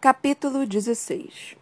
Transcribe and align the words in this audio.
Capítulo 0.00 0.64
16 0.64 1.56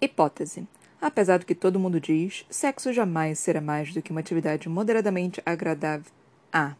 Hipótese. 0.00 0.66
Apesar 0.98 1.38
do 1.38 1.44
que 1.44 1.54
todo 1.54 1.78
mundo 1.78 2.00
diz, 2.00 2.46
sexo 2.48 2.94
jamais 2.94 3.38
será 3.38 3.60
mais 3.60 3.92
do 3.92 4.00
que 4.00 4.10
uma 4.10 4.20
atividade 4.20 4.70
moderadamente 4.70 5.42
agradável. 5.44 6.10
Ah. 6.50 6.76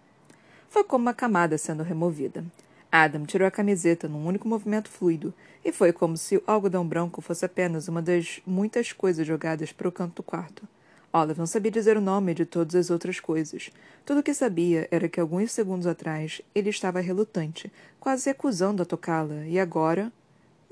Foi 0.70 0.82
como 0.82 1.02
uma 1.02 1.12
camada 1.12 1.58
sendo 1.58 1.82
removida. 1.82 2.42
Adam 2.90 3.26
tirou 3.26 3.46
a 3.46 3.50
camiseta 3.50 4.08
num 4.08 4.26
único 4.26 4.48
movimento 4.48 4.88
fluido, 4.88 5.34
e 5.62 5.70
foi 5.70 5.92
como 5.92 6.16
se 6.16 6.38
o 6.38 6.42
algodão 6.46 6.88
branco 6.88 7.20
fosse 7.20 7.44
apenas 7.44 7.86
uma 7.86 8.00
das 8.00 8.40
muitas 8.46 8.90
coisas 8.90 9.26
jogadas 9.26 9.72
para 9.72 9.86
o 9.88 9.92
canto 9.92 10.16
do 10.16 10.22
quarto. 10.22 10.66
Olive 11.12 11.38
não 11.38 11.46
sabia 11.46 11.70
dizer 11.70 11.98
o 11.98 12.00
nome 12.00 12.32
de 12.32 12.46
todas 12.46 12.74
as 12.74 12.88
outras 12.88 13.20
coisas. 13.20 13.70
Tudo 14.06 14.20
o 14.20 14.22
que 14.22 14.32
sabia 14.32 14.88
era 14.90 15.06
que 15.06 15.20
alguns 15.20 15.52
segundos 15.52 15.86
atrás 15.86 16.40
ele 16.54 16.70
estava 16.70 16.98
relutante, 17.00 17.70
quase 18.00 18.30
recusando 18.30 18.82
a 18.82 18.86
tocá-la, 18.86 19.44
e 19.44 19.60
agora 19.60 20.10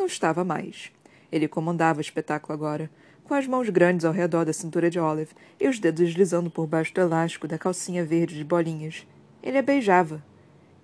não 0.03 0.07
estava 0.07 0.43
mais. 0.43 0.91
Ele 1.30 1.46
comandava 1.46 1.98
o 1.98 2.01
espetáculo 2.01 2.52
agora, 2.52 2.91
com 3.23 3.34
as 3.34 3.47
mãos 3.47 3.69
grandes 3.69 4.05
ao 4.05 4.12
redor 4.12 4.45
da 4.45 4.52
cintura 4.52 4.91
de 4.91 4.98
Olive 4.98 5.33
e 5.60 5.69
os 5.69 5.79
dedos 5.79 6.01
deslizando 6.01 6.51
por 6.51 6.66
baixo 6.66 6.93
do 6.93 7.01
elástico 7.01 7.47
da 7.47 7.56
calcinha 7.56 8.05
verde 8.05 8.34
de 8.34 8.43
bolinhas. 8.43 9.07
Ele 9.41 9.59
a 9.59 9.62
beijava. 9.62 10.20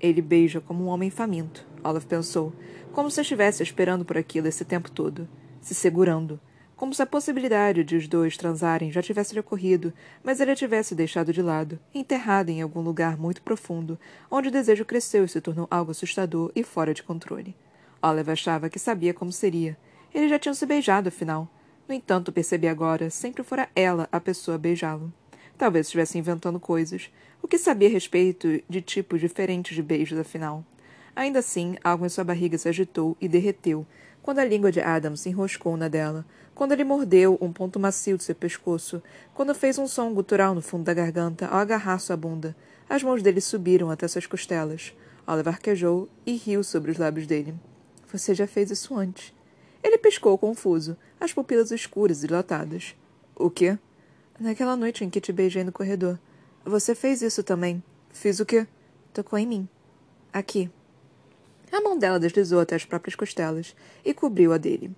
Ele 0.01 0.23
beija 0.23 0.61
como 0.61 0.85
um 0.85 0.87
homem 0.87 1.11
faminto, 1.11 1.67
Olive 1.83 2.07
pensou, 2.07 2.53
como 2.93 3.11
se 3.11 3.21
estivesse 3.21 3.61
esperando 3.61 4.05
por 4.05 4.17
aquilo 4.17 4.47
esse 4.47 4.65
tempo 4.65 4.89
todo, 4.89 5.29
se 5.61 5.75
segurando, 5.75 6.39
como 6.77 6.95
se 6.95 7.03
a 7.03 7.07
possibilidade 7.07 7.83
de 7.83 7.97
os 7.97 8.07
dois 8.07 8.37
transarem 8.37 8.93
já 8.93 9.03
tivesse 9.03 9.35
lhe 9.35 9.41
ocorrido, 9.41 9.93
mas 10.23 10.39
ele 10.39 10.53
a 10.53 10.57
tivesse 10.57 10.95
deixado 10.95 11.33
de 11.33 11.43
lado, 11.43 11.77
enterrada 11.93 12.53
em 12.53 12.63
algum 12.63 12.81
lugar 12.81 13.19
muito 13.19 13.43
profundo, 13.43 13.99
onde 14.31 14.47
o 14.47 14.53
desejo 14.53 14.85
cresceu 14.85 15.25
e 15.25 15.29
se 15.29 15.41
tornou 15.41 15.67
algo 15.69 15.91
assustador 15.91 16.53
e 16.55 16.63
fora 16.63 16.95
de 16.95 17.03
controle. 17.03 17.57
Olive 18.03 18.31
achava 18.31 18.71
que 18.71 18.79
sabia 18.79 19.13
como 19.13 19.33
seria. 19.33 19.77
Eles 20.15 20.31
já 20.31 20.39
tinham 20.39 20.55
se 20.55 20.65
beijado, 20.65 21.09
afinal. 21.09 21.49
No 21.89 21.95
entanto, 21.95 22.33
percebi 22.33 22.69
agora, 22.69 23.11
sempre 23.11 23.43
fora 23.43 23.69
ela 23.75 24.09
a 24.13 24.21
pessoa 24.21 24.55
a 24.55 24.59
beijá-lo. 24.59 25.13
Talvez 25.57 25.87
estivesse 25.87 26.19
inventando 26.19 26.61
coisas. 26.61 27.11
O 27.43 27.49
que 27.49 27.59
sabia 27.59 27.89
a 27.89 27.91
respeito 27.91 28.63
de 28.69 28.81
tipos 28.81 29.21
diferentes 29.21 29.75
de 29.75 29.83
beijos, 29.83 30.19
afinal? 30.19 30.65
Ainda 31.17 31.41
assim, 31.41 31.77
algo 31.83 32.07
em 32.07 32.09
sua 32.09 32.23
barriga 32.23 32.57
se 32.57 32.69
agitou 32.69 33.17
e 33.21 33.27
derreteu, 33.27 33.85
quando 34.23 34.39
a 34.39 34.45
língua 34.45 34.71
de 34.71 34.81
Adam 34.81 35.17
se 35.17 35.29
enroscou 35.29 35.77
na 35.77 35.89
dela, 35.89 36.25
quando 36.55 36.73
ele 36.73 36.85
mordeu 36.85 37.37
um 37.41 37.53
ponto 37.53 37.81
macio 37.81 38.17
de 38.17 38.23
seu 38.23 38.35
pescoço, 38.35 39.03
quando 39.35 39.55
fez 39.55 39.79
um 39.79 39.89
som 39.89 40.13
gutural 40.13 40.55
no 40.55 40.63
fundo 40.63 40.85
da 40.85 40.95
garganta 40.95 41.47
ao 41.47 41.59
agarrar 41.59 41.99
sua 41.99 42.17
bunda. 42.17 42.55
As 42.89 43.03
mãos 43.03 43.23
dele 43.23 43.41
subiram 43.41 43.91
até 43.91 44.07
suas 44.07 44.27
costelas. 44.27 44.93
Oliver 45.27 45.55
arquejou 45.55 46.09
e 46.25 46.37
riu 46.37 46.63
sobre 46.63 46.91
os 46.91 46.99
lábios 46.99 47.27
dele. 47.27 47.55
Você 48.11 48.35
já 48.35 48.47
fez 48.47 48.71
isso 48.71 48.97
antes. 48.97 49.35
Ele 49.83 49.99
piscou 49.99 50.37
confuso, 50.39 50.97
as 51.21 51.33
pupilas 51.33 51.71
escuras 51.71 52.23
e 52.23 52.27
dilatadas. 52.27 52.97
O 53.37 53.51
quê? 53.51 53.79
Naquela 54.41 54.77
noite 54.77 55.05
em 55.05 55.11
que 55.11 55.21
te 55.21 55.33
beijei 55.33 55.63
no 55.63 55.73
corredor. 55.73 56.19
Você 56.65 56.95
fez 56.95 57.23
isso 57.23 57.43
também. 57.43 57.83
Fiz 58.11 58.41
o 58.41 58.47
quê? 58.47 58.67
Tocou 59.13 59.39
em 59.39 59.47
mim. 59.47 59.69
Aqui. 60.33 60.71
A 61.71 61.81
mão 61.81 61.99
dela 61.99 62.19
deslizou 62.19 62.61
até 62.61 62.77
as 62.77 62.85
próprias 62.85 63.15
costelas 63.15 63.77
e 64.05 64.15
cobriu 64.15 64.53
a 64.53 64.59
dele. 64.59 64.91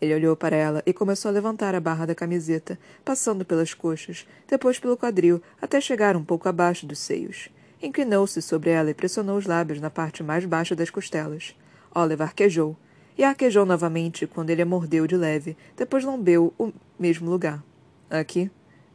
Ele 0.00 0.14
olhou 0.14 0.36
para 0.36 0.56
ela 0.56 0.82
e 0.86 0.92
começou 0.92 1.30
a 1.30 1.32
levantar 1.32 1.74
a 1.74 1.80
barra 1.80 2.06
da 2.06 2.14
camiseta, 2.14 2.78
passando 3.04 3.44
pelas 3.44 3.74
coxas, 3.74 4.26
depois 4.48 4.78
pelo 4.78 4.96
quadril, 4.96 5.42
até 5.60 5.80
chegar 5.80 6.16
um 6.16 6.24
pouco 6.24 6.48
abaixo 6.48 6.86
dos 6.86 6.98
seios. 6.98 7.48
Inclinou-se 7.82 8.40
sobre 8.40 8.70
ela 8.70 8.90
e 8.90 8.94
pressionou 8.94 9.36
os 9.36 9.46
lábios 9.46 9.80
na 9.80 9.90
parte 9.90 10.22
mais 10.22 10.44
baixa 10.44 10.74
das 10.74 10.90
costelas. 10.90 11.54
Oliver 11.96 12.26
arquejou. 12.26 12.76
E 13.16 13.24
arquejou 13.24 13.64
novamente 13.64 14.26
quando 14.26 14.50
ele 14.50 14.60
a 14.60 14.66
mordeu 14.66 15.06
de 15.06 15.16
leve, 15.16 15.56
depois 15.74 16.04
lambeu 16.04 16.52
o 16.58 16.70
mesmo 16.98 17.30
lugar. 17.30 17.64
Aqui? 18.10 18.50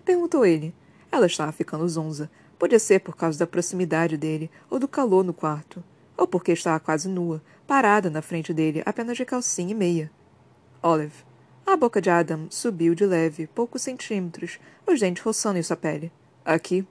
Perguntou 0.06 0.46
ele. 0.46 0.76
Ela 1.12 1.26
estava 1.26 1.52
ficando 1.52 1.90
zonza. 1.90 2.30
Podia 2.60 2.78
ser 2.78 3.00
por 3.00 3.16
causa 3.16 3.40
da 3.40 3.48
proximidade 3.48 4.16
dele, 4.16 4.52
ou 4.70 4.78
do 4.78 4.88
calor 4.88 5.24
no 5.24 5.34
quarto. 5.34 5.84
Ou 6.16 6.28
porque 6.28 6.52
estava 6.52 6.80
quase 6.80 7.10
nua, 7.10 7.42
parada 7.66 8.12
na 8.12 8.22
frente 8.22 8.54
dele, 8.54 8.84
apenas 8.86 9.18
de 9.18 9.26
calcinha 9.26 9.72
e 9.72 9.76
meia. 9.76 10.12
Olive. 10.84 11.24
A 11.66 11.76
boca 11.76 12.00
de 12.00 12.10
Adam 12.12 12.46
subiu 12.52 12.94
de 12.94 13.06
leve, 13.06 13.48
poucos 13.48 13.82
centímetros, 13.82 14.60
os 14.86 15.00
dentes 15.00 15.24
roçando 15.24 15.58
em 15.58 15.64
sua 15.64 15.76
pele. 15.76 16.12
Aqui? 16.46 16.86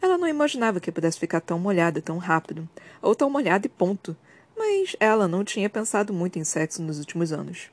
Ela 0.00 0.16
não 0.16 0.28
imaginava 0.28 0.78
que 0.78 0.92
pudesse 0.92 1.18
ficar 1.18 1.40
tão 1.40 1.58
molhada 1.58 2.00
tão 2.00 2.18
rápido. 2.18 2.68
Ou 3.02 3.16
tão 3.16 3.28
molhada 3.28 3.66
e 3.66 3.70
ponto 3.70 4.16
mas 4.58 4.96
ela 4.98 5.28
não 5.28 5.44
tinha 5.44 5.70
pensado 5.70 6.12
muito 6.12 6.38
em 6.38 6.44
sexo 6.44 6.82
nos 6.82 6.98
últimos 6.98 7.32
anos. 7.32 7.70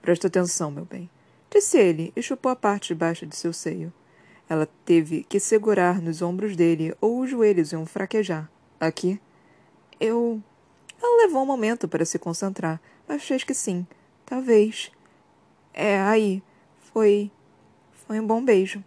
Presta 0.00 0.26
atenção, 0.28 0.70
meu 0.70 0.84
bem, 0.84 1.10
disse 1.50 1.78
ele 1.78 2.12
e 2.16 2.22
chupou 2.22 2.50
a 2.50 2.56
parte 2.56 2.88
de 2.88 2.94
baixo 2.94 3.26
de 3.26 3.36
seu 3.36 3.52
seio. 3.52 3.92
Ela 4.48 4.68
teve 4.84 5.24
que 5.24 5.38
segurar 5.38 6.00
nos 6.00 6.22
ombros 6.22 6.56
dele 6.56 6.94
ou 7.00 7.20
os 7.20 7.30
joelhos 7.30 7.72
iam 7.72 7.84
fraquejar. 7.84 8.50
Aqui? 8.80 9.20
Eu. 10.00 10.40
Ela 11.02 11.26
levou 11.26 11.42
um 11.42 11.46
momento 11.46 11.88
para 11.88 12.04
se 12.04 12.18
concentrar, 12.18 12.80
mas 13.06 13.24
fez 13.24 13.44
que 13.44 13.52
sim. 13.52 13.86
Talvez. 14.24 14.90
É, 15.74 16.00
aí. 16.00 16.42
Foi. 16.92 17.30
Foi 18.06 18.20
um 18.20 18.26
bom 18.26 18.44
beijo. 18.44 18.82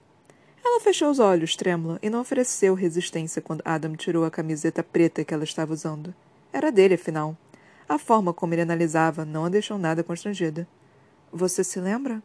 Ela 0.63 0.79
fechou 0.79 1.09
os 1.09 1.19
olhos, 1.19 1.55
trêmula, 1.55 1.99
e 2.01 2.09
não 2.09 2.21
ofereceu 2.21 2.73
resistência 2.73 3.41
quando 3.41 3.63
Adam 3.65 3.95
tirou 3.95 4.23
a 4.23 4.31
camiseta 4.31 4.83
preta 4.83 5.25
que 5.25 5.33
ela 5.33 5.43
estava 5.43 5.73
usando. 5.73 6.13
Era 6.51 6.71
dele, 6.71 6.95
afinal. 6.95 7.37
A 7.87 7.97
forma 7.97 8.33
como 8.33 8.53
ele 8.53 8.61
analisava 8.61 9.25
não 9.25 9.45
a 9.45 9.49
deixou 9.49 9.77
nada 9.77 10.03
constrangida. 10.03 10.67
Você 11.31 11.63
se 11.63 11.79
lembra? 11.79 12.21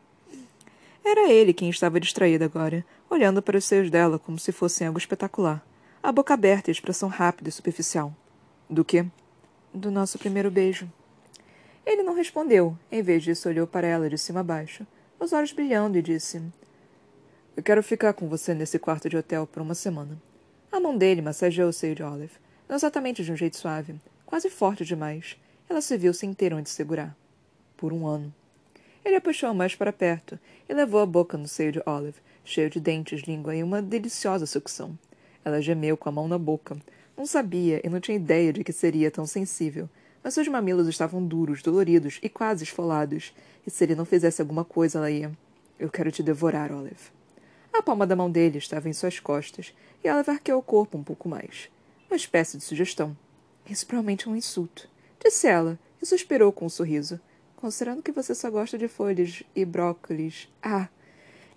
Era 1.04 1.30
ele 1.30 1.52
quem 1.52 1.68
estava 1.68 2.00
distraído 2.00 2.44
agora, 2.44 2.84
olhando 3.10 3.42
para 3.42 3.58
os 3.58 3.64
seios 3.64 3.90
dela 3.90 4.18
como 4.18 4.38
se 4.38 4.52
fossem 4.52 4.86
algo 4.86 4.98
espetacular. 4.98 5.62
A 6.02 6.10
boca 6.10 6.32
aberta 6.34 6.70
e 6.70 6.70
a 6.70 6.72
expressão 6.72 7.08
rápida 7.08 7.48
e 7.48 7.52
superficial. 7.52 8.14
Do 8.68 8.84
quê? 8.84 9.06
Do 9.72 9.90
nosso 9.90 10.18
primeiro 10.18 10.50
beijo. 10.50 10.90
Ele 11.84 12.02
não 12.02 12.14
respondeu. 12.14 12.78
Em 12.90 13.02
vez 13.02 13.22
disso, 13.22 13.48
olhou 13.48 13.66
para 13.66 13.86
ela 13.86 14.08
de 14.08 14.16
cima 14.16 14.40
a 14.40 14.44
baixo, 14.44 14.86
os 15.20 15.32
olhos 15.32 15.52
brilhando, 15.52 15.98
e 15.98 16.02
disse: 16.02 16.42
Eu 17.56 17.62
quero 17.62 17.82
ficar 17.82 18.14
com 18.14 18.28
você 18.28 18.54
nesse 18.54 18.78
quarto 18.78 19.08
de 19.08 19.16
hotel 19.16 19.46
por 19.46 19.60
uma 19.60 19.74
semana. 19.74 20.20
A 20.72 20.80
mão 20.80 20.96
dele 20.96 21.20
massageou 21.20 21.68
o 21.68 21.72
seio 21.72 21.94
de 21.94 22.02
Olive, 22.02 22.38
não 22.68 22.76
exatamente 22.76 23.22
de 23.22 23.30
um 23.30 23.36
jeito 23.36 23.56
suave, 23.56 24.00
quase 24.26 24.50
forte 24.50 24.84
demais. 24.84 25.36
Ela 25.68 25.80
se 25.80 25.96
viu 25.96 26.12
sem 26.12 26.32
ter 26.34 26.52
onde 26.52 26.68
segurar. 26.68 27.16
Por 27.76 27.92
um 27.92 28.06
ano. 28.06 28.32
Ele 29.04 29.16
a 29.16 29.20
puxou 29.20 29.52
mais 29.52 29.74
para 29.74 29.92
perto 29.92 30.38
e 30.68 30.72
levou 30.72 31.00
a 31.00 31.06
boca 31.06 31.36
no 31.36 31.46
seio 31.46 31.72
de 31.72 31.82
Olive, 31.84 32.16
cheio 32.44 32.70
de 32.70 32.80
dentes, 32.80 33.22
língua 33.22 33.54
e 33.54 33.62
uma 33.62 33.82
deliciosa 33.82 34.46
sucção. 34.46 34.98
Ela 35.44 35.60
gemeu 35.60 35.96
com 35.96 36.08
a 36.08 36.12
mão 36.12 36.26
na 36.26 36.38
boca. 36.38 36.76
Não 37.16 37.26
sabia 37.26 37.80
e 37.84 37.88
não 37.88 38.00
tinha 38.00 38.16
ideia 38.16 38.52
de 38.52 38.64
que 38.64 38.72
seria 38.72 39.10
tão 39.10 39.26
sensível, 39.26 39.88
mas 40.22 40.34
seus 40.34 40.48
mamilos 40.48 40.88
estavam 40.88 41.24
duros, 41.24 41.62
doloridos 41.62 42.18
e 42.22 42.28
quase 42.30 42.64
esfolados, 42.64 43.34
e 43.66 43.70
se 43.70 43.84
ele 43.84 43.94
não 43.94 44.06
fizesse 44.06 44.40
alguma 44.40 44.64
coisa, 44.64 44.98
ela 44.98 45.10
ia. 45.10 45.30
Eu 45.78 45.90
quero 45.90 46.10
te 46.10 46.22
devorar, 46.22 46.72
Olive. 46.72 47.12
A 47.72 47.82
palma 47.82 48.06
da 48.06 48.16
mão 48.16 48.30
dele 48.30 48.56
estava 48.56 48.88
em 48.88 48.92
suas 48.92 49.20
costas, 49.20 49.74
e 50.02 50.10
Olive 50.10 50.30
arqueou 50.30 50.60
o 50.60 50.62
corpo 50.62 50.96
um 50.96 51.04
pouco 51.04 51.28
mais. 51.28 51.68
Uma 52.08 52.16
espécie 52.16 52.56
de 52.56 52.64
sugestão. 52.64 53.16
Isso 53.68 53.86
provavelmente 53.86 54.28
é 54.28 54.30
um 54.30 54.36
insulto. 54.36 54.88
Disse 55.22 55.46
ela, 55.46 55.78
e 56.00 56.06
suspirou 56.06 56.52
com 56.52 56.66
um 56.66 56.68
sorriso. 56.68 57.18
Considerando 57.56 58.02
que 58.02 58.12
você 58.12 58.34
só 58.34 58.50
gosta 58.50 58.76
de 58.76 58.88
folhas 58.88 59.42
e 59.56 59.64
brócolis. 59.64 60.48
Ah! 60.62 60.88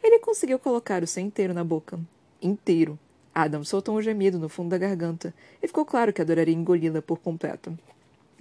Ele 0.01 0.19
conseguiu 0.19 0.57
colocar 0.57 1.03
o 1.03 1.07
seu 1.07 1.21
inteiro 1.21 1.53
na 1.53 1.63
boca. 1.63 1.99
Inteiro. 2.41 2.97
Adam 3.35 3.63
soltou 3.63 3.95
um 3.95 4.01
gemido 4.01 4.39
no 4.39 4.49
fundo 4.49 4.69
da 4.69 4.77
garganta, 4.77 5.33
e 5.61 5.67
ficou 5.67 5.85
claro 5.85 6.11
que 6.11 6.21
adoraria 6.21 6.55
engoli-la 6.55 7.01
por 7.01 7.19
completo. 7.19 7.77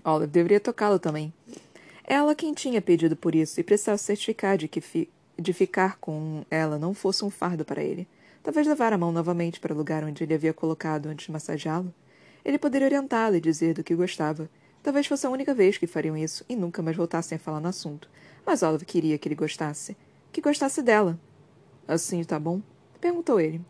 Olive 0.02 0.30
deveria 0.30 0.60
tocá-lo 0.60 0.98
também. 0.98 1.34
Ela 2.04 2.34
quem 2.34 2.54
tinha 2.54 2.80
pedido 2.80 3.16
por 3.16 3.34
isso 3.34 3.58
e 3.58 3.64
precisava 3.64 3.98
certificar 3.98 4.56
de 4.56 4.68
que 4.68 4.80
fi 4.80 5.10
de 5.38 5.52
ficar 5.52 5.98
com 5.98 6.46
ela 6.50 6.78
não 6.78 6.94
fosse 6.94 7.22
um 7.24 7.28
fardo 7.28 7.62
para 7.62 7.82
ele. 7.82 8.08
Talvez 8.42 8.66
levar 8.66 8.92
a 8.94 8.96
mão 8.96 9.12
novamente 9.12 9.60
para 9.60 9.74
o 9.74 9.76
lugar 9.76 10.02
onde 10.02 10.24
ele 10.24 10.32
havia 10.32 10.54
colocado 10.54 11.06
antes 11.06 11.26
de 11.26 11.32
massageá-lo. 11.32 11.92
Ele 12.46 12.58
poderia 12.58 12.86
orientá-la 12.86 13.36
e 13.36 13.40
dizer 13.40 13.74
do 13.74 13.82
que 13.82 13.92
gostava. 13.92 14.48
Talvez 14.80 15.04
fosse 15.08 15.26
a 15.26 15.30
única 15.30 15.52
vez 15.52 15.78
que 15.78 15.86
fariam 15.88 16.16
isso 16.16 16.44
e 16.48 16.54
nunca 16.54 16.80
mais 16.80 16.96
voltassem 16.96 17.34
a 17.34 17.38
falar 17.40 17.58
no 17.58 17.66
assunto. 17.66 18.08
Mas 18.46 18.62
Olive 18.62 18.84
queria 18.84 19.18
que 19.18 19.26
ele 19.26 19.34
gostasse. 19.34 19.96
Que 20.30 20.40
gostasse 20.40 20.80
dela. 20.80 21.18
Assim 21.88 22.20
está 22.20 22.38
bom? 22.38 22.62
Perguntou 23.00 23.40
ele. 23.40 23.60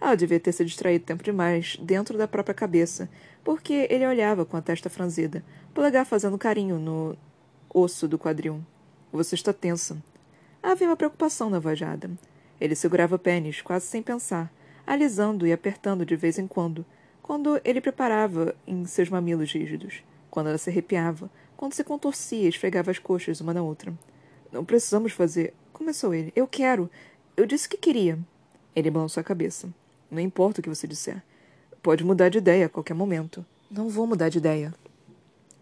Ela 0.00 0.14
devia 0.14 0.38
ter 0.38 0.52
se 0.52 0.64
distraído 0.64 1.04
tempo 1.04 1.24
demais 1.24 1.76
dentro 1.82 2.16
da 2.16 2.28
própria 2.28 2.54
cabeça, 2.54 3.10
porque 3.42 3.88
ele 3.90 4.06
olhava 4.06 4.44
com 4.44 4.56
a 4.56 4.62
testa 4.62 4.88
franzida, 4.88 5.44
polegar 5.74 6.06
fazendo 6.06 6.38
carinho 6.38 6.78
no 6.78 7.16
osso 7.68 8.06
do 8.06 8.16
quadril. 8.16 8.64
Você 9.12 9.34
está 9.34 9.52
tensa. 9.52 10.00
Havia 10.62 10.86
uma 10.86 10.96
preocupação 10.96 11.50
na 11.50 11.58
Adam. 11.58 12.16
Ele 12.60 12.76
segurava 12.76 13.16
o 13.16 13.18
pênis, 13.18 13.60
quase 13.60 13.86
sem 13.86 14.00
pensar, 14.00 14.52
alisando 14.86 15.48
e 15.48 15.52
apertando 15.52 16.06
de 16.06 16.14
vez 16.14 16.38
em 16.38 16.46
quando, 16.46 16.86
quando 17.22 17.60
ele 17.64 17.80
preparava 17.80 18.54
em 18.66 18.84
seus 18.86 19.08
mamilos 19.08 19.52
rígidos, 19.52 20.02
quando 20.30 20.48
ela 20.48 20.58
se 20.58 20.70
arrepiava, 20.70 21.30
quando 21.56 21.74
se 21.74 21.84
contorcia 21.84 22.44
e 22.44 22.48
esfregava 22.48 22.90
as 22.90 22.98
coxas 22.98 23.40
uma 23.40 23.54
na 23.54 23.62
outra. 23.62 23.92
Não 24.52 24.64
precisamos 24.64 25.12
fazer. 25.12 25.54
Começou 25.72 26.14
ele. 26.14 26.32
Eu 26.34 26.46
quero. 26.46 26.90
Eu 27.36 27.46
disse 27.46 27.68
que 27.68 27.76
queria. 27.76 28.18
Ele 28.74 28.90
balançou 28.90 29.20
a 29.20 29.24
cabeça. 29.24 29.68
Não 30.10 30.20
importa 30.20 30.60
o 30.60 30.62
que 30.62 30.68
você 30.68 30.86
disser. 30.86 31.22
Pode 31.82 32.04
mudar 32.04 32.28
de 32.28 32.38
ideia 32.38 32.66
a 32.66 32.68
qualquer 32.68 32.94
momento. 32.94 33.44
Não 33.70 33.88
vou 33.88 34.06
mudar 34.06 34.28
de 34.28 34.38
ideia. 34.38 34.74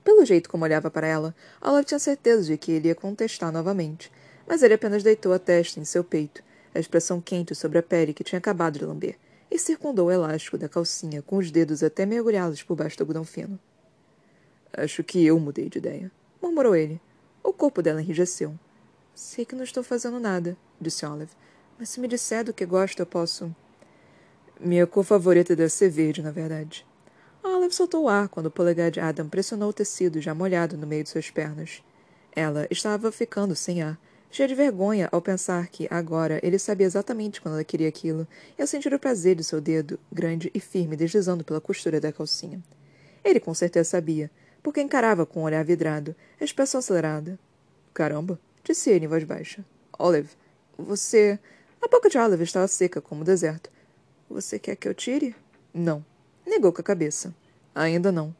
Pelo 0.02 0.24
jeito 0.24 0.48
como 0.48 0.64
olhava 0.64 0.90
para 0.90 1.06
ela, 1.06 1.34
Olive 1.60 1.84
tinha 1.84 1.98
certeza 1.98 2.44
de 2.44 2.56
que 2.56 2.72
ele 2.72 2.88
ia 2.88 2.94
contestar 2.94 3.52
novamente, 3.52 4.10
mas 4.46 4.62
ele 4.62 4.72
apenas 4.72 5.02
deitou 5.02 5.34
a 5.34 5.38
testa 5.38 5.78
em 5.78 5.84
seu 5.84 6.02
peito, 6.02 6.42
a 6.74 6.78
expressão 6.78 7.20
quente 7.20 7.54
sobre 7.54 7.76
a 7.76 7.82
pele 7.82 8.14
que 8.14 8.24
tinha 8.24 8.38
acabado 8.38 8.78
de 8.78 8.84
lamber, 8.86 9.18
e 9.50 9.58
circundou 9.58 10.06
o 10.06 10.10
elástico 10.10 10.58
da 10.58 10.68
calcinha 10.68 11.22
com 11.22 11.36
os 11.36 11.50
dedos 11.50 11.82
até 11.82 12.04
mergulhá-los 12.04 12.62
por 12.62 12.76
baixo 12.76 12.96
do 12.96 13.02
algodão 13.02 13.24
fino. 13.24 13.58
Acho 14.72 15.02
que 15.02 15.24
eu 15.24 15.38
mudei 15.40 15.68
de 15.68 15.78
ideia, 15.78 16.10
murmurou 16.40 16.76
ele. 16.76 17.00
O 17.42 17.52
corpo 17.52 17.82
dela 17.82 18.02
enrijeceu. 18.02 18.58
Sei 19.14 19.44
que 19.44 19.54
não 19.54 19.64
estou 19.64 19.82
fazendo 19.82 20.20
nada, 20.20 20.56
disse 20.80 21.04
Olive, 21.06 21.32
mas 21.78 21.88
se 21.88 22.00
me 22.00 22.06
disser 22.06 22.44
do 22.44 22.52
que 22.52 22.66
gosto, 22.66 23.00
eu 23.00 23.06
posso. 23.06 23.54
Minha 24.60 24.86
cor 24.86 25.04
favorita 25.04 25.56
deve 25.56 25.70
ser 25.70 25.88
verde, 25.88 26.22
na 26.22 26.30
verdade. 26.30 26.86
Olive 27.42 27.74
soltou 27.74 28.04
o 28.04 28.08
ar 28.08 28.28
quando 28.28 28.46
o 28.46 28.50
polegar 28.50 28.90
de 28.90 29.00
Adam 29.00 29.28
pressionou 29.28 29.70
o 29.70 29.72
tecido 29.72 30.20
já 30.20 30.34
molhado 30.34 30.76
no 30.76 30.86
meio 30.86 31.04
de 31.04 31.10
suas 31.10 31.30
pernas. 31.30 31.82
Ela 32.34 32.66
estava 32.70 33.10
ficando 33.10 33.54
sem 33.54 33.82
ar, 33.82 33.98
cheia 34.30 34.48
de 34.48 34.54
vergonha 34.54 35.08
ao 35.10 35.22
pensar 35.22 35.68
que, 35.68 35.86
agora, 35.90 36.40
ele 36.42 36.58
sabia 36.58 36.86
exatamente 36.86 37.40
quando 37.40 37.54
ela 37.54 37.64
queria 37.64 37.88
aquilo, 37.88 38.26
e 38.58 38.62
a 38.62 38.66
sentir 38.66 38.92
o 38.92 38.98
prazer 38.98 39.34
de 39.36 39.44
seu 39.44 39.60
dedo, 39.60 39.98
grande 40.12 40.50
e 40.54 40.60
firme, 40.60 40.96
deslizando 40.96 41.44
pela 41.44 41.60
costura 41.60 42.00
da 42.00 42.12
calcinha. 42.12 42.62
Ele 43.24 43.40
com 43.40 43.54
certeza 43.54 43.90
sabia, 43.90 44.30
porque 44.62 44.80
encarava 44.80 45.24
com 45.24 45.40
um 45.40 45.44
olhar 45.44 45.64
vidrado, 45.64 46.14
a 46.40 46.44
expressão 46.44 46.78
acelerada. 46.78 47.38
Caramba, 47.94 48.38
disse 48.62 48.90
ele 48.90 49.06
em 49.06 49.08
voz 49.08 49.24
baixa. 49.24 49.64
Olive, 49.98 50.30
você. 50.76 51.38
A 51.80 51.88
boca 51.88 52.08
de 52.08 52.18
Olive 52.18 52.44
estava 52.44 52.68
seca 52.68 53.00
como 53.00 53.22
o 53.22 53.24
deserto. 53.24 53.70
Você 54.28 54.58
quer 54.58 54.76
que 54.76 54.88
eu 54.88 54.94
tire? 54.94 55.34
Não. 55.72 56.04
Negou 56.46 56.72
com 56.72 56.80
a 56.80 56.84
cabeça. 56.84 57.34
Ainda 57.74 58.12
não. 58.12 58.34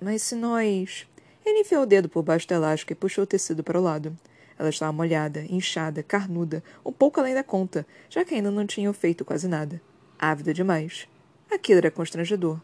Mas 0.00 0.22
se 0.22 0.34
nós. 0.34 1.06
Ele 1.44 1.60
enfiou 1.60 1.82
o 1.82 1.86
dedo 1.86 2.08
por 2.08 2.22
baixo 2.22 2.46
do 2.46 2.54
elástico 2.54 2.92
e 2.92 2.96
puxou 2.96 3.24
o 3.24 3.26
tecido 3.26 3.62
para 3.62 3.78
o 3.78 3.82
lado. 3.82 4.16
Ela 4.60 4.68
estava 4.68 4.92
molhada, 4.92 5.42
inchada, 5.48 6.02
carnuda, 6.02 6.62
um 6.84 6.92
pouco 6.92 7.18
além 7.18 7.32
da 7.32 7.42
conta, 7.42 7.86
já 8.10 8.26
que 8.26 8.34
ainda 8.34 8.50
não 8.50 8.66
tinham 8.66 8.92
feito 8.92 9.24
quase 9.24 9.48
nada. 9.48 9.80
Ávida 10.18 10.52
demais. 10.52 11.08
Aquilo 11.50 11.78
era 11.78 11.90
constrangedor. 11.90 12.60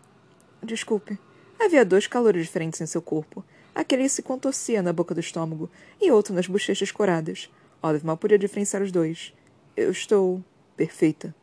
Desculpe. 0.62 1.18
Havia 1.58 1.86
dois 1.86 2.06
calores 2.06 2.44
diferentes 2.44 2.78
em 2.82 2.86
seu 2.86 3.00
corpo. 3.00 3.42
Aquele 3.74 4.10
se 4.10 4.22
contorcia 4.22 4.82
na 4.82 4.92
boca 4.92 5.14
do 5.14 5.20
estômago 5.20 5.70
e 5.98 6.10
outro 6.10 6.34
nas 6.34 6.46
bochechas 6.46 6.92
coradas. 6.92 7.50
Olive 7.80 8.04
mal 8.04 8.18
podia 8.18 8.38
diferenciar 8.38 8.82
os 8.82 8.92
dois. 8.92 9.32
Eu 9.74 9.90
estou. 9.90 10.44
perfeita. 10.76 11.34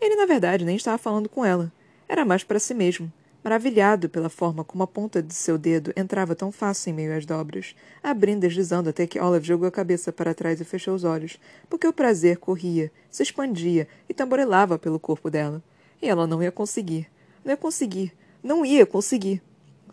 Ele, 0.00 0.16
na 0.16 0.24
verdade, 0.24 0.64
nem 0.64 0.76
estava 0.76 0.96
falando 0.96 1.28
com 1.28 1.44
ela. 1.44 1.70
Era 2.08 2.24
mais 2.24 2.42
para 2.42 2.58
si 2.58 2.72
mesmo, 2.72 3.12
maravilhado 3.44 4.08
pela 4.08 4.30
forma 4.30 4.64
como 4.64 4.82
a 4.82 4.86
ponta 4.86 5.22
de 5.22 5.34
seu 5.34 5.58
dedo 5.58 5.92
entrava 5.94 6.34
tão 6.34 6.50
fácil 6.50 6.90
em 6.90 6.94
meio 6.94 7.14
às 7.14 7.26
dobras, 7.26 7.76
abrindo 8.02 8.44
e 8.44 8.48
deslizando 8.48 8.88
até 8.88 9.06
que 9.06 9.20
Olive 9.20 9.46
jogou 9.46 9.68
a 9.68 9.70
cabeça 9.70 10.10
para 10.10 10.32
trás 10.32 10.62
e 10.62 10.64
fechou 10.64 10.94
os 10.94 11.04
olhos, 11.04 11.38
porque 11.68 11.86
o 11.86 11.92
prazer 11.92 12.38
corria, 12.38 12.90
se 13.10 13.22
expandia 13.22 13.86
e 14.08 14.14
tamborilava 14.14 14.78
pelo 14.78 14.98
corpo 14.98 15.30
dela. 15.30 15.62
E 16.00 16.08
ela 16.08 16.26
não 16.26 16.42
ia 16.42 16.50
conseguir. 16.50 17.06
Não 17.44 17.52
ia 17.52 17.56
conseguir. 17.56 18.14
Não 18.42 18.64
ia 18.64 18.86
conseguir. 18.86 19.42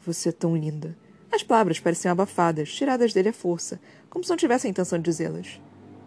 Você 0.05 0.29
é 0.29 0.31
tão 0.31 0.55
linda. 0.55 0.95
As 1.29 1.43
palavras 1.43 1.79
pareciam 1.79 2.13
abafadas, 2.13 2.73
tiradas 2.73 3.13
dele 3.13 3.29
à 3.29 3.33
força, 3.33 3.81
como 4.09 4.23
se 4.23 4.29
não 4.29 4.37
tivesse 4.37 4.65
a 4.65 4.69
intenção 4.69 4.97
de 4.97 5.03
dizê-las. 5.03 5.59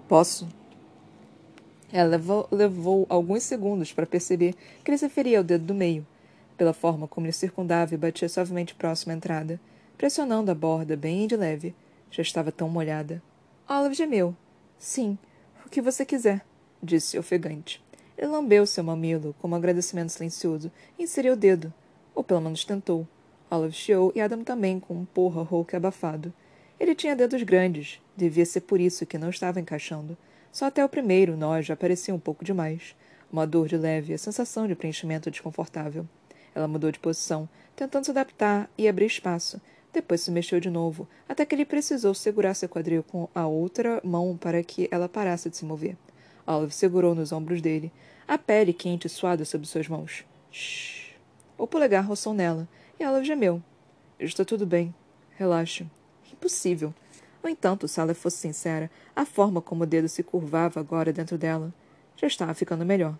Posso? 0.08 0.48
Ela 1.92 2.08
levou, 2.08 2.48
levou 2.50 3.06
alguns 3.08 3.42
segundos 3.42 3.92
para 3.92 4.06
perceber 4.06 4.54
que 4.82 4.90
ele 4.90 4.98
se 4.98 5.04
referia 5.04 5.38
ao 5.38 5.44
dedo 5.44 5.64
do 5.64 5.74
meio, 5.74 6.06
pela 6.56 6.72
forma 6.72 7.06
como 7.08 7.26
ele 7.26 7.32
circundava 7.32 7.94
e 7.94 7.98
batia 7.98 8.28
suavemente 8.28 8.74
próximo 8.74 9.12
à 9.12 9.14
entrada, 9.14 9.60
pressionando 9.96 10.50
a 10.50 10.54
borda 10.54 10.96
bem 10.96 11.26
de 11.26 11.36
leve. 11.36 11.74
Já 12.10 12.22
estava 12.22 12.52
tão 12.52 12.68
molhada. 12.68 13.22
Olive 13.68 13.94
gemeu. 13.94 14.36
Sim, 14.78 15.18
o 15.64 15.68
que 15.68 15.80
você 15.80 16.04
quiser, 16.04 16.44
disse 16.82 17.18
ofegante. 17.18 17.82
Ele 18.16 18.28
lambeu 18.28 18.66
seu 18.66 18.84
mamilo 18.84 19.34
como 19.40 19.54
um 19.54 19.58
agradecimento 19.58 20.10
silencioso 20.10 20.70
e 20.98 21.02
inseriu 21.02 21.32
o 21.32 21.36
dedo. 21.36 21.72
Ou 22.14 22.22
pelo 22.22 22.40
menos 22.40 22.64
tentou. 22.64 23.06
Olive 23.50 23.74
chiou 23.74 24.12
e 24.14 24.20
Adam 24.20 24.44
também, 24.44 24.78
com 24.78 24.94
um 24.94 25.04
porra 25.04 25.42
rouco 25.42 25.74
e 25.74 25.76
abafado. 25.76 26.32
Ele 26.78 26.94
tinha 26.94 27.16
dedos 27.16 27.42
grandes. 27.42 28.00
Devia 28.16 28.46
ser 28.46 28.60
por 28.60 28.80
isso 28.80 29.06
que 29.06 29.18
não 29.18 29.30
estava 29.30 29.60
encaixando. 29.60 30.16
Só 30.52 30.66
até 30.66 30.84
o 30.84 30.88
primeiro 30.88 31.36
nós 31.36 31.66
já 31.66 31.74
parecia 31.74 32.14
um 32.14 32.18
pouco 32.18 32.44
demais. 32.44 32.94
Uma 33.32 33.46
dor 33.46 33.66
de 33.66 33.76
leve 33.76 34.12
e 34.12 34.14
a 34.14 34.18
sensação 34.18 34.68
de 34.68 34.76
preenchimento 34.76 35.30
desconfortável. 35.30 36.06
Ela 36.54 36.68
mudou 36.68 36.90
de 36.90 36.98
posição, 36.98 37.48
tentando 37.74 38.04
se 38.04 38.10
adaptar 38.10 38.70
e 38.76 38.88
abrir 38.88 39.06
espaço. 39.06 39.60
Depois 39.92 40.20
se 40.20 40.30
mexeu 40.30 40.60
de 40.60 40.70
novo, 40.70 41.08
até 41.28 41.44
que 41.44 41.54
ele 41.54 41.64
precisou 41.64 42.14
segurar 42.14 42.54
seu 42.54 42.68
quadril 42.68 43.02
com 43.02 43.28
a 43.34 43.46
outra 43.46 44.00
mão 44.04 44.36
para 44.36 44.62
que 44.62 44.88
ela 44.90 45.08
parasse 45.08 45.48
de 45.48 45.56
se 45.56 45.64
mover. 45.64 45.96
Olive 46.46 46.72
segurou 46.72 47.14
nos 47.14 47.32
ombros 47.32 47.62
dele, 47.62 47.92
a 48.26 48.36
pele 48.36 48.72
quente 48.72 49.06
e 49.06 49.10
suada 49.10 49.44
sob 49.44 49.66
suas 49.66 49.88
mãos. 49.88 50.24
Shhh. 50.50 51.14
O 51.56 51.66
polegar 51.66 52.04
roçou 52.04 52.34
nela, 52.34 52.68
e 52.98 53.06
Olive 53.06 53.26
gemeu. 53.26 53.62
Está 54.18 54.44
tudo 54.44 54.66
bem. 54.66 54.94
Relaxe. 55.36 55.86
Impossível. 56.32 56.94
No 57.42 57.48
entanto, 57.48 57.86
se 57.86 58.00
ela 58.00 58.14
fosse 58.14 58.38
sincera, 58.38 58.90
a 59.14 59.24
forma 59.24 59.60
como 59.60 59.84
o 59.84 59.86
dedo 59.86 60.08
se 60.08 60.22
curvava 60.22 60.80
agora 60.80 61.12
dentro 61.12 61.38
dela 61.38 61.72
já 62.16 62.26
estava 62.26 62.54
ficando 62.54 62.84
melhor. 62.84 63.16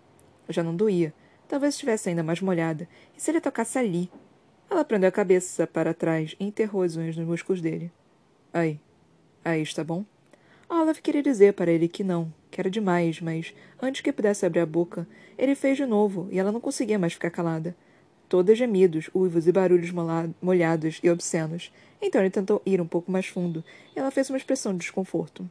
Já 0.49 0.63
não 0.63 0.75
doía. 0.75 1.13
Talvez 1.47 1.75
estivesse 1.75 2.09
ainda 2.09 2.23
mais 2.23 2.41
molhada. 2.41 2.87
E 3.15 3.21
se 3.21 3.31
ele 3.31 3.41
tocasse 3.41 3.77
ali? 3.77 4.09
Ela 4.69 4.83
prendeu 4.83 5.09
a 5.09 5.11
cabeça 5.11 5.67
para 5.67 5.93
trás 5.93 6.35
e 6.39 6.45
enterrou 6.45 6.81
as 6.81 6.95
unhas 6.95 7.15
nos 7.15 7.27
músculos 7.27 7.61
dele. 7.61 7.91
Aí. 8.53 8.79
Aí 9.43 9.61
está 9.61 9.83
bom? 9.83 10.03
Olaf 10.67 10.99
queria 10.99 11.21
dizer 11.21 11.53
para 11.53 11.71
ele 11.71 11.87
que 11.87 12.03
não, 12.03 12.33
que 12.49 12.59
era 12.59 12.69
demais, 12.69 13.21
mas 13.21 13.53
antes 13.79 14.01
que 14.01 14.11
pudesse 14.11 14.45
abrir 14.45 14.61
a 14.61 14.65
boca, 14.65 15.07
ele 15.37 15.53
fez 15.53 15.77
de 15.77 15.85
novo 15.85 16.27
e 16.31 16.39
ela 16.39 16.51
não 16.51 16.59
conseguia 16.59 16.97
mais 16.97 17.13
ficar 17.13 17.29
calada. 17.29 17.75
Todas 18.27 18.57
gemidos, 18.57 19.07
uivos 19.13 19.47
e 19.47 19.51
barulhos 19.51 19.91
molhados 20.41 20.99
e 21.03 21.09
obscenos, 21.11 21.71
então 22.01 22.19
ele 22.19 22.31
tentou 22.31 22.59
ir 22.65 22.81
um 22.81 22.87
pouco 22.87 23.11
mais 23.11 23.27
fundo, 23.27 23.63
e 23.95 23.99
ela 23.99 24.09
fez 24.09 24.29
uma 24.31 24.37
expressão 24.37 24.71
de 24.71 24.79
desconforto. 24.79 25.47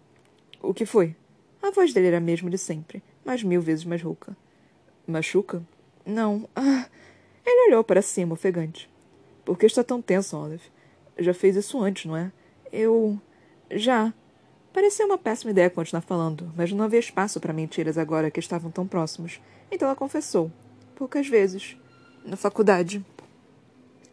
O 0.61 0.75
que 0.75 0.85
foi? 0.85 1.15
A 1.63 1.71
voz 1.71 1.93
dele 1.93 2.09
era 2.09 2.17
a 2.17 2.21
mesma 2.21 2.51
de 2.51 2.59
sempre, 2.59 3.01
mas 3.25 3.45
mil 3.45 3.61
vezes 3.61 3.85
mais 3.85 4.03
rouca. 4.03 4.37
Machuca? 5.07 5.63
Não. 6.05 6.49
Ah. 6.55 6.87
Ele 7.47 7.69
olhou 7.69 7.85
para 7.85 8.01
cima, 8.01 8.35
ofegante. 8.35 8.91
Por 9.45 9.59
que 9.59 9.67
está 9.67 9.85
tão 9.85 10.01
tenso, 10.01 10.37
Olive? 10.37 10.65
Já 11.19 11.35
fez 11.35 11.57
isso 11.57 11.81
antes, 11.81 12.07
não 12.07 12.17
é? 12.17 12.33
Eu. 12.73 13.21
Já. 13.71 14.13
Parecia 14.73 15.07
uma 15.07 15.19
péssima 15.19 15.51
ideia 15.53 15.71
continuar 15.71 16.03
falando, 16.03 16.53
mas 16.57 16.73
não 16.73 16.85
havia 16.85 16.99
espaço 16.99 17.39
para 17.39 17.53
mentiras 17.53 17.97
agora 17.97 18.31
que 18.31 18.41
estavam 18.41 18.71
tão 18.71 18.87
próximos. 18.87 19.41
Então 19.71 19.87
ela 19.87 19.97
confessou. 19.97 20.51
Poucas 20.97 21.29
vezes. 21.29 21.77
Na 22.25 22.37
faculdade. 22.37 23.05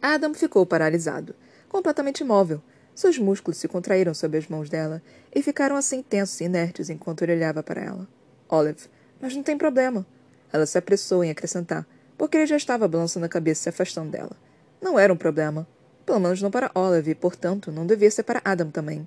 Adam 0.00 0.34
ficou 0.34 0.64
paralisado 0.66 1.34
completamente 1.72 2.20
imóvel. 2.20 2.62
Seus 2.94 3.18
músculos 3.18 3.56
se 3.56 3.66
contraíram 3.66 4.12
sob 4.12 4.36
as 4.36 4.46
mãos 4.46 4.68
dela 4.68 5.02
e 5.34 5.42
ficaram 5.42 5.74
assim 5.74 6.02
tensos 6.02 6.38
e 6.42 6.44
inertes 6.44 6.90
enquanto 6.90 7.22
ele 7.22 7.32
olhava 7.32 7.62
para 7.62 7.80
ela. 7.80 8.06
Olive, 8.46 8.86
mas 9.18 9.34
não 9.34 9.42
tem 9.42 9.56
problema. 9.56 10.06
Ela 10.52 10.66
se 10.66 10.76
apressou 10.76 11.24
em 11.24 11.30
acrescentar, 11.30 11.86
porque 12.18 12.36
ele 12.36 12.46
já 12.46 12.56
estava 12.56 12.86
balançando 12.86 13.26
a 13.26 13.28
cabeça 13.28 13.60
e 13.60 13.62
se 13.62 13.68
afastando 13.68 14.10
dela. 14.10 14.36
Não 14.80 14.98
era 14.98 15.12
um 15.12 15.16
problema. 15.16 15.66
Pelo 16.04 16.20
menos 16.20 16.42
não 16.42 16.50
para 16.50 16.70
Olive 16.74 17.14
portanto, 17.14 17.70
não 17.70 17.86
devia 17.86 18.10
ser 18.10 18.24
para 18.24 18.42
Adam 18.44 18.70
também. 18.70 19.06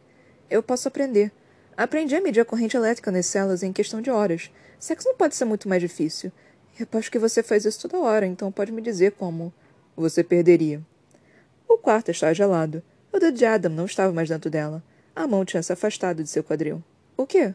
Eu 0.49 0.63
posso 0.63 0.87
aprender. 0.87 1.31
Aprendi 1.77 2.15
a 2.15 2.21
medir 2.21 2.39
a 2.39 2.45
corrente 2.45 2.77
elétrica 2.77 3.11
nas 3.11 3.25
células 3.25 3.61
em 3.61 3.73
questão 3.73 4.01
de 4.01 4.09
horas. 4.09 4.49
Sexo 4.79 5.07
não 5.09 5.15
pode 5.15 5.35
ser 5.35 5.45
muito 5.45 5.67
mais 5.67 5.81
difícil. 5.81 6.31
Eu 6.79 6.83
aposto 6.83 7.11
que 7.11 7.19
você 7.19 7.43
faz 7.43 7.65
isso 7.65 7.81
toda 7.81 8.03
hora, 8.03 8.25
então 8.25 8.51
pode 8.51 8.71
me 8.71 8.81
dizer 8.81 9.11
como. 9.13 9.53
Você 9.95 10.23
perderia. 10.23 10.81
O 11.67 11.77
quarto 11.77 12.11
estava 12.11 12.33
gelado. 12.33 12.81
O 13.11 13.19
dedo 13.19 13.37
de 13.37 13.45
Adam 13.45 13.71
não 13.71 13.85
estava 13.85 14.13
mais 14.13 14.29
dentro 14.29 14.49
dela. 14.49 14.83
A 15.15 15.27
mão 15.27 15.45
tinha 15.45 15.63
se 15.63 15.71
afastado 15.71 16.23
de 16.23 16.29
seu 16.29 16.43
quadril. 16.43 16.83
O 17.17 17.25
quê? 17.25 17.53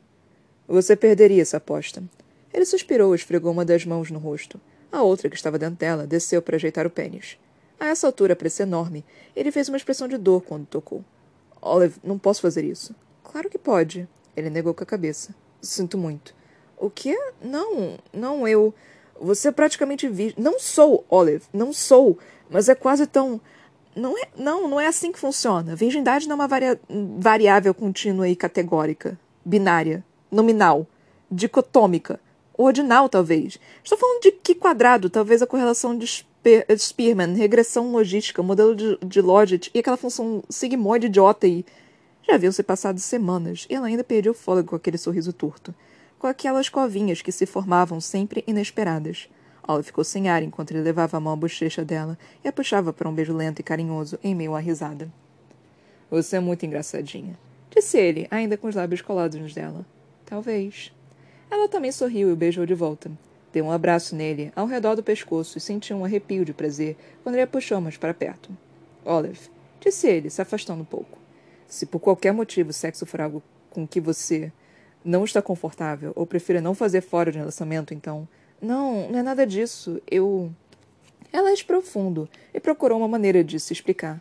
Você 0.66 0.96
perderia 0.96 1.42
essa 1.42 1.56
aposta. 1.56 2.02
Ele 2.52 2.64
suspirou 2.64 3.14
e 3.14 3.16
esfregou 3.16 3.52
uma 3.52 3.64
das 3.64 3.84
mãos 3.84 4.10
no 4.10 4.18
rosto. 4.18 4.60
A 4.90 5.02
outra, 5.02 5.28
que 5.28 5.36
estava 5.36 5.58
dentro 5.58 5.76
dela, 5.76 6.06
desceu 6.06 6.42
para 6.42 6.56
ajeitar 6.56 6.86
o 6.86 6.90
pênis. 6.90 7.38
A 7.78 7.86
essa 7.86 8.06
altura 8.06 8.36
parecia 8.36 8.64
enorme. 8.64 9.04
Ele 9.34 9.52
fez 9.52 9.68
uma 9.68 9.76
expressão 9.76 10.08
de 10.08 10.18
dor 10.18 10.42
quando 10.42 10.66
tocou. 10.66 11.04
Olive, 11.62 11.98
não 12.02 12.18
posso 12.18 12.42
fazer 12.42 12.64
isso. 12.64 12.94
Claro 13.22 13.48
que 13.48 13.58
pode. 13.58 14.08
Ele 14.36 14.50
negou 14.50 14.74
com 14.74 14.82
a 14.82 14.86
cabeça. 14.86 15.34
Sinto 15.62 15.96
muito. 15.96 16.34
O 16.76 16.90
quê? 16.90 17.16
Não, 17.40 17.98
não, 18.12 18.48
eu. 18.48 18.74
Você 19.20 19.52
praticamente 19.52 20.08
vi. 20.08 20.34
Não 20.36 20.58
sou, 20.58 21.04
Olive, 21.08 21.44
não 21.52 21.72
sou. 21.72 22.18
Mas 22.48 22.68
é 22.68 22.74
quase 22.74 23.06
tão. 23.06 23.40
Não 23.94 24.16
é, 24.16 24.28
não, 24.36 24.68
não 24.68 24.80
é 24.80 24.86
assim 24.86 25.12
que 25.12 25.18
funciona. 25.18 25.76
Virgindade 25.76 26.26
não 26.26 26.34
é 26.34 26.36
uma 26.36 26.48
varia, 26.48 26.80
variável 27.18 27.74
contínua 27.74 28.28
e 28.28 28.36
categórica, 28.36 29.18
binária, 29.44 30.04
nominal, 30.30 30.86
dicotômica, 31.30 32.18
ordinal, 32.62 33.08
talvez. 33.08 33.58
Estou 33.82 33.98
falando 33.98 34.22
de 34.22 34.32
que 34.32 34.54
quadrado? 34.54 35.10
Talvez 35.10 35.42
a 35.42 35.46
correlação 35.46 35.96
de 35.96 36.06
Spearman, 36.78 37.34
regressão 37.34 37.92
logística, 37.92 38.42
modelo 38.42 38.74
de, 38.74 38.98
de 39.04 39.20
e 39.74 39.78
aquela 39.78 39.96
função 39.96 40.42
sigmoide 40.48 41.06
idiota 41.06 41.46
e... 41.46 41.64
Já 42.26 42.34
haviam-se 42.34 42.62
passado 42.62 43.00
semanas 43.00 43.66
e 43.68 43.74
ela 43.74 43.86
ainda 43.86 44.04
perdia 44.04 44.30
o 44.30 44.34
fôlego 44.34 44.68
com 44.68 44.76
aquele 44.76 44.98
sorriso 44.98 45.32
torto, 45.32 45.74
com 46.18 46.26
aquelas 46.26 46.68
covinhas 46.68 47.22
que 47.22 47.32
se 47.32 47.46
formavam 47.46 48.00
sempre 48.00 48.44
inesperadas. 48.46 49.28
Olive 49.66 49.86
ficou 49.86 50.04
sem 50.04 50.28
ar 50.28 50.42
enquanto 50.42 50.70
ele 50.72 50.82
levava 50.82 51.16
a 51.16 51.20
mão 51.20 51.32
à 51.32 51.36
bochecha 51.36 51.84
dela 51.84 52.18
e 52.44 52.48
a 52.48 52.52
puxava 52.52 52.92
para 52.92 53.08
um 53.08 53.14
beijo 53.14 53.34
lento 53.34 53.60
e 53.60 53.62
carinhoso 53.62 54.18
em 54.22 54.34
meio 54.34 54.54
à 54.54 54.60
risada. 54.60 55.10
Você 56.10 56.36
é 56.36 56.40
muito 56.40 56.66
engraçadinha, 56.66 57.38
disse 57.70 57.98
ele, 57.98 58.26
ainda 58.30 58.56
com 58.56 58.68
os 58.68 58.74
lábios 58.74 59.00
colados 59.00 59.40
nos 59.40 59.54
dela. 59.54 59.86
Talvez. 60.26 60.92
Ela 61.50 61.68
também 61.68 61.90
sorriu 61.90 62.28
e 62.28 62.32
o 62.32 62.36
beijou 62.36 62.64
de 62.64 62.74
volta. 62.74 63.10
Deu 63.52 63.64
um 63.64 63.72
abraço 63.72 64.14
nele, 64.14 64.52
ao 64.54 64.66
redor 64.66 64.94
do 64.94 65.02
pescoço, 65.02 65.58
e 65.58 65.60
sentiu 65.60 65.96
um 65.96 66.04
arrepio 66.04 66.44
de 66.44 66.52
prazer 66.52 66.96
quando 67.22 67.34
ele 67.34 67.42
a 67.42 67.46
puxou 67.46 67.80
mais 67.80 67.96
para 67.96 68.14
perto. 68.14 68.56
Olive, 69.04 69.50
disse 69.80 70.06
ele, 70.06 70.30
se 70.30 70.40
afastando 70.40 70.82
um 70.82 70.84
pouco. 70.84 71.18
Se 71.66 71.84
por 71.84 71.98
qualquer 71.98 72.32
motivo 72.32 72.70
o 72.70 72.72
sexo 72.72 73.04
for 73.04 73.20
algo 73.20 73.42
com 73.70 73.86
que 73.86 74.00
você 74.00 74.52
não 75.04 75.24
está 75.24 75.40
confortável 75.42 76.12
ou 76.14 76.26
prefira 76.26 76.60
não 76.60 76.74
fazer 76.74 77.00
fora 77.00 77.32
de 77.32 77.38
um 77.38 77.40
relacionamento, 77.40 77.94
então 77.94 78.28
não, 78.60 79.08
não 79.10 79.18
é 79.18 79.22
nada 79.22 79.46
disso. 79.46 80.00
Eu. 80.08 80.52
Ela 81.32 81.50
é 81.50 81.56
profundo 81.64 82.28
e 82.52 82.60
procurou 82.60 82.98
uma 82.98 83.08
maneira 83.08 83.42
de 83.42 83.58
se 83.58 83.72
explicar. 83.72 84.20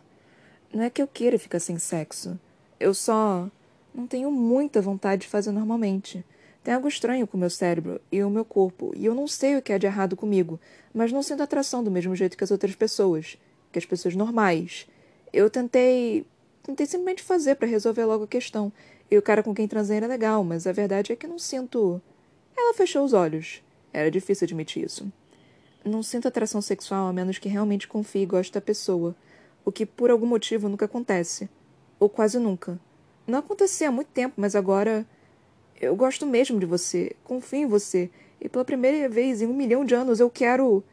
Não 0.72 0.82
é 0.82 0.90
que 0.90 1.02
eu 1.02 1.06
queira 1.06 1.38
ficar 1.38 1.58
sem 1.58 1.78
sexo. 1.78 2.38
Eu 2.78 2.94
só. 2.94 3.48
não 3.94 4.06
tenho 4.06 4.30
muita 4.30 4.80
vontade 4.80 5.22
de 5.22 5.28
fazer 5.28 5.50
normalmente. 5.50 6.24
Tem 6.62 6.74
algo 6.74 6.88
estranho 6.88 7.26
com 7.26 7.36
o 7.36 7.40
meu 7.40 7.48
cérebro 7.48 8.00
e 8.12 8.22
o 8.22 8.28
meu 8.28 8.44
corpo, 8.44 8.92
e 8.94 9.06
eu 9.06 9.14
não 9.14 9.26
sei 9.26 9.56
o 9.56 9.62
que 9.62 9.72
é 9.72 9.78
de 9.78 9.86
errado 9.86 10.14
comigo, 10.14 10.60
mas 10.92 11.10
não 11.10 11.22
sinto 11.22 11.42
atração 11.42 11.82
do 11.82 11.90
mesmo 11.90 12.14
jeito 12.14 12.36
que 12.36 12.44
as 12.44 12.50
outras 12.50 12.74
pessoas, 12.74 13.38
que 13.72 13.78
as 13.78 13.86
pessoas 13.86 14.14
normais. 14.14 14.86
Eu 15.32 15.48
tentei. 15.48 16.26
tentei 16.62 16.86
simplesmente 16.86 17.22
fazer 17.22 17.54
para 17.54 17.68
resolver 17.68 18.04
logo 18.04 18.24
a 18.24 18.28
questão. 18.28 18.72
E 19.10 19.16
o 19.16 19.22
cara 19.22 19.42
com 19.42 19.54
quem 19.54 19.66
transei 19.66 19.96
era 19.96 20.06
legal, 20.06 20.44
mas 20.44 20.66
a 20.66 20.72
verdade 20.72 21.12
é 21.12 21.16
que 21.16 21.26
não 21.26 21.38
sinto. 21.38 22.00
Ela 22.56 22.74
fechou 22.74 23.04
os 23.04 23.12
olhos. 23.12 23.62
Era 23.92 24.10
difícil 24.10 24.44
admitir 24.44 24.84
isso. 24.84 25.10
Não 25.84 26.02
sinto 26.02 26.28
atração 26.28 26.60
sexual 26.60 27.08
a 27.08 27.12
menos 27.12 27.38
que 27.38 27.48
realmente 27.48 27.88
confie 27.88 28.22
e 28.22 28.26
goste 28.26 28.52
da 28.52 28.60
pessoa, 28.60 29.16
o 29.64 29.72
que 29.72 29.86
por 29.86 30.10
algum 30.10 30.26
motivo 30.26 30.68
nunca 30.68 30.84
acontece. 30.84 31.48
Ou 31.98 32.08
quase 32.08 32.38
nunca. 32.38 32.78
Não 33.26 33.38
acontecia 33.38 33.88
há 33.88 33.92
muito 33.92 34.08
tempo, 34.08 34.34
mas 34.36 34.54
agora. 34.54 35.06
Eu 35.80 35.96
gosto 35.96 36.26
mesmo 36.26 36.60
de 36.60 36.66
você, 36.66 37.16
confio 37.24 37.60
em 37.60 37.66
você, 37.66 38.10
e 38.38 38.50
pela 38.50 38.66
primeira 38.66 39.08
vez 39.08 39.40
em 39.40 39.46
um 39.46 39.54
milhão 39.54 39.82
de 39.82 39.94
anos 39.94 40.20
eu 40.20 40.28
quero. 40.28 40.84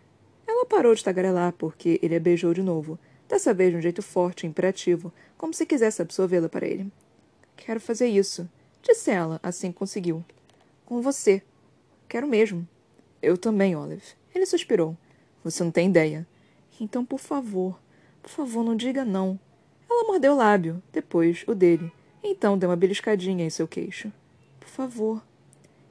Ela 0.47 0.65
parou 0.65 0.95
de 0.95 1.03
tagarelar 1.03 1.51
porque 1.51 1.99
ele 2.01 2.15
a 2.15 2.19
beijou 2.21 2.53
de 2.53 2.63
novo, 2.63 2.97
dessa 3.27 3.53
vez 3.53 3.71
de 3.71 3.77
um 3.77 3.81
jeito 3.81 4.01
forte 4.01 4.45
e 4.45 4.47
imperativo, 4.47 5.11
como 5.37 5.53
se 5.53 5.65
quisesse 5.65 6.01
absorvê-la 6.01 6.47
para 6.47 6.65
ele. 6.65 6.89
Quero 7.57 7.81
fazer 7.81 8.07
isso, 8.07 8.49
disse 8.81 9.11
ela, 9.11 9.41
assim 9.43 9.73
conseguiu. 9.73 10.23
Com 10.85 11.01
você. 11.01 11.41
Quero 12.07 12.25
mesmo. 12.25 12.65
Eu 13.21 13.37
também, 13.37 13.75
Olive. 13.75 14.15
Ele 14.33 14.45
suspirou. 14.45 14.95
Você 15.43 15.65
não 15.65 15.71
tem 15.71 15.89
ideia. 15.89 16.25
Então, 16.79 17.03
por 17.03 17.19
favor, 17.19 17.77
por 18.21 18.29
favor, 18.29 18.63
não 18.63 18.75
diga 18.75 19.03
não. 19.03 19.37
Ela 19.89 20.07
mordeu 20.07 20.31
o 20.31 20.37
lábio, 20.37 20.81
depois 20.93 21.43
o 21.45 21.53
dele. 21.53 21.91
Então 22.23 22.57
deu 22.57 22.69
uma 22.69 22.75
beliscadinha 22.77 23.45
em 23.45 23.49
seu 23.49 23.67
queixo. 23.67 24.11
Favor. 24.77 25.23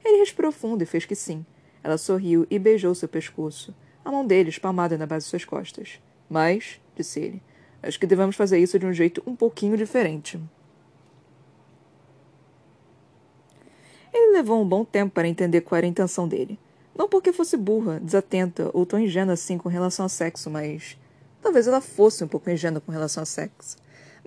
Ele 0.01 0.19
respirou 0.19 0.49
fundo 0.49 0.81
e 0.81 0.85
fez 0.85 1.03
que 1.03 1.13
sim. 1.13 1.45
Ela 1.83 1.97
sorriu 1.97 2.47
e 2.49 2.57
beijou 2.57 2.95
seu 2.95 3.09
pescoço, 3.09 3.75
a 4.03 4.09
mão 4.09 4.25
dele 4.25 4.47
espalmada 4.47 4.97
na 4.97 5.05
base 5.05 5.25
de 5.25 5.29
suas 5.29 5.43
costas. 5.43 5.99
Mas, 6.29 6.79
disse 6.95 7.19
ele, 7.19 7.43
acho 7.83 7.99
que 7.99 8.07
devemos 8.07 8.37
fazer 8.37 8.59
isso 8.59 8.79
de 8.79 8.85
um 8.85 8.93
jeito 8.93 9.21
um 9.27 9.35
pouquinho 9.35 9.75
diferente. 9.75 10.39
Ele 14.13 14.37
levou 14.37 14.61
um 14.61 14.69
bom 14.69 14.85
tempo 14.85 15.13
para 15.13 15.27
entender 15.27 15.59
qual 15.59 15.79
era 15.79 15.85
a 15.85 15.89
intenção 15.89 16.25
dele. 16.25 16.57
Não 16.97 17.09
porque 17.09 17.33
fosse 17.33 17.57
burra, 17.57 17.99
desatenta 17.99 18.71
ou 18.73 18.85
tão 18.85 18.97
ingênua 18.97 19.33
assim 19.33 19.57
com 19.57 19.67
relação 19.67 20.05
ao 20.05 20.09
sexo, 20.09 20.49
mas. 20.49 20.97
Talvez 21.41 21.67
ela 21.67 21.81
fosse 21.81 22.23
um 22.23 22.27
pouco 22.29 22.49
ingênua 22.49 22.79
com 22.79 22.93
relação 22.93 23.21
ao 23.21 23.25
sexo. 23.25 23.75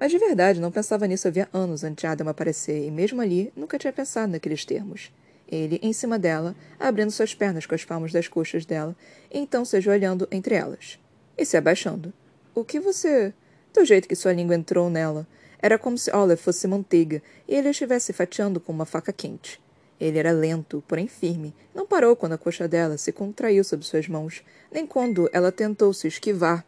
Mas 0.00 0.10
de 0.10 0.18
verdade 0.18 0.60
não 0.60 0.72
pensava 0.72 1.06
nisso 1.06 1.28
havia 1.28 1.46
anos 1.52 1.84
antes 1.84 2.00
de 2.00 2.06
Adam 2.06 2.26
aparecer, 2.26 2.86
e 2.86 2.90
mesmo 2.90 3.20
ali 3.20 3.52
nunca 3.54 3.78
tinha 3.78 3.92
pensado 3.92 4.32
naqueles 4.32 4.64
termos. 4.64 5.12
Ele, 5.46 5.78
em 5.82 5.92
cima 5.92 6.18
dela, 6.18 6.56
abrindo 6.78 7.10
suas 7.10 7.34
pernas 7.34 7.66
com 7.66 7.74
as 7.74 7.84
palmas 7.84 8.10
das 8.10 8.26
coxas 8.26 8.64
dela, 8.64 8.96
e 9.30 9.38
então 9.38 9.62
se 9.62 9.76
ajoelhando 9.76 10.26
entre 10.30 10.54
elas. 10.54 10.98
E 11.36 11.44
se 11.44 11.54
abaixando. 11.54 12.14
O 12.54 12.64
que 12.64 12.80
você. 12.80 13.34
Do 13.74 13.84
jeito 13.84 14.08
que 14.08 14.16
sua 14.16 14.32
língua 14.32 14.54
entrou 14.54 14.88
nela, 14.88 15.26
era 15.60 15.78
como 15.78 15.98
se 15.98 16.10
Olive 16.16 16.40
fosse 16.40 16.66
manteiga 16.66 17.22
e 17.46 17.54
ele 17.54 17.68
estivesse 17.68 18.14
fatiando 18.14 18.58
com 18.58 18.72
uma 18.72 18.86
faca 18.86 19.12
quente. 19.12 19.60
Ele 20.00 20.18
era 20.18 20.32
lento, 20.32 20.82
porém 20.88 21.06
firme. 21.06 21.54
Não 21.74 21.86
parou 21.86 22.16
quando 22.16 22.32
a 22.32 22.38
coxa 22.38 22.66
dela 22.66 22.96
se 22.96 23.12
contraiu 23.12 23.62
sob 23.62 23.84
suas 23.84 24.08
mãos, 24.08 24.42
nem 24.72 24.86
quando 24.86 25.28
ela 25.30 25.52
tentou 25.52 25.92
se 25.92 26.08
esquivar. 26.08 26.64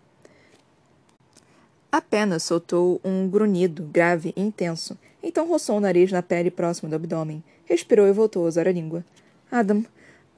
Apenas 1.92 2.42
soltou 2.42 2.98
um 3.04 3.28
grunhido 3.28 3.82
grave 3.82 4.32
e 4.34 4.40
intenso. 4.40 4.96
Então 5.22 5.46
roçou 5.46 5.76
o 5.76 5.80
nariz 5.80 6.10
na 6.10 6.22
pele 6.22 6.50
próxima 6.50 6.88
do 6.88 6.96
abdômen. 6.96 7.44
Respirou 7.66 8.08
e 8.08 8.12
voltou 8.12 8.46
a 8.46 8.48
usar 8.48 8.66
a 8.66 8.72
língua. 8.72 9.04
Adam. 9.50 9.84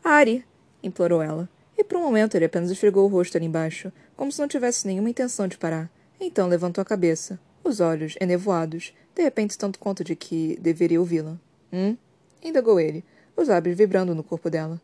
Ari! 0.03 0.45
implorou 0.83 1.23
ela. 1.23 1.49
E 1.79 1.85
por 1.85 1.97
um 1.97 2.03
momento 2.03 2.35
ele 2.35 2.47
apenas 2.47 2.73
esfregou 2.73 3.05
o 3.05 3.09
rosto 3.09 3.37
ali 3.37 3.47
embaixo, 3.47 3.93
como 4.17 4.33
se 4.33 4.41
não 4.41 4.49
tivesse 4.49 4.85
nenhuma 4.85 5.09
intenção 5.09 5.47
de 5.47 5.57
parar. 5.57 5.89
Então 6.21 6.49
levantou 6.49 6.83
a 6.83 6.85
cabeça, 6.85 7.39
os 7.63 7.79
olhos 7.79 8.17
enevoados, 8.21 8.93
de 9.15 9.23
repente 9.23 9.57
tanto 9.57 9.79
quanto 9.79 10.03
de 10.03 10.17
que 10.17 10.59
deveria 10.61 10.99
ouvi-la. 10.99 11.39
Hum? 11.73 11.97
indagou 12.43 12.81
ele, 12.81 13.05
os 13.37 13.47
lábios 13.47 13.79
vibrando 13.79 14.13
no 14.13 14.25
corpo 14.25 14.51
dela. 14.51 14.81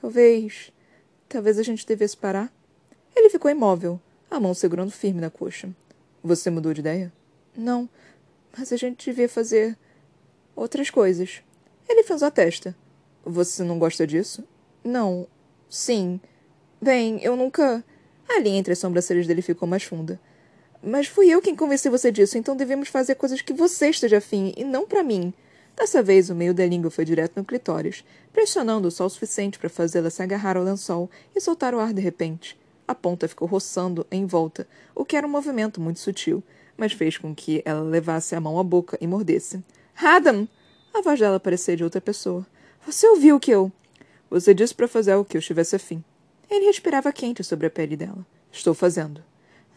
Talvez. 0.00 0.72
Talvez 1.28 1.58
a 1.58 1.62
gente 1.62 1.86
devesse 1.86 2.16
parar? 2.16 2.50
Ele 3.14 3.28
ficou 3.28 3.50
imóvel, 3.50 4.00
a 4.30 4.40
mão 4.40 4.54
segurando 4.54 4.90
firme 4.90 5.20
na 5.20 5.28
coxa. 5.28 5.68
Você 6.22 6.50
mudou 6.50 6.74
de 6.74 6.80
ideia? 6.80 7.12
Não, 7.56 7.88
mas 8.56 8.72
a 8.72 8.76
gente 8.76 9.10
devia 9.10 9.28
fazer. 9.28 9.76
outras 10.54 10.90
coisas. 10.90 11.42
Ele 11.88 12.02
fez 12.02 12.22
a 12.22 12.30
testa. 12.30 12.76
Você 13.24 13.62
não 13.62 13.78
gosta 13.78 14.06
disso? 14.06 14.44
Não. 14.84 15.26
Sim. 15.68 16.20
Bem, 16.80 17.18
eu 17.22 17.36
nunca. 17.36 17.84
A 18.28 18.38
linha 18.38 18.58
entre 18.58 18.72
as 18.72 18.78
sobrancelhas 18.78 19.26
dele 19.26 19.42
ficou 19.42 19.66
mais 19.68 19.82
funda. 19.82 20.20
Mas 20.82 21.06
fui 21.06 21.28
eu 21.28 21.42
quem 21.42 21.54
convenci 21.54 21.88
você 21.88 22.10
disso, 22.10 22.38
então 22.38 22.56
devemos 22.56 22.88
fazer 22.88 23.14
coisas 23.14 23.42
que 23.42 23.52
você 23.52 23.90
esteja 23.90 24.18
afim, 24.18 24.52
e 24.56 24.64
não 24.64 24.86
para 24.86 25.02
mim. 25.02 25.34
Dessa 25.76 26.02
vez, 26.02 26.30
o 26.30 26.34
meio 26.34 26.54
da 26.54 26.66
língua 26.66 26.90
foi 26.90 27.04
direto 27.04 27.36
no 27.36 27.44
clitóris, 27.44 28.04
pressionando-o 28.32 28.90
só 28.90 29.06
o 29.06 29.10
suficiente 29.10 29.58
para 29.58 29.68
fazê-la 29.68 30.10
se 30.10 30.22
agarrar 30.22 30.56
ao 30.56 30.64
lençol 30.64 31.10
e 31.34 31.40
soltar 31.40 31.74
o 31.74 31.80
ar 31.80 31.92
de 31.92 32.00
repente. 32.00 32.58
A 32.90 32.94
ponta 32.96 33.28
ficou 33.28 33.46
roçando 33.46 34.04
em 34.10 34.26
volta, 34.26 34.66
o 34.96 35.04
que 35.04 35.16
era 35.16 35.24
um 35.24 35.30
movimento 35.30 35.80
muito 35.80 36.00
sutil, 36.00 36.42
mas 36.76 36.92
fez 36.92 37.16
com 37.16 37.32
que 37.32 37.62
ela 37.64 37.82
levasse 37.82 38.34
a 38.34 38.40
mão 38.40 38.58
à 38.58 38.64
boca 38.64 38.98
e 39.00 39.06
mordesse. 39.06 39.62
Adam! 39.96 40.48
A 40.92 41.00
voz 41.00 41.20
dela 41.20 41.38
parecia 41.38 41.76
de 41.76 41.84
outra 41.84 42.00
pessoa. 42.00 42.44
Você 42.84 43.06
ouviu 43.06 43.38
que 43.38 43.52
eu. 43.52 43.70
Você 44.28 44.52
disse 44.52 44.74
para 44.74 44.88
fazer 44.88 45.14
o 45.14 45.24
que 45.24 45.36
eu 45.36 45.38
estivesse 45.38 45.76
afim. 45.76 46.02
Ele 46.50 46.66
respirava 46.66 47.12
quente 47.12 47.44
sobre 47.44 47.68
a 47.68 47.70
pele 47.70 47.96
dela. 47.96 48.26
Estou 48.50 48.74
fazendo. 48.74 49.22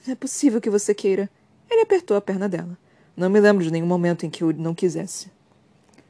Não 0.08 0.14
é 0.14 0.16
possível 0.16 0.60
que 0.60 0.72
você 0.72 0.96
queira. 0.96 1.30
Ele 1.70 1.82
apertou 1.82 2.18
a 2.18 2.22
perna 2.22 2.50
dela. 2.50 2.76
Não 3.16 3.30
me 3.30 3.40
lembro 3.40 3.64
de 3.64 3.70
nenhum 3.70 3.86
momento 3.86 4.26
em 4.26 4.30
que 4.32 4.44
eu 4.44 4.52
não 4.52 4.74
quisesse. 4.74 5.30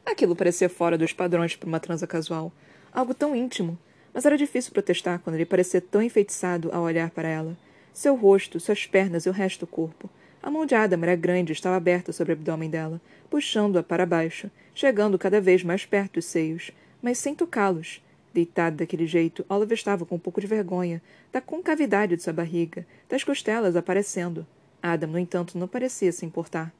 Aquilo 0.05 0.37
parecia 0.37 0.69
fora 0.69 0.97
dos 0.97 1.11
padrões 1.11 1.53
para 1.53 1.67
uma 1.67 1.81
transa 1.81 2.07
casual. 2.07 2.49
Algo 2.93 3.13
tão 3.13 3.35
íntimo. 3.35 3.77
Mas 4.13 4.25
era 4.25 4.37
difícil 4.37 4.71
protestar 4.71 5.19
quando 5.19 5.35
ele 5.35 5.45
parecia 5.45 5.81
tão 5.81 6.01
enfeitiçado 6.01 6.69
ao 6.71 6.83
olhar 6.83 7.09
para 7.09 7.27
ela. 7.27 7.57
Seu 7.93 8.15
rosto, 8.15 8.59
suas 8.59 8.85
pernas 8.85 9.25
e 9.25 9.29
o 9.29 9.33
resto 9.33 9.61
do 9.61 9.67
corpo. 9.67 10.09
A 10.41 10.51
mão 10.51 10.65
de 10.65 10.75
Adam 10.75 11.01
era 11.03 11.15
grande 11.15 11.51
e 11.51 11.53
estava 11.53 11.77
aberta 11.77 12.11
sobre 12.11 12.33
o 12.33 12.35
abdômen 12.35 12.69
dela, 12.69 12.99
puxando-a 13.29 13.81
para 13.81 14.05
baixo, 14.05 14.51
chegando 14.75 15.17
cada 15.17 15.39
vez 15.39 15.63
mais 15.63 15.85
perto 15.85 16.13
dos 16.13 16.25
seios, 16.25 16.71
mas 17.01 17.17
sem 17.17 17.33
tocá-los. 17.33 18.01
Deitado 18.33 18.77
daquele 18.77 19.05
jeito, 19.05 19.45
Oliver 19.47 19.77
estava 19.77 20.05
com 20.05 20.15
um 20.15 20.19
pouco 20.19 20.41
de 20.41 20.47
vergonha 20.47 21.01
da 21.31 21.39
concavidade 21.39 22.15
de 22.15 22.23
sua 22.23 22.33
barriga, 22.33 22.85
das 23.07 23.23
costelas 23.23 23.75
aparecendo. 23.75 24.45
Adam, 24.81 25.11
no 25.11 25.19
entanto, 25.19 25.57
não 25.57 25.67
parecia 25.67 26.11
se 26.11 26.25
importar. 26.25 26.73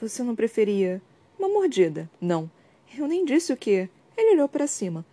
Você 0.00 0.22
não 0.22 0.34
preferia. 0.34 1.02
Uma 1.38 1.48
mordida. 1.48 2.08
Não. 2.20 2.50
Eu 2.96 3.06
nem 3.06 3.24
disse 3.24 3.52
o 3.52 3.56
que. 3.56 3.88
Ele 4.16 4.34
olhou 4.34 4.48
para 4.48 4.66
cima. 4.66 5.04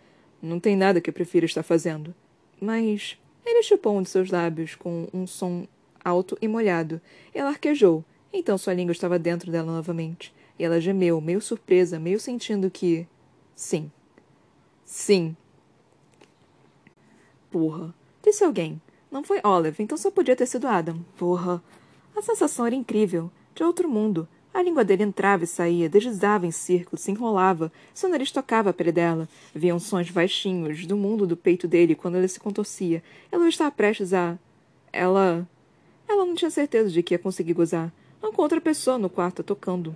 Não 0.41 0.59
tem 0.59 0.75
nada 0.75 0.99
que 0.99 1.11
prefira 1.11 1.45
estar 1.45 1.63
fazendo. 1.63 2.13
Mas. 2.59 3.17
Ele 3.45 3.63
chupou 3.63 3.97
um 3.97 4.03
de 4.03 4.09
seus 4.09 4.29
lábios 4.29 4.75
com 4.75 5.07
um 5.13 5.25
som 5.25 5.67
alto 6.03 6.37
e 6.41 6.47
molhado. 6.47 7.01
Ela 7.33 7.49
arquejou. 7.49 8.03
Então 8.33 8.57
sua 8.57 8.73
língua 8.73 8.91
estava 8.91 9.19
dentro 9.19 9.51
dela 9.51 9.71
novamente. 9.71 10.33
E 10.57 10.63
ela 10.63 10.79
gemeu, 10.79 11.19
meio 11.19 11.41
surpresa, 11.41 11.99
meio 11.99 12.19
sentindo 12.19 12.69
que. 12.69 13.07
Sim. 13.55 13.91
Sim. 14.85 15.35
Porra. 17.49 17.93
Disse 18.23 18.43
alguém. 18.43 18.81
Não 19.09 19.23
foi 19.23 19.41
Olive, 19.43 19.83
então 19.83 19.97
só 19.97 20.09
podia 20.09 20.35
ter 20.35 20.45
sido 20.45 20.67
Adam. 20.67 21.03
Porra. 21.17 21.61
A 22.15 22.21
sensação 22.21 22.65
era 22.65 22.75
incrível. 22.75 23.31
De 23.53 23.63
outro 23.63 23.89
mundo. 23.89 24.27
A 24.53 24.61
língua 24.61 24.83
dele 24.83 25.03
entrava 25.03 25.45
e 25.45 25.47
saía, 25.47 25.87
deslizava 25.87 26.45
em 26.45 26.51
círculos, 26.51 27.01
se 27.01 27.11
enrolava, 27.11 27.71
seu 27.93 28.09
nariz 28.09 28.31
tocava 28.31 28.69
a 28.69 28.73
pele 28.73 28.91
dela. 28.91 29.27
Viam 29.55 29.79
sons 29.79 30.09
baixinhos 30.09 30.85
do 30.85 30.97
mundo 30.97 31.25
do 31.25 31.37
peito 31.37 31.67
dele 31.67 31.95
quando 31.95 32.17
ele 32.17 32.27
se 32.27 32.39
contorcia. 32.39 33.01
Ela 33.31 33.47
estava 33.47 33.71
prestes 33.71 34.13
a. 34.13 34.37
Ela. 34.91 35.47
Ela 36.07 36.25
não 36.25 36.35
tinha 36.35 36.51
certeza 36.51 36.89
de 36.89 37.01
que 37.01 37.13
ia 37.13 37.19
conseguir 37.19 37.53
gozar. 37.53 37.93
Não 38.21 38.33
com 38.33 38.41
outra 38.41 38.59
pessoa 38.59 38.97
no 38.97 39.09
quarto 39.09 39.41
tocando. 39.41 39.95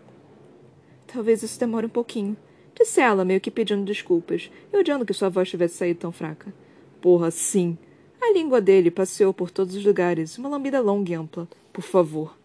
Talvez 1.06 1.44
isso 1.44 1.60
demore 1.60 1.86
um 1.86 1.90
pouquinho. 1.90 2.38
Disse 2.74 3.02
ela, 3.02 3.26
meio 3.26 3.42
que 3.42 3.52
pedindo 3.52 3.86
desculpas, 3.86 4.50
e 4.72 4.78
odiando 4.78 5.06
que 5.06 5.14
sua 5.14 5.30
voz 5.30 5.50
tivesse 5.50 5.78
saído 5.78 6.00
tão 6.00 6.12
fraca. 6.12 6.54
Porra, 7.02 7.30
sim. 7.30 7.78
A 8.22 8.34
língua 8.34 8.60
dele 8.60 8.90
passeou 8.90 9.34
por 9.34 9.52
todos 9.52 9.76
os 9.76 9.86
lugares, 9.86 10.38
uma 10.38 10.50
lambida 10.50 10.82
longa 10.82 11.12
e 11.12 11.14
ampla. 11.14 11.48
Por 11.72 11.84
favor. 11.84 12.36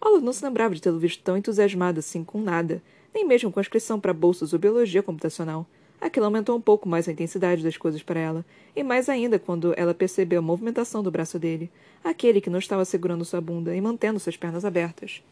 Olive 0.00 0.24
não 0.24 0.32
se 0.32 0.44
lembrava 0.44 0.74
de 0.74 0.82
tê-lo 0.82 0.98
visto 0.98 1.22
tão 1.22 1.36
entusiasmado 1.36 2.00
assim 2.00 2.22
com 2.22 2.40
nada, 2.40 2.82
nem 3.14 3.26
mesmo 3.26 3.50
com 3.50 3.58
a 3.58 3.62
inscrição 3.62 3.98
para 3.98 4.12
bolsas 4.12 4.52
ou 4.52 4.58
biologia 4.58 5.02
computacional. 5.02 5.66
Aquilo 6.00 6.26
aumentou 6.26 6.56
um 6.56 6.60
pouco 6.60 6.88
mais 6.88 7.08
a 7.08 7.12
intensidade 7.12 7.62
das 7.62 7.76
coisas 7.76 8.02
para 8.02 8.20
ela, 8.20 8.44
e 8.74 8.82
mais 8.82 9.08
ainda 9.08 9.38
quando 9.38 9.72
ela 9.76 9.94
percebeu 9.94 10.40
a 10.40 10.42
movimentação 10.42 11.02
do 11.02 11.10
braço 11.10 11.38
dele, 11.38 11.70
aquele 12.04 12.40
que 12.40 12.50
não 12.50 12.58
estava 12.58 12.84
segurando 12.84 13.24
sua 13.24 13.40
bunda 13.40 13.74
e 13.74 13.80
mantendo 13.80 14.20
suas 14.20 14.36
pernas 14.36 14.64
abertas. 14.64 15.22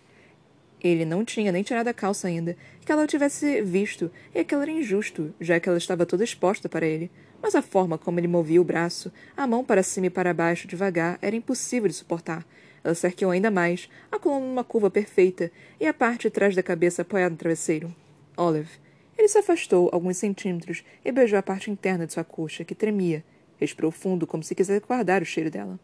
Ele 0.81 1.05
não 1.05 1.25
tinha 1.25 1.53
nem 1.53 1.63
tirado 1.63 1.89
a 1.89 1.95
calça 1.95 2.29
ainda, 2.29 2.57
que 2.85 2.93
ela 2.93 3.05
o 3.05 3.07
tivesse 3.07 3.63
visto, 3.63 4.11
e 4.35 4.39
aquilo 4.39 4.63
era 4.63 4.71
injusto, 4.71 5.33
já 5.41 5.61
que 5.61 5.69
ela 5.69 5.79
estava 5.79 6.05
toda 6.05 6.25
exposta 6.25 6.69
para 6.69 6.87
ele. 6.87 7.11
Mas 7.43 7.55
a 7.55 7.63
forma 7.63 7.99
como 7.99 8.19
ele 8.21 8.29
movia 8.29 8.61
o 8.61 8.65
braço, 8.65 9.13
a 9.37 9.47
mão 9.47 9.65
para 9.65 9.83
cima 9.83 10.07
e 10.07 10.11
para 10.11 10.35
baixo 10.35 10.69
devagar, 10.69 11.19
era 11.21 11.37
impossível 11.37 11.89
de 11.89 11.95
suportar, 11.95 12.47
ela 12.85 12.95
se 12.95 13.07
arqueou 13.07 13.31
ainda 13.31 13.51
mais, 13.51 13.89
a 14.13 14.19
coluna 14.19 14.47
numa 14.47 14.63
curva 14.63 14.91
perfeita, 14.91 15.51
e 15.81 15.87
a 15.87 15.95
parte 15.95 16.23
de 16.23 16.31
trás 16.31 16.55
da 16.55 16.63
cabeça 16.63 17.01
apoiada 17.03 17.31
no 17.31 17.37
travesseiro. 17.37 17.95
Olive. 18.37 18.69
Ele 19.17 19.29
se 19.29 19.39
afastou 19.39 19.89
alguns 19.91 20.19
centímetros 20.19 20.85
e 21.05 21.11
beijou 21.11 21.39
a 21.39 21.43
parte 21.43 21.71
interna 21.71 22.07
de 22.07 22.13
sua 22.13 22.25
coxa, 22.25 22.65
que 22.65 22.75
tremia. 22.75 23.25
Respirou 23.59 23.91
fundo, 23.91 24.27
como 24.27 24.43
se 24.43 24.55
quisesse 24.55 24.85
guardar 24.87 25.23
o 25.23 25.25
cheiro 25.25 25.51
dela. 25.51 25.81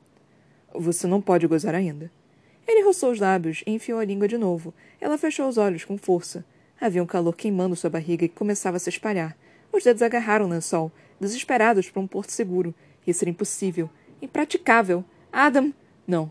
Você 0.74 1.06
não 1.06 1.22
pode 1.22 1.46
gozar 1.46 1.74
ainda. 1.74 2.10
Ele 2.66 2.84
roçou 2.84 3.10
os 3.10 3.18
lábios 3.18 3.62
e 3.66 3.72
enfiou 3.72 3.98
a 3.98 4.04
língua 4.04 4.28
de 4.28 4.36
novo. 4.36 4.74
Ela 5.00 5.16
fechou 5.16 5.48
os 5.48 5.56
olhos 5.56 5.84
com 5.84 5.96
força. 5.96 6.44
Havia 6.80 7.02
um 7.02 7.06
calor 7.06 7.34
queimando 7.34 7.76
sua 7.76 7.90
barriga 7.90 8.28
que 8.28 8.34
começava 8.34 8.76
a 8.76 8.80
se 8.80 8.90
espalhar. 8.90 9.36
Os 9.72 9.84
dedos 9.84 10.02
agarraram 10.02 10.46
o 10.46 10.48
lençol, 10.48 10.92
desesperados 11.20 11.88
por 11.88 12.00
um 12.00 12.06
porto 12.06 12.30
seguro. 12.30 12.74
Isso 13.06 13.24
era 13.24 13.30
impossível. 13.30 13.88
Impraticável. 14.20 15.04
Adam! 15.32 15.72
Não. 16.06 16.30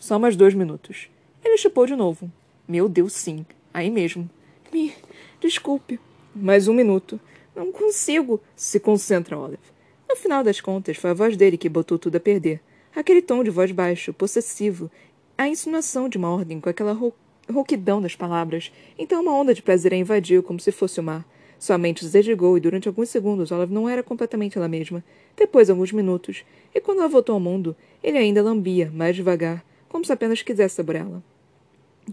Só 0.00 0.18
mais 0.18 0.34
dois 0.34 0.54
minutos. 0.54 1.10
Ele 1.44 1.58
chupou 1.58 1.84
de 1.84 1.94
novo. 1.94 2.32
Meu 2.66 2.88
Deus, 2.88 3.12
sim. 3.12 3.44
Aí 3.72 3.90
mesmo. 3.90 4.30
Me. 4.72 4.94
Desculpe. 5.38 6.00
Mais 6.34 6.66
um 6.68 6.72
minuto. 6.72 7.20
Não 7.54 7.70
consigo. 7.70 8.40
Se 8.56 8.80
concentra, 8.80 9.38
Olive. 9.38 9.60
No 10.08 10.16
final 10.16 10.42
das 10.42 10.58
contas, 10.58 10.96
foi 10.96 11.10
a 11.10 11.14
voz 11.14 11.36
dele 11.36 11.58
que 11.58 11.68
botou 11.68 11.98
tudo 11.98 12.16
a 12.16 12.20
perder. 12.20 12.62
Aquele 12.96 13.20
tom 13.20 13.44
de 13.44 13.50
voz 13.50 13.72
baixo, 13.72 14.14
possessivo, 14.14 14.90
a 15.36 15.46
insinuação 15.46 16.08
de 16.08 16.16
uma 16.16 16.30
ordem 16.30 16.60
com 16.60 16.70
aquela 16.70 16.94
ro 16.94 17.12
rouquidão 17.52 18.00
das 18.00 18.16
palavras. 18.16 18.72
Então 18.98 19.20
uma 19.20 19.36
onda 19.36 19.52
de 19.52 19.60
prazer 19.60 19.92
a 19.92 19.96
invadiu 19.96 20.42
como 20.42 20.58
se 20.58 20.72
fosse 20.72 20.98
o 20.98 21.02
mar. 21.02 21.26
Sua 21.58 21.76
mente 21.76 22.06
desligou 22.06 22.56
e 22.56 22.60
durante 22.60 22.88
alguns 22.88 23.10
segundos 23.10 23.50
Olive 23.50 23.74
não 23.74 23.86
era 23.86 24.02
completamente 24.02 24.56
ela 24.56 24.66
mesma. 24.66 25.04
Depois, 25.36 25.68
alguns 25.68 25.92
minutos. 25.92 26.42
E 26.74 26.80
quando 26.80 27.00
ela 27.00 27.08
voltou 27.08 27.34
ao 27.34 27.40
mundo, 27.40 27.76
ele 28.02 28.16
ainda 28.16 28.42
lambia, 28.42 28.90
mais 28.94 29.14
devagar, 29.14 29.62
como 29.90 30.04
se 30.04 30.12
apenas 30.12 30.40
quisesse 30.40 30.76
saboreá-la. 30.76 31.20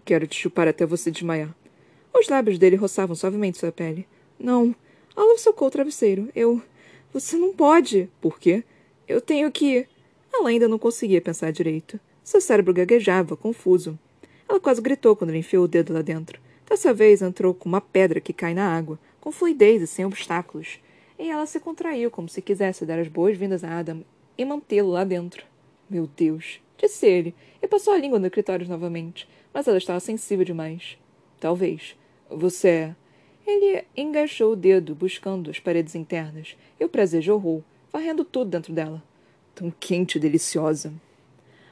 Quero 0.04 0.28
te 0.28 0.36
chupar 0.36 0.68
até 0.68 0.86
você 0.86 1.10
desmaiar. 1.10 1.56
Os 2.14 2.28
lábios 2.28 2.58
dele 2.58 2.76
roçavam 2.76 3.16
suavemente 3.16 3.60
sua 3.60 3.72
pele. 3.72 4.08
Não. 4.38 4.76
Olive 5.16 5.40
socou 5.40 5.68
o 5.68 5.72
travesseiro. 5.72 6.30
Eu. 6.36 6.62
Você 7.14 7.38
não 7.38 7.54
pode. 7.54 8.10
Por 8.20 8.40
quê? 8.40 8.64
Eu 9.08 9.22
tenho 9.22 9.52
que. 9.52 9.88
Ela 10.34 10.50
ainda 10.50 10.68
não 10.68 10.80
conseguia 10.80 11.22
pensar 11.22 11.52
direito. 11.52 12.00
Seu 12.24 12.42
cérebro 12.42 12.74
gaguejava, 12.74 13.38
confuso. 13.38 13.98
Ela 14.50 14.60
quase 14.60 14.82
gritou 14.82 15.16
quando 15.16 15.30
ele 15.30 15.40
enfiou 15.40 15.66
o 15.66 15.68
dedo 15.68 15.94
lá 15.94 16.02
dentro. 16.02 16.42
Dessa 16.68 16.94
vez 16.94 17.22
entrou 17.22 17.54
com 17.54 17.70
uma 17.70 17.80
pedra 17.80 18.20
que 18.20 18.34
cai 18.34 18.54
na 18.54 18.76
água, 18.76 19.00
com 19.22 19.32
fluidez 19.32 19.82
e 19.82 19.88
sem 19.88 20.04
obstáculos. 20.04 20.80
E 21.18 21.30
ela 21.30 21.46
se 21.46 21.60
contraiu 21.60 22.10
como 22.10 22.28
se 22.28 22.42
quisesse 22.42 22.86
dar 22.86 23.00
as 23.00 23.08
boas-vindas 23.08 23.64
a 23.64 23.80
Adam 23.80 24.04
e 24.38 24.44
mantê-lo 24.44 24.90
lá 24.90 25.04
dentro. 25.04 25.46
Meu 25.90 26.10
Deus, 26.18 26.60
disse 26.78 27.06
ele, 27.06 27.36
e 27.62 27.68
passou 27.68 27.94
a 27.94 27.98
língua 27.98 28.20
no 28.20 28.30
clitóris 28.30 28.68
novamente, 28.68 29.28
mas 29.54 29.68
ela 29.68 29.78
estava 29.78 30.00
sensível 30.00 30.46
demais. 30.46 30.98
Talvez. 31.40 31.96
Você 32.30 32.68
é. 32.68 32.96
Ele 33.46 33.84
engaixou 33.96 34.54
o 34.54 34.56
dedo, 34.56 34.94
buscando 34.94 35.50
as 35.50 35.60
paredes 35.60 35.96
internas, 35.96 36.58
e 36.80 36.84
o 36.84 36.90
prazer 36.90 37.22
jorrou, 37.22 37.64
varrendo 37.92 38.26
tudo 38.26 38.52
dentro 38.52 38.74
dela. 38.74 39.02
Tão 39.56 39.72
quente 39.80 40.18
e 40.18 40.22
deliciosa. 40.22 40.94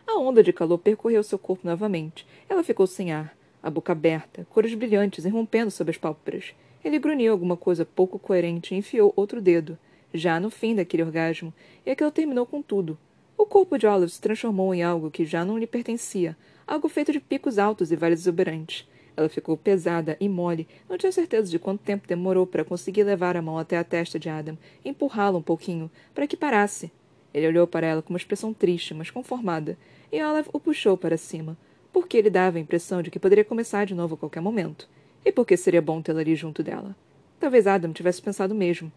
A 0.07 0.17
onda 0.17 0.41
de 0.41 0.53
calor 0.53 0.77
percorreu 0.77 1.21
seu 1.23 1.37
corpo 1.37 1.67
novamente. 1.67 2.25
Ela 2.47 2.63
ficou 2.63 2.87
sem 2.87 3.11
ar, 3.11 3.35
a 3.61 3.69
boca 3.69 3.91
aberta, 3.91 4.45
cores 4.49 4.73
brilhantes 4.73 5.25
irrompendo 5.25 5.71
sob 5.71 5.91
as 5.91 5.97
pálpebras. 5.97 6.53
Ele 6.83 6.99
grunhiu 6.99 7.33
alguma 7.33 7.57
coisa 7.57 7.83
pouco 7.83 8.19
coerente 8.19 8.73
e 8.73 8.77
enfiou 8.77 9.11
outro 9.15 9.41
dedo, 9.41 9.77
já 10.13 10.39
no 10.39 10.49
fim 10.49 10.75
daquele 10.75 11.03
orgasmo, 11.03 11.53
e 11.85 11.89
aquilo 11.89 12.11
terminou 12.11 12.45
com 12.45 12.61
tudo, 12.61 12.97
o 13.37 13.45
corpo 13.45 13.77
de 13.77 13.85
Olive 13.85 14.11
se 14.11 14.21
transformou 14.21 14.73
em 14.73 14.83
algo 14.83 15.11
que 15.11 15.25
já 15.25 15.43
não 15.43 15.57
lhe 15.57 15.67
pertencia, 15.67 16.37
algo 16.65 16.87
feito 16.87 17.11
de 17.11 17.19
picos 17.19 17.57
altos 17.57 17.91
e 17.91 17.95
vales 17.95 18.21
exuberantes. 18.21 18.87
Ela 19.17 19.29
ficou 19.29 19.55
pesada 19.55 20.17
e 20.19 20.27
mole, 20.27 20.67
não 20.89 20.97
tinha 20.97 21.11
certeza 21.11 21.49
de 21.49 21.59
quanto 21.59 21.83
tempo 21.83 22.07
demorou 22.07 22.45
para 22.45 22.65
conseguir 22.65 23.03
levar 23.03 23.37
a 23.37 23.41
mão 23.41 23.57
até 23.57 23.77
a 23.77 23.83
testa 23.83 24.19
de 24.19 24.29
Adam 24.29 24.57
e 24.83 24.89
empurrá-lo 24.89 25.37
um 25.37 25.41
pouquinho, 25.41 25.89
para 26.13 26.27
que 26.27 26.35
parasse. 26.35 26.91
Ele 27.33 27.47
olhou 27.47 27.67
para 27.67 27.87
ela 27.87 28.01
com 28.01 28.13
uma 28.13 28.17
expressão 28.17 28.53
triste, 28.53 28.93
mas 28.93 29.09
conformada, 29.09 29.77
e 30.11 30.23
Olive 30.23 30.49
o 30.51 30.59
puxou 30.59 30.97
para 30.97 31.17
cima, 31.17 31.57
porque 31.91 32.17
ele 32.17 32.29
dava 32.29 32.57
a 32.57 32.61
impressão 32.61 33.01
de 33.01 33.09
que 33.09 33.19
poderia 33.19 33.45
começar 33.45 33.85
de 33.85 33.95
novo 33.95 34.15
a 34.15 34.17
qualquer 34.17 34.41
momento, 34.41 34.87
e 35.23 35.31
porque 35.31 35.55
seria 35.57 35.81
bom 35.81 36.01
tê-la 36.01 36.21
ali 36.21 36.35
junto 36.35 36.63
dela. 36.63 36.95
Talvez 37.39 37.67
Adam 37.67 37.93
tivesse 37.93 38.21
pensado 38.21 38.55
mesmo. 38.55 38.91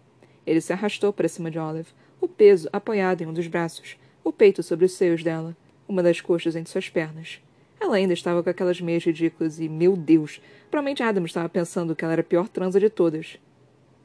Ele 0.46 0.60
se 0.60 0.72
arrastou 0.72 1.12
para 1.12 1.28
cima 1.28 1.50
de 1.50 1.58
Olive, 1.58 1.92
o 2.20 2.26
peso 2.26 2.68
apoiado 2.72 3.22
em 3.22 3.26
um 3.26 3.32
dos 3.32 3.46
braços, 3.46 3.96
o 4.28 4.32
peito 4.32 4.62
sobre 4.62 4.84
os 4.84 4.92
seios 4.92 5.22
dela, 5.22 5.56
uma 5.88 6.02
das 6.02 6.20
coxas 6.20 6.54
entre 6.54 6.70
suas 6.70 6.88
pernas. 6.90 7.40
Ela 7.80 7.96
ainda 7.96 8.12
estava 8.12 8.42
com 8.42 8.50
aquelas 8.50 8.78
meias 8.78 9.04
ridículas 9.04 9.58
e, 9.58 9.68
meu 9.68 9.96
Deus, 9.96 10.40
provavelmente 10.70 11.02
Adam 11.02 11.24
estava 11.24 11.48
pensando 11.48 11.96
que 11.96 12.04
ela 12.04 12.12
era 12.12 12.20
a 12.20 12.24
pior 12.24 12.46
transa 12.46 12.78
de 12.78 12.90
todas. 12.90 13.38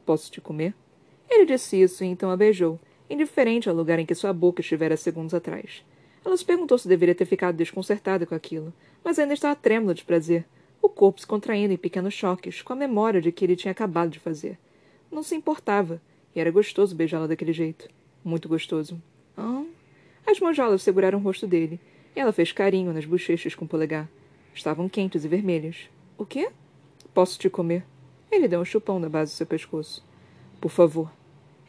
Posso 0.05 0.31
te 0.31 0.39
comer? 0.39 0.73
Ele 1.29 1.45
disse 1.45 1.81
isso 1.81 2.05
e 2.05 2.07
então 2.07 2.29
a 2.29 2.37
beijou, 2.37 2.79
indiferente 3.09 3.67
ao 3.67 3.75
lugar 3.75 3.99
em 3.99 4.05
que 4.05 4.15
sua 4.15 4.31
boca 4.31 4.61
estivera 4.61 4.95
segundos 4.95 5.33
atrás. 5.33 5.83
Ela 6.23 6.37
se 6.37 6.45
perguntou 6.45 6.77
se 6.77 6.87
deveria 6.87 7.15
ter 7.15 7.25
ficado 7.25 7.57
desconcertada 7.57 8.25
com 8.25 8.33
aquilo, 8.33 8.73
mas 9.03 9.19
ainda 9.19 9.33
estava 9.33 9.55
trêmula 9.55 9.93
de 9.93 10.05
prazer, 10.05 10.45
o 10.81 10.87
corpo 10.87 11.19
se 11.19 11.27
contraindo 11.27 11.73
em 11.73 11.77
pequenos 11.77 12.13
choques, 12.13 12.61
com 12.61 12.71
a 12.71 12.77
memória 12.77 13.19
de 13.19 13.29
que 13.29 13.43
ele 13.43 13.57
tinha 13.57 13.73
acabado 13.73 14.11
de 14.11 14.19
fazer. 14.19 14.57
Não 15.11 15.21
se 15.21 15.35
importava, 15.35 16.01
e 16.33 16.39
era 16.39 16.49
gostoso 16.49 16.95
beijá-la 16.95 17.27
daquele 17.27 17.51
jeito. 17.51 17.89
Muito 18.23 18.47
gostoso. 18.47 19.01
As 20.25 20.39
manjolas 20.39 20.81
seguraram 20.81 21.19
o 21.19 21.21
rosto 21.21 21.45
dele, 21.45 21.79
e 22.15 22.19
ela 22.19 22.31
fez 22.31 22.51
carinho 22.51 22.93
nas 22.93 23.05
bochechas 23.05 23.55
com 23.55 23.65
o 23.65 23.67
polegar. 23.67 24.07
Estavam 24.53 24.87
quentes 24.87 25.25
e 25.25 25.27
vermelhas. 25.27 25.89
O 26.17 26.25
quê? 26.25 26.49
Posso 27.13 27.37
te 27.39 27.49
comer? 27.49 27.83
Ele 28.31 28.47
deu 28.47 28.59
um 28.59 28.65
chupão 28.65 28.99
na 28.99 29.09
base 29.09 29.33
do 29.33 29.35
seu 29.35 29.45
pescoço. 29.45 30.03
Por 30.61 30.71
favor. 30.71 31.11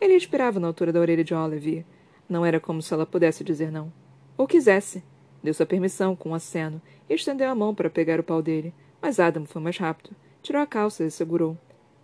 Ele 0.00 0.14
esperava 0.14 0.60
na 0.60 0.66
altura 0.66 0.92
da 0.92 1.00
orelha 1.00 1.24
de 1.24 1.34
Olive. 1.34 1.84
Não 2.28 2.44
era 2.44 2.60
como 2.60 2.80
se 2.80 2.92
ela 2.92 3.04
pudesse 3.06 3.42
dizer 3.42 3.70
não. 3.70 3.92
Ou 4.36 4.46
quisesse. 4.46 5.02
Deu 5.42 5.52
sua 5.52 5.66
permissão 5.66 6.16
com 6.16 6.30
um 6.30 6.34
aceno 6.34 6.80
e 7.08 7.14
estendeu 7.14 7.50
a 7.50 7.54
mão 7.54 7.74
para 7.74 7.90
pegar 7.90 8.20
o 8.20 8.24
pau 8.24 8.40
dele. 8.40 8.72
Mas 9.00 9.20
Adam 9.20 9.44
foi 9.44 9.60
mais 9.60 9.76
rápido. 9.76 10.14
Tirou 10.42 10.62
a 10.62 10.66
calça 10.66 11.04
e 11.04 11.10
segurou. 11.10 11.56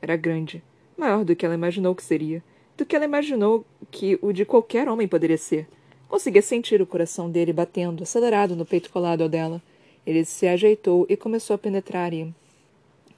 Era 0.02 0.16
grande. 0.16 0.62
Maior 0.96 1.24
do 1.24 1.34
que 1.34 1.46
ela 1.46 1.54
imaginou 1.54 1.94
que 1.94 2.02
seria. 2.02 2.42
Do 2.76 2.84
que 2.84 2.94
ela 2.94 3.04
imaginou 3.04 3.64
que 3.90 4.18
o 4.20 4.32
de 4.32 4.44
qualquer 4.44 4.88
homem 4.88 5.08
poderia 5.08 5.38
ser. 5.38 5.66
Conseguia 6.10 6.42
sentir 6.42 6.82
o 6.82 6.86
coração 6.86 7.30
dele 7.30 7.52
batendo, 7.52 8.02
acelerado 8.02 8.56
no 8.56 8.66
peito 8.66 8.90
colado 8.90 9.22
ao 9.22 9.28
dela. 9.28 9.62
Ele 10.04 10.24
se 10.24 10.44
ajeitou 10.48 11.06
e 11.08 11.16
começou 11.16 11.54
a 11.54 11.58
penetrar 11.58 12.12
e. 12.12 12.34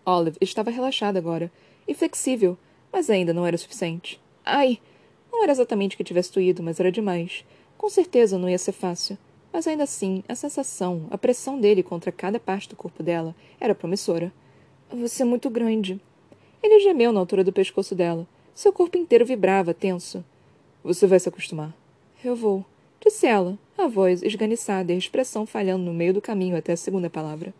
Olive 0.04 0.36
estava 0.42 0.70
relaxada 0.70 1.18
agora, 1.18 1.50
e 1.88 1.94
flexível, 1.94 2.54
mas 2.92 3.08
ainda 3.08 3.32
não 3.32 3.46
era 3.46 3.56
o 3.56 3.58
suficiente. 3.58 4.20
Ai! 4.44 4.78
Não 5.32 5.42
era 5.42 5.52
exatamente 5.52 5.96
que 5.96 6.04
tivesse 6.04 6.34
doído, 6.34 6.62
mas 6.62 6.78
era 6.78 6.92
demais. 6.92 7.46
Com 7.78 7.88
certeza 7.88 8.36
não 8.36 8.46
ia 8.46 8.58
ser 8.58 8.72
fácil. 8.72 9.16
Mas 9.50 9.66
ainda 9.66 9.84
assim, 9.84 10.22
a 10.28 10.34
sensação, 10.34 11.06
a 11.10 11.16
pressão 11.16 11.58
dele 11.58 11.82
contra 11.82 12.12
cada 12.12 12.38
parte 12.38 12.68
do 12.68 12.76
corpo 12.76 13.02
dela 13.02 13.34
era 13.58 13.74
promissora. 13.74 14.30
Você 14.90 15.22
é 15.22 15.24
muito 15.24 15.48
grande. 15.48 15.98
Ele 16.62 16.80
gemeu 16.80 17.10
na 17.10 17.20
altura 17.20 17.42
do 17.42 17.54
pescoço 17.54 17.94
dela. 17.94 18.28
Seu 18.54 18.70
corpo 18.70 18.98
inteiro 18.98 19.24
vibrava, 19.24 19.72
tenso. 19.72 20.22
Você 20.84 21.06
vai 21.06 21.18
se 21.18 21.30
acostumar. 21.30 21.74
Eu 22.22 22.36
vou, 22.36 22.64
disse 23.04 23.26
ela, 23.26 23.58
a 23.76 23.88
voz 23.88 24.22
esganiçada 24.22 24.92
e 24.92 24.94
a 24.94 24.98
expressão 24.98 25.44
falhando 25.44 25.84
no 25.84 25.92
meio 25.92 26.14
do 26.14 26.20
caminho 26.20 26.56
até 26.56 26.72
a 26.72 26.76
segunda 26.76 27.10
palavra. 27.10 27.52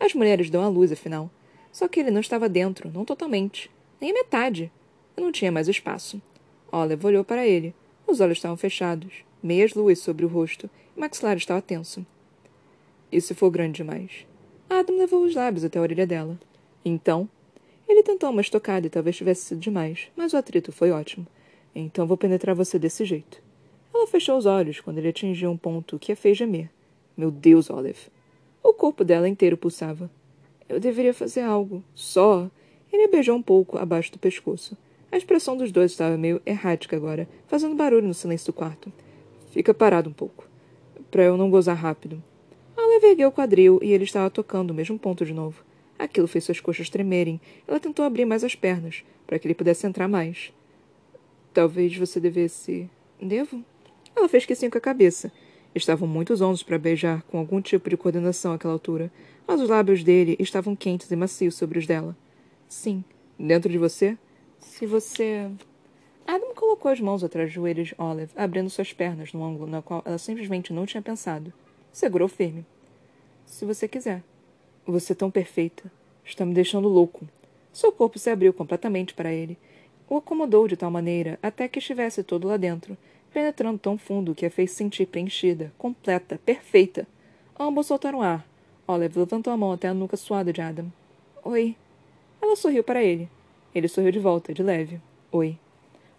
As 0.00 0.14
mulheres 0.14 0.48
dão 0.48 0.62
à 0.62 0.68
luz, 0.68 0.90
afinal. 0.90 1.30
Só 1.70 1.86
que 1.86 2.00
ele 2.00 2.10
não 2.10 2.20
estava 2.20 2.48
dentro, 2.48 2.90
não 2.90 3.04
totalmente. 3.04 3.70
Nem 4.00 4.10
a 4.10 4.14
metade. 4.14 4.72
Eu 5.16 5.22
não 5.22 5.32
tinha 5.32 5.52
mais 5.52 5.68
espaço. 5.68 6.20
Olive 6.72 7.06
olhou 7.06 7.24
para 7.24 7.46
ele. 7.46 7.74
Os 8.06 8.20
olhos 8.20 8.38
estavam 8.38 8.56
fechados, 8.56 9.24
meias 9.42 9.74
luas 9.74 9.98
sobre 9.98 10.24
o 10.24 10.28
rosto, 10.28 10.70
e 10.94 10.98
o 10.98 11.00
maxilar 11.00 11.36
estava 11.36 11.60
tenso. 11.60 12.06
Se 13.20 13.34
for 13.34 13.50
grande 13.50 13.78
demais? 13.78 14.26
Adam 14.68 14.98
levou 14.98 15.24
os 15.24 15.34
lábios 15.34 15.64
até 15.64 15.78
a 15.78 15.82
orelha 15.82 16.06
dela. 16.06 16.38
Então? 16.84 17.28
Ele 17.88 18.02
tentou 18.02 18.30
uma 18.30 18.40
estocada 18.40 18.86
e 18.86 18.90
talvez 18.90 19.16
tivesse 19.16 19.46
sido 19.46 19.60
demais, 19.60 20.08
mas 20.16 20.32
o 20.32 20.36
atrito 20.36 20.72
foi 20.72 20.90
ótimo. 20.90 21.26
Então 21.74 22.06
vou 22.06 22.16
penetrar 22.16 22.54
você 22.54 22.78
desse 22.78 23.04
jeito. 23.04 23.45
Ela 24.06 24.12
fechou 24.12 24.38
os 24.38 24.46
olhos 24.46 24.78
quando 24.78 24.98
ele 24.98 25.08
atingiu 25.08 25.50
um 25.50 25.56
ponto 25.56 25.98
que 25.98 26.12
a 26.12 26.16
fez 26.16 26.38
gemer. 26.38 26.70
Meu 27.16 27.28
Deus, 27.28 27.68
Olive. 27.68 28.06
O 28.62 28.72
corpo 28.72 29.02
dela 29.02 29.28
inteiro 29.28 29.56
pulsava. 29.56 30.08
Eu 30.68 30.78
deveria 30.78 31.12
fazer 31.12 31.40
algo. 31.40 31.82
Só. 31.92 32.48
Ele 32.92 33.02
a 33.02 33.08
beijou 33.08 33.36
um 33.36 33.42
pouco 33.42 33.76
abaixo 33.76 34.12
do 34.12 34.18
pescoço. 34.20 34.76
A 35.10 35.16
expressão 35.16 35.56
dos 35.56 35.72
dois 35.72 35.90
estava 35.90 36.16
meio 36.16 36.40
errática 36.46 36.94
agora, 36.94 37.28
fazendo 37.48 37.74
barulho 37.74 38.06
no 38.06 38.14
silêncio 38.14 38.46
do 38.46 38.52
quarto. 38.52 38.92
Fica 39.50 39.74
parado 39.74 40.08
um 40.08 40.12
pouco. 40.12 40.48
Para 41.10 41.24
eu 41.24 41.36
não 41.36 41.50
gozar 41.50 41.76
rápido. 41.76 42.22
Olive 42.76 43.08
ergueu 43.08 43.30
o 43.30 43.32
quadril 43.32 43.80
e 43.82 43.90
ele 43.90 44.04
estava 44.04 44.30
tocando 44.30 44.70
o 44.70 44.74
mesmo 44.74 44.96
ponto 44.96 45.24
de 45.24 45.34
novo. 45.34 45.64
Aquilo 45.98 46.28
fez 46.28 46.44
suas 46.44 46.60
coxas 46.60 46.88
tremerem. 46.88 47.40
Ela 47.66 47.80
tentou 47.80 48.04
abrir 48.04 48.24
mais 48.24 48.44
as 48.44 48.54
pernas, 48.54 49.02
para 49.26 49.36
que 49.36 49.48
ele 49.48 49.54
pudesse 49.54 49.84
entrar 49.84 50.06
mais. 50.06 50.52
Talvez 51.52 51.96
você 51.96 52.20
devesse. 52.20 52.88
Devo? 53.20 53.64
Ela 54.16 54.28
fez 54.28 54.46
que 54.46 54.54
sim 54.54 54.70
com 54.70 54.78
a 54.78 54.80
cabeça. 54.80 55.30
Estavam 55.74 56.08
muito 56.08 56.34
zonzos 56.34 56.62
para 56.62 56.78
beijar 56.78 57.22
com 57.24 57.38
algum 57.38 57.60
tipo 57.60 57.90
de 57.90 57.98
coordenação 57.98 58.54
àquela 58.54 58.72
altura, 58.72 59.12
mas 59.46 59.60
os 59.60 59.68
lábios 59.68 60.02
dele 60.02 60.34
estavam 60.40 60.74
quentes 60.74 61.10
e 61.10 61.16
macios 61.16 61.54
sobre 61.54 61.78
os 61.78 61.86
dela. 61.86 62.16
Sim. 62.66 63.04
Dentro 63.38 63.70
de 63.70 63.76
você? 63.76 64.16
Se 64.58 64.86
você. 64.86 65.50
Adam 66.26 66.54
colocou 66.54 66.90
as 66.90 66.98
mãos 66.98 67.22
atrás 67.22 67.48
dos 67.48 67.54
joelhos 67.54 67.88
de 67.88 67.94
Olive, 67.98 68.32
abrindo 68.34 68.70
suas 68.70 68.92
pernas 68.92 69.34
no 69.34 69.44
ângulo 69.44 69.70
na 69.70 69.82
qual 69.82 70.02
ela 70.06 70.16
simplesmente 70.16 70.72
não 70.72 70.86
tinha 70.86 71.02
pensado. 71.02 71.52
Segurou 71.92 72.26
firme. 72.26 72.64
Se 73.44 73.66
você 73.66 73.86
quiser. 73.86 74.22
Você 74.86 75.12
é 75.12 75.16
tão 75.16 75.30
perfeita. 75.30 75.92
Está 76.24 76.46
me 76.46 76.54
deixando 76.54 76.88
louco. 76.88 77.28
Seu 77.72 77.92
corpo 77.92 78.18
se 78.18 78.30
abriu 78.30 78.52
completamente 78.54 79.12
para 79.12 79.32
ele. 79.32 79.58
O 80.08 80.16
acomodou 80.16 80.66
de 80.66 80.76
tal 80.76 80.90
maneira 80.90 81.38
até 81.42 81.68
que 81.68 81.78
estivesse 81.78 82.22
todo 82.22 82.48
lá 82.48 82.56
dentro, 82.56 82.96
penetrando 83.32 83.78
tão 83.78 83.96
fundo 83.98 84.34
que 84.34 84.46
a 84.46 84.50
fez 84.50 84.70
sentir 84.70 85.06
preenchida, 85.06 85.72
completa, 85.76 86.40
perfeita. 86.44 87.06
Ambos 87.58 87.86
soltaram 87.86 88.22
ar. 88.22 88.46
Olive 88.86 89.18
levantou 89.18 89.52
a 89.52 89.56
mão 89.56 89.72
até 89.72 89.88
a 89.88 89.94
nuca 89.94 90.16
suada 90.16 90.52
de 90.52 90.60
Adam. 90.60 90.92
Oi. 91.44 91.76
Ela 92.40 92.56
sorriu 92.56 92.84
para 92.84 93.02
ele. 93.02 93.28
Ele 93.74 93.88
sorriu 93.88 94.12
de 94.12 94.18
volta, 94.18 94.54
de 94.54 94.62
leve. 94.62 95.00
Oi. 95.32 95.58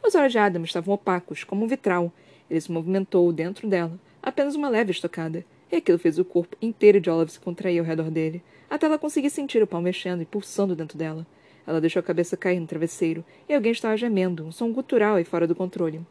Os 0.06 0.16
olhos 0.16 0.32
de 0.32 0.38
Adam 0.38 0.64
estavam 0.64 0.94
opacos, 0.94 1.44
como 1.44 1.66
um 1.66 1.68
vitral. 1.68 2.12
Ele 2.50 2.62
se 2.62 2.72
movimentou 2.72 3.32
dentro 3.34 3.68
dela, 3.68 4.00
apenas 4.22 4.56
uma 4.56 4.70
leve 4.70 4.92
estocada, 4.92 5.46
e 5.72 5.76
aquilo 5.76 6.00
fez 6.00 6.18
o 6.18 6.26
corpo 6.26 6.56
inteiro 6.62 7.00
de 7.02 7.10
Olive 7.10 7.32
se 7.32 7.40
contrair 7.40 7.80
ao 7.80 7.86
redor 7.86 8.10
dele, 8.10 8.42
até 8.70 8.86
ela 8.86 8.98
conseguir 8.98 9.30
sentir 9.30 9.62
o 9.62 9.68
pau 9.68 9.82
mexendo 9.82 10.22
e 10.22 10.26
pulsando 10.26 10.76
dentro 10.76 10.98
dela. 10.98 11.26
Ela 11.66 11.82
deixou 11.82 12.00
a 12.00 12.04
cabeça 12.04 12.38
cair 12.38 12.60
no 12.60 12.68
travesseiro, 12.68 13.24
e 13.50 13.54
alguém 13.54 13.72
estava 13.72 13.98
gemendo, 13.98 14.46
um 14.46 14.52
som 14.52 14.72
gutural 14.72 15.20
e 15.20 15.26
fora 15.26 15.46
do 15.46 15.56
controle. 15.56 16.02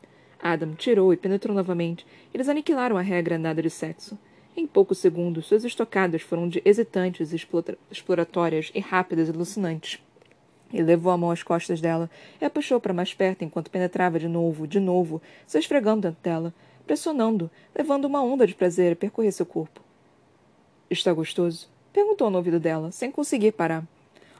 Adam 0.52 0.74
tirou 0.74 1.12
e 1.12 1.16
penetrou 1.16 1.54
novamente. 1.54 2.06
Eles 2.32 2.48
aniquilaram 2.48 2.96
a 2.96 3.02
regra 3.02 3.38
de 3.38 3.70
sexo. 3.70 4.18
Em 4.56 4.66
poucos 4.66 4.98
segundos, 4.98 5.46
suas 5.46 5.64
estocadas 5.64 6.22
foram 6.22 6.48
de 6.48 6.62
hesitantes, 6.64 7.32
exploratórias 7.90 8.70
e 8.74 8.80
rápidas 8.80 9.28
e 9.28 9.32
alucinantes. 9.32 10.00
Ele 10.72 10.82
levou 10.82 11.12
a 11.12 11.16
mão 11.16 11.30
às 11.30 11.42
costas 11.42 11.80
dela 11.80 12.10
e 12.40 12.44
a 12.44 12.50
puxou 12.50 12.80
para 12.80 12.92
mais 12.92 13.12
perto 13.12 13.44
enquanto 13.44 13.70
penetrava 13.70 14.18
de 14.18 14.28
novo, 14.28 14.66
de 14.66 14.80
novo, 14.80 15.20
se 15.46 15.58
esfregando 15.58 16.02
dentro 16.02 16.22
dela, 16.22 16.54
pressionando, 16.86 17.50
levando 17.74 18.06
uma 18.06 18.22
onda 18.22 18.46
de 18.46 18.54
prazer 18.54 18.92
a 18.92 18.96
percorrer 18.96 19.32
seu 19.32 19.46
corpo. 19.46 19.80
Está 20.88 21.12
gostoso? 21.12 21.68
Perguntou 21.92 22.30
no 22.30 22.38
ouvido 22.38 22.58
dela, 22.58 22.90
sem 22.92 23.10
conseguir 23.10 23.52
parar. 23.52 23.84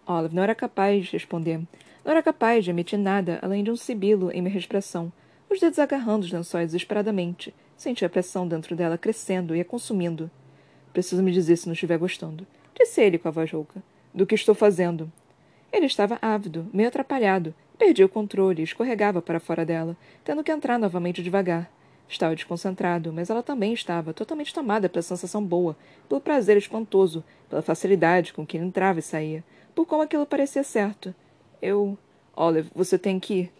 Olive 0.06 0.34
não 0.34 0.42
era 0.42 0.54
capaz 0.54 1.06
de 1.06 1.12
responder. 1.12 1.58
Não 2.04 2.12
era 2.12 2.22
capaz 2.22 2.64
de 2.64 2.70
emitir 2.70 2.98
nada 2.98 3.38
além 3.42 3.64
de 3.64 3.70
um 3.70 3.76
sibilo 3.76 4.30
em 4.30 4.40
minha 4.40 4.54
respiração, 4.54 5.12
os 5.50 5.60
dedos 5.60 5.78
agarrando 5.78 6.24
os 6.24 6.32
lençóis 6.32 6.66
desesperadamente. 6.66 7.54
Sentia 7.76 8.06
a 8.06 8.10
pressão 8.10 8.46
dentro 8.48 8.74
dela 8.74 8.98
crescendo 8.98 9.54
e 9.54 9.60
a 9.60 9.64
consumindo. 9.64 10.30
Preciso 10.92 11.22
me 11.22 11.32
dizer 11.32 11.56
se 11.56 11.66
não 11.66 11.74
estiver 11.74 11.98
gostando. 11.98 12.46
Disse 12.74 13.00
ele 13.02 13.18
com 13.18 13.28
a 13.28 13.30
voz 13.30 13.50
rouca. 13.50 13.82
Do 14.12 14.26
que 14.26 14.34
estou 14.34 14.54
fazendo. 14.54 15.10
Ele 15.72 15.86
estava 15.86 16.18
ávido, 16.22 16.66
meio 16.72 16.88
atrapalhado. 16.88 17.54
Perdia 17.78 18.06
o 18.06 18.08
controle 18.08 18.62
e 18.62 18.64
escorregava 18.64 19.20
para 19.20 19.38
fora 19.38 19.64
dela, 19.64 19.96
tendo 20.24 20.42
que 20.42 20.50
entrar 20.50 20.78
novamente 20.78 21.22
devagar. 21.22 21.70
Estava 22.08 22.34
desconcentrado, 22.34 23.12
mas 23.12 23.28
ela 23.30 23.42
também 23.42 23.72
estava, 23.72 24.14
totalmente 24.14 24.54
tomada 24.54 24.88
pela 24.88 25.02
sensação 25.02 25.44
boa, 25.44 25.76
pelo 26.08 26.20
prazer 26.20 26.56
espantoso, 26.56 27.22
pela 27.50 27.62
facilidade 27.62 28.32
com 28.32 28.46
que 28.46 28.56
ele 28.56 28.66
entrava 28.66 29.00
e 29.00 29.02
saía, 29.02 29.44
por 29.74 29.86
como 29.86 30.02
aquilo 30.02 30.24
parecia 30.24 30.62
certo. 30.62 31.14
Eu. 31.60 31.98
Olive, 32.34 32.70
você 32.74 32.98
tem 32.98 33.18
que 33.18 33.34
ir. 33.34 33.52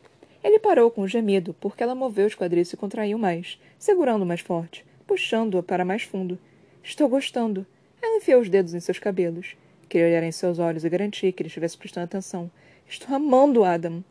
Ele 0.47 0.61
parou 0.61 0.93
com 0.93 1.03
um 1.03 1.09
gemido, 1.09 1.57
porque 1.59 1.83
ela 1.83 1.93
moveu 1.93 2.25
os 2.25 2.37
quadris 2.37 2.73
e 2.73 2.77
contraiu 2.77 3.19
mais, 3.19 3.61
segurando 3.77 4.25
mais 4.25 4.41
forte, 4.41 4.87
puxando-a 5.05 5.61
para 5.61 5.85
mais 5.85 6.05
fundo. 6.05 6.39
Estou 6.85 7.09
gostando. 7.09 7.67
Ela 8.01 8.19
enfiou 8.19 8.41
os 8.41 8.49
dedos 8.49 8.73
em 8.73 8.79
seus 8.79 9.01
cabelos. 9.01 9.57
Queria 9.89 10.07
olhar 10.07 10.23
em 10.23 10.31
seus 10.31 10.61
olhos 10.61 10.85
e 10.85 10.89
garantir 10.89 11.33
que 11.33 11.43
ele 11.43 11.49
estivesse 11.49 11.77
prestando 11.77 12.05
atenção. 12.05 12.49
Estou 12.89 13.13
amando 13.17 13.65
Adam. 13.65 14.05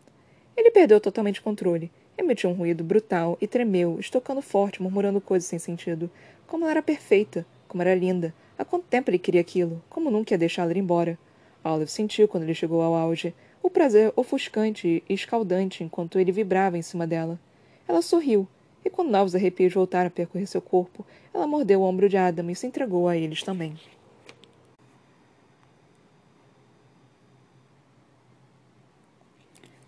Ele 0.58 0.72
perdeu 0.72 1.00
totalmente 1.00 1.40
o 1.40 1.44
controle. 1.44 1.90
Emitiu 2.18 2.50
um 2.50 2.54
ruído 2.54 2.84
brutal 2.84 3.38
e 3.40 3.48
tremeu, 3.48 3.98
estocando 3.98 4.42
forte, 4.42 4.82
murmurando 4.82 5.22
coisas 5.22 5.48
sem 5.48 5.58
sentido. 5.58 6.12
Como 6.46 6.66
ela 6.66 6.72
era 6.72 6.84
perfeita, 6.84 7.46
como 7.66 7.82
era 7.82 7.96
linda. 7.96 8.34
Há 8.60 8.66
quanto 8.66 8.88
tempo 8.88 9.10
ele 9.10 9.20
queria 9.20 9.40
aquilo? 9.40 9.82
Como 9.90 10.12
nunca 10.12 10.34
ia 10.34 10.38
deixá-la 10.38 10.72
ir 10.72 10.78
embora? 10.78 11.18
Olive 11.64 11.90
sentiu 11.90 12.28
quando 12.28 12.44
ele 12.44 12.54
chegou 12.54 12.82
ao 12.82 12.94
auge 12.94 13.34
o 13.66 13.70
prazer 13.72 14.14
ofuscante 14.16 15.04
e 15.10 15.14
escaldante 15.16 15.84
enquanto 15.84 16.20
ele 16.20 16.32
vibrava 16.32 16.78
em 16.78 16.84
cima 16.84 17.08
dela. 17.08 17.40
Ela 17.88 18.04
sorriu, 18.04 18.48
e 18.86 18.92
quando 18.92 19.10
novos 19.10 19.34
arrepios 19.34 19.74
voltaram 19.74 20.06
a 20.06 20.12
percorrer 20.12 20.46
seu 20.46 20.62
corpo, 20.62 21.04
ela 21.34 21.48
mordeu 21.48 21.82
o 21.82 21.84
ombro 21.84 22.08
de 22.08 22.16
Adam 22.16 22.48
e 22.52 22.56
se 22.56 22.68
entregou 22.68 23.08
a 23.08 23.18
eles 23.18 23.42
também. 23.42 23.76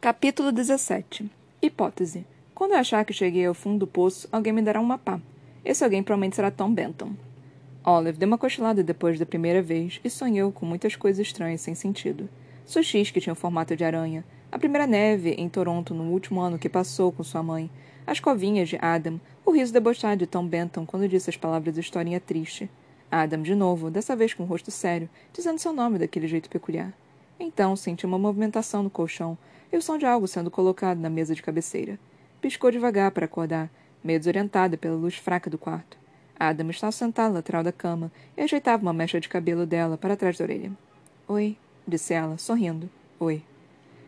Capítulo 0.01 0.51
17 0.51 1.29
Hipótese. 1.61 2.25
Quando 2.55 2.71
eu 2.71 2.79
achar 2.79 3.05
que 3.05 3.13
cheguei 3.13 3.45
ao 3.45 3.53
fundo 3.53 3.81
do 3.81 3.87
poço, 3.87 4.27
alguém 4.31 4.53
me 4.53 4.63
dará 4.63 4.81
um 4.81 4.85
mapá. 4.85 5.21
Esse 5.63 5.83
alguém 5.83 6.01
provavelmente 6.01 6.35
será 6.35 6.49
Tom 6.49 6.73
Benton. 6.73 7.11
Olive 7.85 8.17
deu 8.17 8.27
uma 8.27 8.39
cochilada 8.39 8.81
depois 8.83 9.19
da 9.19 9.25
primeira 9.25 9.61
vez 9.61 10.01
e 10.03 10.09
sonhou 10.09 10.51
com 10.51 10.65
muitas 10.65 10.95
coisas 10.95 11.27
estranhas 11.27 11.61
sem 11.61 11.75
sentido 11.75 12.27
sushis 12.67 13.09
que 13.09 13.21
tinham 13.21 13.33
formato 13.33 13.77
de 13.77 13.85
aranha, 13.85 14.25
a 14.51 14.59
primeira 14.59 14.85
neve 14.85 15.31
em 15.31 15.47
Toronto 15.47 15.93
no 15.93 16.11
último 16.11 16.41
ano 16.41 16.59
que 16.59 16.67
passou 16.67 17.13
com 17.13 17.23
sua 17.23 17.41
mãe, 17.41 17.71
as 18.05 18.19
covinhas 18.19 18.67
de 18.67 18.77
Adam, 18.81 19.19
o 19.45 19.51
riso 19.51 19.71
debochado 19.71 20.17
de 20.17 20.27
Tom 20.27 20.45
Benton 20.45 20.85
quando 20.85 21.07
disse 21.07 21.29
as 21.29 21.37
palavras 21.37 21.77
historinha 21.77 22.19
triste. 22.19 22.69
Adam, 23.09 23.41
de 23.41 23.55
novo, 23.55 23.89
dessa 23.89 24.17
vez 24.17 24.33
com 24.33 24.43
o 24.43 24.45
rosto 24.45 24.69
sério, 24.69 25.09
dizendo 25.31 25.59
seu 25.59 25.71
nome 25.71 25.97
daquele 25.97 26.27
jeito 26.27 26.49
peculiar. 26.49 26.93
Então 27.39 27.73
sentiu 27.75 28.09
uma 28.09 28.19
movimentação 28.19 28.83
no 28.83 28.89
colchão 28.89 29.37
e 29.71 29.77
o 29.77 29.81
som 29.81 29.97
de 29.97 30.05
algo 30.05 30.27
sendo 30.27 30.51
colocado 30.51 30.99
na 30.99 31.09
mesa 31.09 31.33
de 31.33 31.41
cabeceira. 31.41 31.97
Piscou 32.41 32.69
devagar 32.69 33.11
para 33.11 33.25
acordar, 33.25 33.69
meio 34.03 34.19
desorientada 34.19 34.77
pela 34.77 34.95
luz 34.95 35.15
fraca 35.15 35.49
do 35.49 35.57
quarto. 35.57 35.97
Adam 36.37 36.69
estava 36.69 36.91
sentado 36.91 37.29
na 37.29 37.35
lateral 37.35 37.63
da 37.63 37.71
cama 37.71 38.11
e 38.35 38.41
ajeitava 38.41 38.83
uma 38.83 38.93
mecha 38.93 39.21
de 39.21 39.29
cabelo 39.29 39.65
dela 39.65 39.97
para 39.97 40.17
trás 40.17 40.37
da 40.37 40.43
orelha. 40.43 40.71
Oi, 41.29 41.57
disse 41.87 42.13
ela, 42.13 42.37
sorrindo. 42.37 42.89
Oi. 43.19 43.41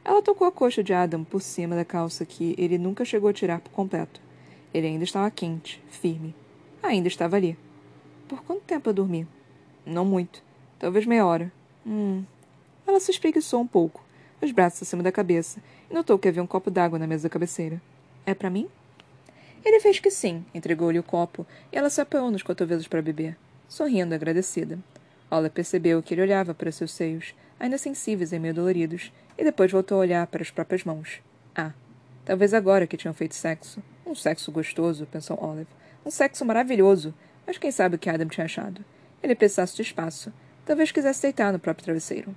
Ela 0.03 0.21
tocou 0.21 0.47
a 0.47 0.51
coxa 0.51 0.83
de 0.83 0.93
Adam 0.93 1.23
por 1.23 1.41
cima 1.41 1.75
da 1.75 1.85
calça 1.85 2.25
que 2.25 2.55
ele 2.57 2.77
nunca 2.77 3.05
chegou 3.05 3.29
a 3.29 3.33
tirar 3.33 3.59
por 3.59 3.71
completo. 3.71 4.21
Ele 4.73 4.87
ainda 4.87 5.03
estava 5.03 5.29
quente, 5.31 5.81
firme. 5.89 6.35
Ainda 6.83 7.07
estava 7.07 7.35
ali. 7.35 7.57
Por 8.27 8.43
quanto 8.43 8.61
tempo 8.61 8.89
eu 8.89 8.93
dormi? 8.93 9.27
Não 9.85 10.05
muito. 10.05 10.43
Talvez 10.77 11.05
meia 11.05 11.25
hora. 11.25 11.51
Hum. 11.85 12.23
Ela 12.85 12.99
se 12.99 13.11
espreguiçou 13.11 13.61
um 13.61 13.67
pouco, 13.67 14.03
os 14.41 14.51
braços 14.51 14.83
acima 14.83 15.03
da 15.03 15.11
cabeça, 15.11 15.61
e 15.89 15.93
notou 15.93 16.17
que 16.17 16.27
havia 16.27 16.41
um 16.41 16.47
copo 16.47 16.71
d'água 16.71 16.99
na 16.99 17.07
mesa 17.07 17.23
da 17.23 17.29
cabeceira. 17.29 17.81
É 18.25 18.33
para 18.33 18.49
mim? 18.49 18.67
Ele 19.63 19.79
fez 19.79 19.99
que 19.99 20.09
sim, 20.09 20.45
entregou-lhe 20.53 20.99
o 20.99 21.03
copo 21.03 21.45
e 21.71 21.77
ela 21.77 21.89
se 21.89 22.01
apoiou 22.01 22.31
nos 22.31 22.43
cotovelos 22.43 22.87
para 22.87 23.01
beber, 23.01 23.37
sorrindo 23.67 24.15
agradecida. 24.15 24.79
Ola 25.31 25.49
percebeu 25.49 26.01
que 26.01 26.13
ele 26.13 26.21
olhava 26.21 26.53
para 26.53 26.71
seus 26.71 26.91
seios, 26.91 27.35
ainda 27.59 27.77
sensíveis 27.77 28.31
e 28.31 28.39
meio 28.39 28.53
doloridos, 28.53 29.11
e 29.37 29.43
depois 29.43 29.71
voltou 29.71 29.97
a 29.97 30.01
olhar 30.01 30.27
para 30.27 30.41
as 30.41 30.49
próprias 30.49 30.83
mãos. 30.83 31.21
Ah, 31.55 31.71
talvez 32.25 32.53
agora 32.53 32.87
que 32.87 32.97
tinham 32.97 33.13
feito 33.13 33.35
sexo. 33.35 33.81
Um 34.05 34.15
sexo 34.15 34.51
gostoso, 34.51 35.05
pensou 35.05 35.37
Olive. 35.41 35.67
Um 36.05 36.09
sexo 36.09 36.43
maravilhoso. 36.43 37.13
Mas 37.45 37.57
quem 37.57 37.71
sabe 37.71 37.95
o 37.95 37.99
que 37.99 38.09
Adam 38.09 38.27
tinha 38.27 38.45
achado? 38.45 38.83
Ele 39.21 39.35
precisasse 39.35 39.75
de 39.75 39.81
espaço. 39.81 40.33
Talvez 40.65 40.91
quisesse 40.91 41.21
deitar 41.21 41.53
no 41.53 41.59
próprio 41.59 41.85
travesseiro. 41.85 42.35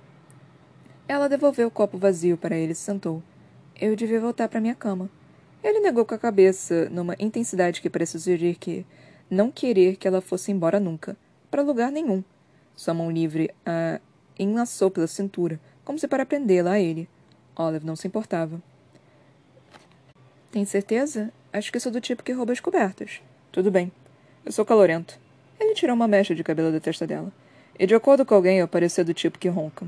Ela 1.07 1.27
devolveu 1.27 1.67
o 1.67 1.71
copo 1.71 1.97
vazio 1.97 2.37
para 2.37 2.55
ele 2.55 2.71
e 2.73 2.75
se 2.75 2.81
sentou. 2.81 3.21
Eu 3.79 3.95
devia 3.95 4.19
voltar 4.19 4.47
para 4.47 4.61
minha 4.61 4.75
cama. 4.75 5.09
Ele 5.63 5.79
negou 5.79 6.05
com 6.05 6.13
a 6.13 6.19
cabeça, 6.19 6.89
numa 6.89 7.15
intensidade 7.19 7.81
que 7.81 7.89
parecia 7.89 8.19
sugerir 8.19 8.55
que 8.55 8.85
não 9.29 9.51
querer 9.51 9.95
que 9.95 10.07
ela 10.07 10.21
fosse 10.21 10.51
embora 10.51 10.79
nunca, 10.79 11.17
para 11.49 11.61
lugar 11.61 11.91
nenhum. 11.91 12.23
Sua 12.75 12.93
mão 12.93 13.11
livre 13.11 13.49
a 13.65 13.99
enlaçou 14.37 14.89
pela 14.89 15.07
cintura, 15.07 15.59
como 15.85 15.99
se 15.99 16.07
para 16.07 16.25
prendê-la 16.25 16.71
a 16.71 16.79
ele. 16.79 17.07
Olive 17.55 17.85
não 17.85 17.95
se 17.95 18.07
importava. 18.07 18.61
Tem 20.51 20.65
certeza? 20.65 21.31
Acho 21.51 21.71
que 21.71 21.79
sou 21.79 21.91
do 21.91 22.01
tipo 22.01 22.23
que 22.23 22.31
rouba 22.31 22.51
as 22.53 22.59
cobertas. 22.59 23.21
Tudo 23.51 23.71
bem. 23.71 23.91
Eu 24.45 24.51
sou 24.51 24.65
calorento. 24.65 25.19
Ele 25.59 25.73
tirou 25.73 25.95
uma 25.95 26.07
mecha 26.07 26.33
de 26.33 26.43
cabelo 26.43 26.71
da 26.71 26.79
testa 26.79 27.05
dela. 27.05 27.31
E 27.77 27.85
de 27.85 27.95
acordo 27.95 28.25
com 28.25 28.35
alguém, 28.35 28.59
eu 28.59 28.67
parecia 28.67 29.03
do 29.03 29.13
tipo 29.13 29.39
que 29.39 29.47
ronca. 29.47 29.85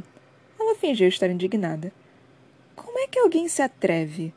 Ela 0.60 0.76
fingiu 0.76 1.08
estar 1.08 1.30
indignada. 1.30 1.92
Como 2.76 2.98
é 3.00 3.08
que 3.08 3.20
alguém 3.20 3.48
se 3.48 3.62
atreve? 3.62 4.34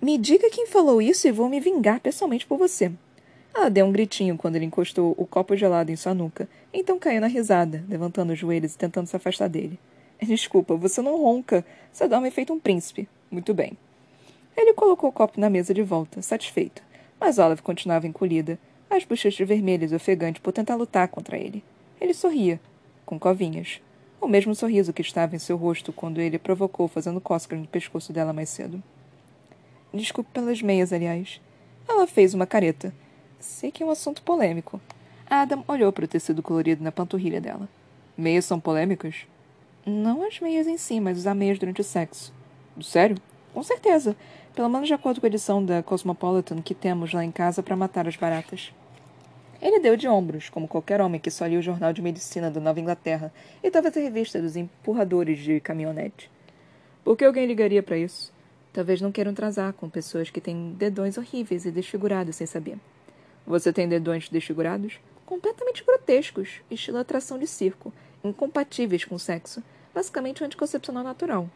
Me 0.00 0.16
diga 0.16 0.50
quem 0.50 0.66
falou 0.66 1.02
isso 1.02 1.26
e 1.26 1.32
vou 1.32 1.48
me 1.48 1.60
vingar 1.60 2.00
pessoalmente 2.00 2.46
por 2.46 2.56
você. 2.56 2.92
Ela 3.58 3.70
deu 3.70 3.86
um 3.86 3.90
gritinho 3.90 4.38
quando 4.38 4.54
ele 4.54 4.66
encostou 4.66 5.16
o 5.18 5.26
copo 5.26 5.56
gelado 5.56 5.90
em 5.90 5.96
sua 5.96 6.14
nuca, 6.14 6.48
então 6.72 6.96
caiu 6.96 7.20
na 7.20 7.26
risada, 7.26 7.84
levantando 7.88 8.32
os 8.32 8.38
joelhos 8.38 8.72
e 8.72 8.78
tentando 8.78 9.08
se 9.08 9.16
afastar 9.16 9.48
dele. 9.48 9.76
Desculpa, 10.22 10.76
você 10.76 11.02
não 11.02 11.20
ronca. 11.20 11.66
Você 11.92 12.06
dorme 12.06 12.30
feito 12.30 12.52
um 12.52 12.60
príncipe. 12.60 13.08
Muito 13.28 13.52
bem. 13.52 13.76
Ele 14.56 14.74
colocou 14.74 15.10
o 15.10 15.12
copo 15.12 15.40
na 15.40 15.50
mesa 15.50 15.74
de 15.74 15.82
volta, 15.82 16.22
satisfeito. 16.22 16.84
Mas 17.18 17.36
Olive 17.40 17.60
continuava 17.60 18.06
encolhida, 18.06 18.60
as 18.88 19.04
bochechas 19.04 19.44
vermelhas 19.44 19.90
e 19.90 19.96
ofegante 19.96 20.40
por 20.40 20.52
tentar 20.52 20.76
lutar 20.76 21.08
contra 21.08 21.36
ele. 21.36 21.64
Ele 22.00 22.14
sorria, 22.14 22.60
com 23.04 23.18
covinhas. 23.18 23.80
O 24.20 24.28
mesmo 24.28 24.54
sorriso 24.54 24.92
que 24.92 25.02
estava 25.02 25.34
em 25.34 25.40
seu 25.40 25.56
rosto 25.56 25.92
quando 25.92 26.20
ele 26.20 26.38
provocou 26.38 26.86
fazendo 26.86 27.20
cócegas 27.20 27.58
no 27.58 27.66
pescoço 27.66 28.12
dela 28.12 28.32
mais 28.32 28.50
cedo. 28.50 28.80
Desculpe 29.92 30.30
pelas 30.32 30.62
meias, 30.62 30.92
aliás. 30.92 31.40
Ela 31.88 32.06
fez 32.06 32.34
uma 32.34 32.46
careta. 32.46 32.94
Sei 33.40 33.70
que 33.70 33.82
é 33.82 33.86
um 33.86 33.90
assunto 33.90 34.22
polêmico. 34.22 34.80
Adam 35.30 35.62
olhou 35.68 35.92
para 35.92 36.04
o 36.04 36.08
tecido 36.08 36.42
colorido 36.42 36.82
na 36.82 36.90
panturrilha 36.90 37.40
dela. 37.40 37.68
Meias 38.16 38.44
são 38.44 38.58
polêmicas? 38.58 39.26
Não 39.86 40.26
as 40.26 40.40
meias 40.40 40.66
em 40.66 40.76
si, 40.76 40.98
mas 40.98 41.18
usar 41.18 41.34
meias 41.34 41.58
durante 41.58 41.80
o 41.80 41.84
sexo. 41.84 42.32
Sério? 42.82 43.16
Com 43.54 43.62
certeza. 43.62 44.16
Pelo 44.54 44.68
menos 44.68 44.88
de 44.88 44.94
acordo 44.94 45.20
com 45.20 45.26
a 45.26 45.28
edição 45.28 45.64
da 45.64 45.82
Cosmopolitan 45.84 46.60
que 46.60 46.74
temos 46.74 47.12
lá 47.12 47.24
em 47.24 47.30
casa 47.30 47.62
para 47.62 47.76
matar 47.76 48.08
as 48.08 48.16
baratas. 48.16 48.72
Ele 49.62 49.78
deu 49.78 49.96
de 49.96 50.08
ombros, 50.08 50.48
como 50.48 50.66
qualquer 50.66 51.00
homem 51.00 51.20
que 51.20 51.30
só 51.30 51.46
lia 51.46 51.58
o 51.58 51.62
jornal 51.62 51.92
de 51.92 52.02
medicina 52.02 52.50
da 52.50 52.60
Nova 52.60 52.80
Inglaterra 52.80 53.32
e 53.62 53.70
talvez 53.70 53.96
a 53.96 54.00
revista 54.00 54.40
dos 54.40 54.56
empurradores 54.56 55.38
de 55.38 55.60
caminhonete. 55.60 56.30
Por 57.04 57.16
que 57.16 57.24
alguém 57.24 57.46
ligaria 57.46 57.82
para 57.82 57.96
isso? 57.96 58.32
Talvez 58.72 59.00
não 59.00 59.12
queiram 59.12 59.32
transar 59.32 59.72
com 59.72 59.88
pessoas 59.88 60.28
que 60.28 60.40
têm 60.40 60.74
dedões 60.76 61.16
horríveis 61.16 61.64
e 61.64 61.70
desfigurados 61.70 62.36
sem 62.36 62.46
saber. 62.46 62.78
Você 63.48 63.72
tem 63.72 63.88
dedões 63.88 64.28
desfigurados? 64.28 65.00
Completamente 65.24 65.82
grotescos, 65.82 66.60
estilo 66.70 66.98
atração 66.98 67.38
de 67.38 67.46
circo, 67.46 67.90
incompatíveis 68.22 69.06
com 69.06 69.14
o 69.14 69.18
sexo, 69.18 69.62
basicamente 69.94 70.42
um 70.42 70.46
anticoncepcional 70.46 71.02
natural. 71.02 71.48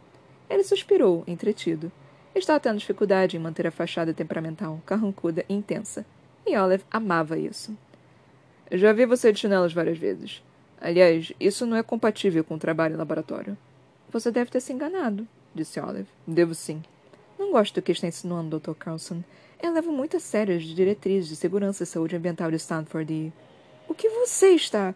Ele 0.48 0.64
suspirou, 0.64 1.22
entretido. 1.26 1.92
Estava 2.34 2.58
tendo 2.58 2.78
dificuldade 2.78 3.36
em 3.36 3.40
manter 3.40 3.66
a 3.66 3.70
fachada 3.70 4.14
temperamental, 4.14 4.80
carrancuda 4.86 5.44
e 5.46 5.52
intensa. 5.52 6.06
E 6.46 6.56
Olive 6.56 6.82
amava 6.90 7.36
isso. 7.36 7.76
Já 8.70 8.94
vi 8.94 9.04
você 9.04 9.30
de 9.30 9.40
chinelos 9.40 9.74
várias 9.74 9.98
vezes. 9.98 10.42
Aliás, 10.80 11.30
isso 11.38 11.66
não 11.66 11.76
é 11.76 11.82
compatível 11.82 12.42
com 12.42 12.54
o 12.54 12.58
trabalho 12.58 12.94
em 12.94 12.98
laboratório. 12.98 13.54
Você 14.10 14.30
deve 14.30 14.50
ter 14.50 14.60
se 14.60 14.72
enganado, 14.72 15.28
disse 15.54 15.78
Olive. 15.78 16.08
Devo 16.26 16.54
sim. 16.54 16.82
Não 17.38 17.52
gosto 17.52 17.74
do 17.74 17.82
que 17.82 17.92
está 17.92 18.06
insinuando, 18.06 18.58
Dr. 18.58 18.72
Carlson. 18.72 19.22
Eu 19.62 19.72
levo 19.72 19.92
muito 19.92 20.16
a 20.16 20.20
sério 20.20 20.56
as 20.56 20.64
diretrizes 20.64 21.28
de 21.28 21.36
segurança 21.36 21.84
e 21.84 21.86
saúde 21.86 22.16
ambiental 22.16 22.50
de 22.50 22.56
Stanford 22.56 23.12
e. 23.12 23.32
O 23.88 23.94
que 23.94 24.08
você 24.08 24.48
está. 24.48 24.92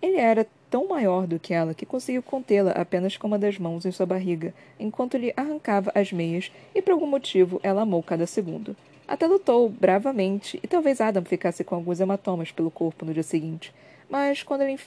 Ele 0.00 0.16
era 0.16 0.46
tão 0.70 0.86
maior 0.86 1.26
do 1.26 1.40
que 1.40 1.52
ela 1.52 1.74
que 1.74 1.84
conseguiu 1.84 2.22
contê-la 2.22 2.70
apenas 2.70 3.16
com 3.16 3.26
uma 3.26 3.38
das 3.38 3.58
mãos 3.58 3.84
em 3.84 3.90
sua 3.90 4.06
barriga, 4.06 4.54
enquanto 4.78 5.16
lhe 5.16 5.34
arrancava 5.36 5.90
as 5.92 6.12
meias, 6.12 6.52
e 6.72 6.80
por 6.80 6.92
algum 6.92 7.06
motivo 7.06 7.58
ela 7.64 7.82
amou 7.82 8.00
cada 8.00 8.28
segundo. 8.28 8.76
Até 9.08 9.26
lutou 9.26 9.68
bravamente, 9.68 10.60
e 10.62 10.68
talvez 10.68 11.00
Adam 11.00 11.24
ficasse 11.24 11.64
com 11.64 11.74
alguns 11.74 11.98
hematomas 11.98 12.52
pelo 12.52 12.70
corpo 12.70 13.04
no 13.04 13.12
dia 13.12 13.24
seguinte. 13.24 13.74
Mas 14.08 14.44
quando 14.44 14.62
ele 14.62 14.78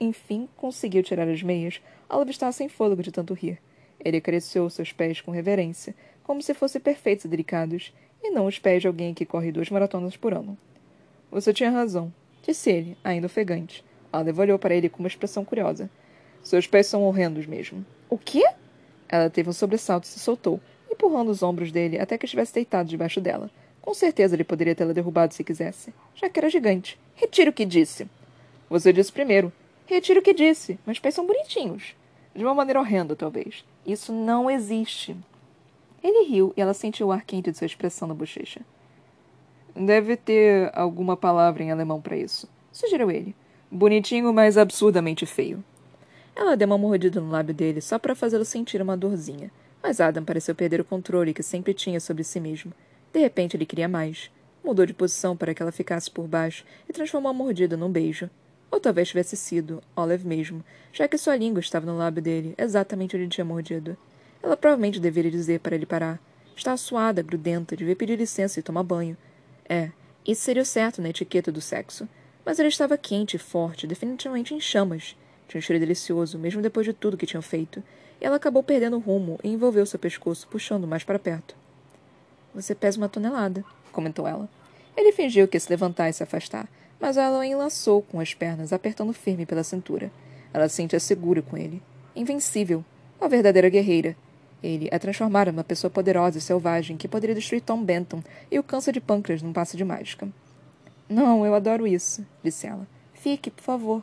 enfim 0.00 0.48
conseguiu 0.56 1.04
tirar 1.04 1.28
as 1.28 1.44
meias, 1.44 1.80
Olive 2.10 2.32
estava 2.32 2.50
sem 2.50 2.68
fôlego 2.68 3.04
de 3.04 3.12
tanto 3.12 3.34
rir. 3.34 3.60
Ele 4.04 4.16
acariciou 4.16 4.68
seus 4.68 4.92
pés 4.92 5.20
com 5.20 5.30
reverência, 5.30 5.94
como 6.24 6.42
se 6.42 6.52
fossem 6.54 6.80
perfeitos 6.80 7.24
e 7.24 7.28
delicados, 7.28 7.92
e 8.22 8.30
não 8.30 8.46
os 8.46 8.58
pés 8.58 8.82
de 8.82 8.88
alguém 8.88 9.14
que 9.14 9.26
corre 9.26 9.52
duas 9.52 9.70
maratonas 9.70 10.16
por 10.16 10.34
ano. 10.34 10.56
Você 11.30 11.52
tinha 11.52 11.70
razão, 11.70 12.12
disse 12.42 12.70
ele, 12.70 12.96
ainda 13.04 13.26
ofegante. 13.26 13.84
Olive 14.12 14.40
olhou 14.40 14.58
para 14.58 14.74
ele 14.74 14.88
com 14.88 15.00
uma 15.00 15.08
expressão 15.08 15.44
curiosa. 15.44 15.90
Seus 16.42 16.66
pés 16.66 16.86
são 16.86 17.02
horrendos 17.04 17.46
mesmo. 17.46 17.84
O 18.08 18.16
quê? 18.16 18.44
Ela 19.08 19.28
teve 19.28 19.50
um 19.50 19.52
sobressalto 19.52 20.06
e 20.06 20.08
se 20.08 20.18
soltou, 20.18 20.60
empurrando 20.90 21.30
os 21.30 21.42
ombros 21.42 21.70
dele 21.70 21.98
até 21.98 22.16
que 22.16 22.24
estivesse 22.24 22.54
deitado 22.54 22.88
debaixo 22.88 23.20
dela. 23.20 23.50
Com 23.80 23.94
certeza 23.94 24.34
ele 24.34 24.44
poderia 24.44 24.74
tê-la 24.74 24.92
derrubado 24.92 25.34
se 25.34 25.44
quisesse, 25.44 25.92
já 26.14 26.28
que 26.28 26.38
era 26.38 26.50
gigante. 26.50 26.98
Retire 27.14 27.50
o 27.50 27.52
que 27.52 27.64
disse. 27.64 28.08
Você 28.68 28.92
disse 28.92 29.12
primeiro. 29.12 29.52
Retire 29.86 30.18
o 30.18 30.22
que 30.22 30.34
disse. 30.34 30.78
Meus 30.86 30.98
pés 30.98 31.14
são 31.14 31.26
bonitinhos. 31.26 31.94
De 32.34 32.44
uma 32.44 32.54
maneira 32.54 32.80
horrenda, 32.80 33.16
talvez. 33.16 33.64
Isso 33.86 34.12
não 34.12 34.50
existe. 34.50 35.16
Ele 36.02 36.28
riu 36.28 36.52
e 36.56 36.60
ela 36.60 36.74
sentiu 36.74 37.08
o 37.08 37.12
ar 37.12 37.24
quente 37.24 37.50
de 37.50 37.58
sua 37.58 37.66
expressão 37.66 38.06
na 38.06 38.14
bochecha. 38.14 38.60
Deve 39.74 40.16
ter 40.16 40.70
alguma 40.74 41.16
palavra 41.16 41.62
em 41.62 41.70
alemão 41.70 42.00
para 42.00 42.16
isso, 42.16 42.48
sugeriu 42.72 43.10
ele. 43.10 43.34
Bonitinho, 43.70 44.32
mas 44.32 44.56
absurdamente 44.56 45.26
feio. 45.26 45.62
Ela 46.34 46.56
deu 46.56 46.66
uma 46.66 46.78
mordida 46.78 47.20
no 47.20 47.30
lábio 47.30 47.54
dele 47.54 47.80
só 47.80 47.98
para 47.98 48.14
fazê-lo 48.14 48.44
sentir 48.44 48.80
uma 48.80 48.96
dorzinha, 48.96 49.50
mas 49.82 50.00
Adam 50.00 50.24
pareceu 50.24 50.54
perder 50.54 50.80
o 50.80 50.84
controle 50.84 51.34
que 51.34 51.42
sempre 51.42 51.74
tinha 51.74 52.00
sobre 52.00 52.24
si 52.24 52.40
mesmo. 52.40 52.72
De 53.12 53.18
repente 53.20 53.56
ele 53.56 53.66
queria 53.66 53.88
mais. 53.88 54.30
Mudou 54.64 54.86
de 54.86 54.94
posição 54.94 55.36
para 55.36 55.52
que 55.54 55.62
ela 55.62 55.72
ficasse 55.72 56.10
por 56.10 56.26
baixo 56.26 56.64
e 56.88 56.92
transformou 56.92 57.30
a 57.30 57.34
mordida 57.34 57.76
num 57.76 57.90
beijo. 57.90 58.30
Ou 58.70 58.78
talvez 58.78 59.08
tivesse 59.08 59.36
sido 59.36 59.82
Olive 59.96 60.26
mesmo, 60.26 60.64
já 60.92 61.08
que 61.08 61.16
sua 61.16 61.36
língua 61.36 61.60
estava 61.60 61.86
no 61.86 61.96
lábio 61.96 62.22
dele, 62.22 62.54
exatamente 62.58 63.16
onde 63.16 63.28
tinha 63.28 63.44
mordido. 63.44 63.96
Ela 64.42 64.56
provavelmente 64.56 65.00
deveria 65.00 65.30
dizer 65.30 65.60
para 65.60 65.74
ele 65.74 65.86
parar. 65.86 66.20
Está 66.56 66.76
suada, 66.76 67.22
grudenta, 67.22 67.76
devia 67.76 67.94
pedir 67.94 68.18
licença 68.18 68.58
e 68.58 68.62
tomar 68.62 68.82
banho. 68.82 69.16
É, 69.68 69.90
isso 70.26 70.42
seria 70.42 70.62
o 70.62 70.66
certo 70.66 71.00
na 71.00 71.10
etiqueta 71.10 71.52
do 71.52 71.60
sexo. 71.60 72.08
Mas 72.44 72.58
ele 72.58 72.68
estava 72.68 72.96
quente 72.96 73.36
e 73.36 73.38
forte, 73.38 73.86
definitivamente 73.86 74.54
em 74.54 74.60
chamas. 74.60 75.14
Tinha 75.46 75.58
um 75.58 75.62
cheiro 75.62 75.80
delicioso, 75.80 76.38
mesmo 76.38 76.62
depois 76.62 76.86
de 76.86 76.92
tudo 76.92 77.16
que 77.16 77.26
tinham 77.26 77.42
feito. 77.42 77.82
E 78.20 78.24
ela 78.24 78.36
acabou 78.36 78.62
perdendo 78.62 78.96
o 78.96 79.00
rumo 79.00 79.38
e 79.44 79.48
envolveu 79.48 79.84
seu 79.86 79.98
pescoço, 79.98 80.48
puxando 80.48 80.86
mais 80.86 81.04
para 81.04 81.18
perto. 81.18 81.54
Você 82.54 82.74
pesa 82.74 82.98
uma 82.98 83.08
tonelada, 83.08 83.64
comentou 83.92 84.26
ela. 84.26 84.48
Ele 84.96 85.12
fingiu 85.12 85.46
que 85.46 85.56
ia 85.56 85.60
se 85.60 85.70
levantar 85.70 86.08
e 86.08 86.12
se 86.12 86.22
afastar, 86.22 86.68
mas 86.98 87.16
ela 87.16 87.38
o 87.38 87.44
enlaçou 87.44 88.02
com 88.02 88.18
as 88.18 88.34
pernas, 88.34 88.72
apertando 88.72 89.12
firme 89.12 89.46
pela 89.46 89.62
cintura. 89.62 90.10
Ela 90.52 90.68
se 90.68 90.76
sentia 90.76 90.98
segura 90.98 91.40
com 91.42 91.56
ele. 91.56 91.82
Invencível. 92.16 92.84
Uma 93.20 93.28
verdadeira 93.28 93.68
guerreira. 93.68 94.16
Ele 94.62 94.88
a 94.92 94.98
transformara 94.98 95.52
numa 95.52 95.64
pessoa 95.64 95.90
poderosa 95.90 96.38
e 96.38 96.40
selvagem 96.40 96.96
que 96.96 97.06
poderia 97.06 97.34
destruir 97.34 97.62
Tom 97.62 97.82
Benton 97.82 98.22
e 98.50 98.58
o 98.58 98.62
câncer 98.62 98.92
de 98.92 99.00
pâncreas 99.00 99.42
num 99.42 99.52
passo 99.52 99.76
de 99.76 99.84
mágica. 99.84 100.28
Não, 101.08 101.46
eu 101.46 101.54
adoro 101.54 101.86
isso, 101.86 102.26
disse 102.42 102.66
ela. 102.66 102.86
Fique, 103.14 103.50
por 103.50 103.62
favor. 103.62 104.02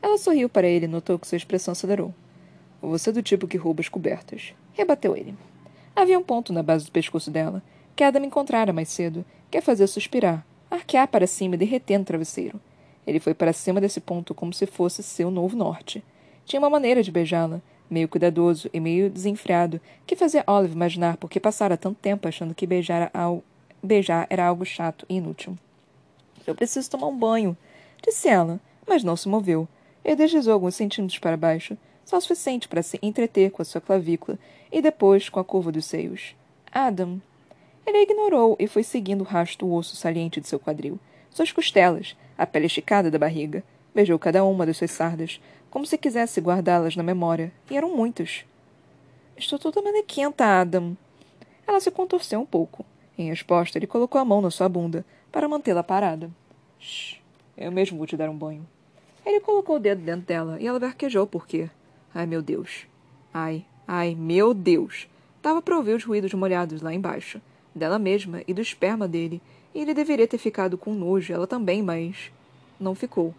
Ela 0.00 0.18
sorriu 0.18 0.48
para 0.48 0.66
ele 0.66 0.86
e 0.86 0.88
notou 0.88 1.18
que 1.18 1.26
sua 1.26 1.36
expressão 1.36 1.72
acelerou. 1.72 2.14
Você 2.80 3.10
é 3.10 3.12
do 3.12 3.22
tipo 3.22 3.46
que 3.46 3.56
rouba 3.56 3.80
as 3.80 3.88
cobertas, 3.88 4.54
rebateu 4.72 5.16
ele. 5.16 5.36
Havia 5.94 6.18
um 6.18 6.22
ponto 6.22 6.52
na 6.52 6.62
base 6.62 6.86
do 6.86 6.90
pescoço 6.90 7.30
dela, 7.30 7.62
que 7.94 8.02
Adam 8.02 8.24
encontrara 8.24 8.72
mais 8.72 8.88
cedo, 8.88 9.24
que 9.50 9.58
a 9.58 9.62
fazia 9.62 9.86
suspirar, 9.86 10.44
arquear 10.70 11.06
para 11.06 11.26
cima 11.26 11.54
e 11.54 11.58
derreter 11.58 11.98
no 11.98 12.04
travesseiro. 12.04 12.60
Ele 13.06 13.20
foi 13.20 13.34
para 13.34 13.52
cima 13.52 13.80
desse 13.80 14.00
ponto 14.00 14.34
como 14.34 14.52
se 14.52 14.66
fosse 14.66 15.02
seu 15.02 15.30
novo 15.30 15.56
norte. 15.56 16.02
Tinha 16.44 16.58
uma 16.58 16.70
maneira 16.70 17.02
de 17.02 17.12
beijá-la, 17.12 17.60
meio 17.92 18.08
cuidadoso 18.08 18.70
e 18.72 18.80
meio 18.80 19.10
desenfreado, 19.10 19.80
que 20.06 20.16
fazia 20.16 20.44
Olive 20.46 20.74
imaginar 20.74 21.16
por 21.16 21.30
que 21.30 21.38
passara 21.38 21.76
tanto 21.76 21.98
tempo 22.00 22.26
achando 22.26 22.54
que 22.54 22.66
beijara 22.66 23.10
ao 23.12 23.42
beijar 23.82 24.26
era 24.30 24.46
algo 24.46 24.64
chato 24.64 25.04
e 25.08 25.16
inútil. 25.16 25.58
Eu 26.46 26.54
preciso 26.54 26.90
tomar 26.90 27.08
um 27.08 27.18
banho, 27.18 27.56
disse 28.02 28.28
ela, 28.28 28.60
mas 28.86 29.04
não 29.04 29.16
se 29.16 29.28
moveu. 29.28 29.68
Ele 30.04 30.16
deslizou 30.16 30.52
alguns 30.52 30.74
centímetros 30.74 31.18
para 31.18 31.36
baixo, 31.36 31.76
só 32.04 32.16
o 32.16 32.20
suficiente 32.20 32.66
para 32.66 32.82
se 32.82 32.98
entreter 33.02 33.50
com 33.50 33.62
a 33.62 33.64
sua 33.64 33.80
clavícula 33.80 34.38
e 34.70 34.80
depois 34.80 35.28
com 35.28 35.38
a 35.38 35.44
curva 35.44 35.70
dos 35.70 35.84
seios. 35.84 36.34
Adam. 36.72 37.20
Ele 37.86 38.02
ignorou 38.02 38.56
e 38.58 38.66
foi 38.66 38.82
seguindo 38.82 39.22
o 39.22 39.24
rastro 39.24 39.66
do 39.66 39.74
osso 39.74 39.96
saliente 39.96 40.40
de 40.40 40.48
seu 40.48 40.58
quadril, 40.58 40.98
suas 41.30 41.50
costelas, 41.50 42.16
a 42.38 42.46
pele 42.46 42.66
esticada 42.66 43.10
da 43.10 43.18
barriga. 43.18 43.62
Beijou 43.94 44.18
cada 44.18 44.44
uma 44.44 44.64
das 44.64 44.76
suas 44.76 44.90
sardas, 44.90 45.40
como 45.70 45.86
se 45.86 45.98
quisesse 45.98 46.40
guardá-las 46.40 46.96
na 46.96 47.02
memória, 47.02 47.52
e 47.70 47.76
eram 47.76 47.94
muitas. 47.94 48.44
Estou 49.36 49.58
toda 49.58 49.82
manequenta, 49.82 50.44
Adam. 50.44 50.96
Ela 51.66 51.80
se 51.80 51.90
contorceu 51.90 52.40
um 52.40 52.46
pouco. 52.46 52.84
Em 53.16 53.28
resposta, 53.28 53.78
ele 53.78 53.86
colocou 53.86 54.20
a 54.20 54.24
mão 54.24 54.40
na 54.40 54.50
sua 54.50 54.68
bunda, 54.68 55.04
para 55.30 55.48
mantê-la 55.48 55.82
parada. 55.82 56.30
Shh, 56.78 57.16
eu 57.56 57.70
mesmo 57.72 57.98
vou 57.98 58.06
te 58.06 58.16
dar 58.16 58.28
um 58.28 58.36
banho. 58.36 58.66
Ele 59.24 59.40
colocou 59.40 59.76
o 59.76 59.78
dedo 59.78 60.02
dentro 60.02 60.26
dela 60.26 60.58
e 60.60 60.66
ela 60.66 60.78
verquejou 60.78 61.26
porque. 61.26 61.70
Ai, 62.14 62.26
meu 62.26 62.42
Deus. 62.42 62.86
Ai, 63.32 63.64
ai, 63.86 64.14
meu 64.14 64.52
Deus. 64.52 65.08
Dava 65.42 65.62
para 65.62 65.76
ouvir 65.76 65.94
os 65.94 66.04
ruídos 66.04 66.34
molhados 66.34 66.82
lá 66.82 66.92
embaixo, 66.92 67.40
dela 67.74 67.98
mesma 67.98 68.42
e 68.46 68.54
do 68.54 68.60
esperma 68.60 69.08
dele, 69.08 69.40
e 69.74 69.80
ele 69.80 69.94
deveria 69.94 70.28
ter 70.28 70.38
ficado 70.38 70.76
com 70.76 70.94
nojo, 70.94 71.32
ela 71.32 71.46
também, 71.46 71.82
mas. 71.82 72.30
Não 72.78 72.94
ficou. 72.94 73.34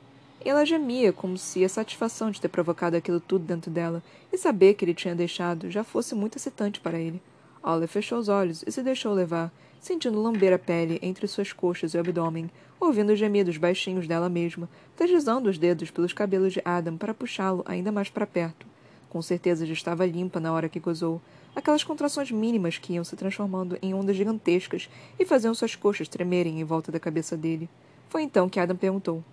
E 0.46 0.50
ela 0.50 0.66
gemia 0.66 1.14
como 1.14 1.38
se 1.38 1.64
a 1.64 1.70
satisfação 1.70 2.30
de 2.30 2.42
ter 2.42 2.50
provocado 2.50 2.98
aquilo 2.98 3.20
tudo 3.20 3.46
dentro 3.46 3.72
dela 3.72 4.04
e 4.32 4.38
saber 4.38 4.74
que 4.74 4.84
ele 4.84 4.94
tinha 4.94 5.16
deixado 5.16 5.72
já 5.72 5.84
fosse 5.84 6.14
muito 6.14 6.38
excitante 6.38 6.82
para 6.82 7.00
ele. 7.00 7.22
Olive 7.64 7.88
fechou 7.88 8.20
os 8.20 8.28
olhos 8.28 8.62
e 8.68 8.72
se 8.72 8.84
deixou 8.84 9.14
levar, 9.14 9.50
sentindo 9.80 10.22
lamber 10.22 10.52
a 10.52 10.60
pele 10.60 11.00
entre 11.02 11.28
suas 11.28 11.54
coxas 11.54 11.94
e 11.94 11.98
o 11.98 12.00
abdômen, 12.02 12.52
ouvindo 12.78 13.14
os 13.14 13.20
gemidos 13.20 13.56
baixinhos 13.56 14.06
dela 14.06 14.28
mesma, 14.28 14.68
deslizando 14.98 15.50
os 15.50 15.58
dedos 15.58 15.90
pelos 15.90 16.12
cabelos 16.12 16.52
de 16.52 16.62
Adam 16.66 16.98
para 16.98 17.14
puxá-lo 17.14 17.64
ainda 17.66 17.90
mais 17.90 18.10
para 18.10 18.28
perto. 18.28 18.66
Com 19.10 19.22
certeza 19.22 19.66
já 19.66 19.72
estava 19.72 20.06
limpa 20.06 20.42
na 20.42 20.52
hora 20.52 20.68
que 20.68 20.80
gozou, 20.80 21.22
aquelas 21.56 21.86
contrações 21.86 22.32
mínimas 22.32 22.78
que 22.78 22.94
iam 22.94 23.04
se 23.06 23.16
transformando 23.16 23.78
em 23.82 23.94
ondas 23.94 24.18
gigantescas 24.18 24.90
e 25.18 25.26
faziam 25.26 25.54
suas 25.54 25.74
coxas 25.74 26.10
tremerem 26.10 26.60
em 26.60 26.64
volta 26.66 26.92
da 26.92 27.00
cabeça 27.00 27.38
dele. 27.38 27.70
Foi 28.10 28.24
então 28.24 28.50
que 28.50 28.60
Adam 28.60 28.76
perguntou: 28.76 29.24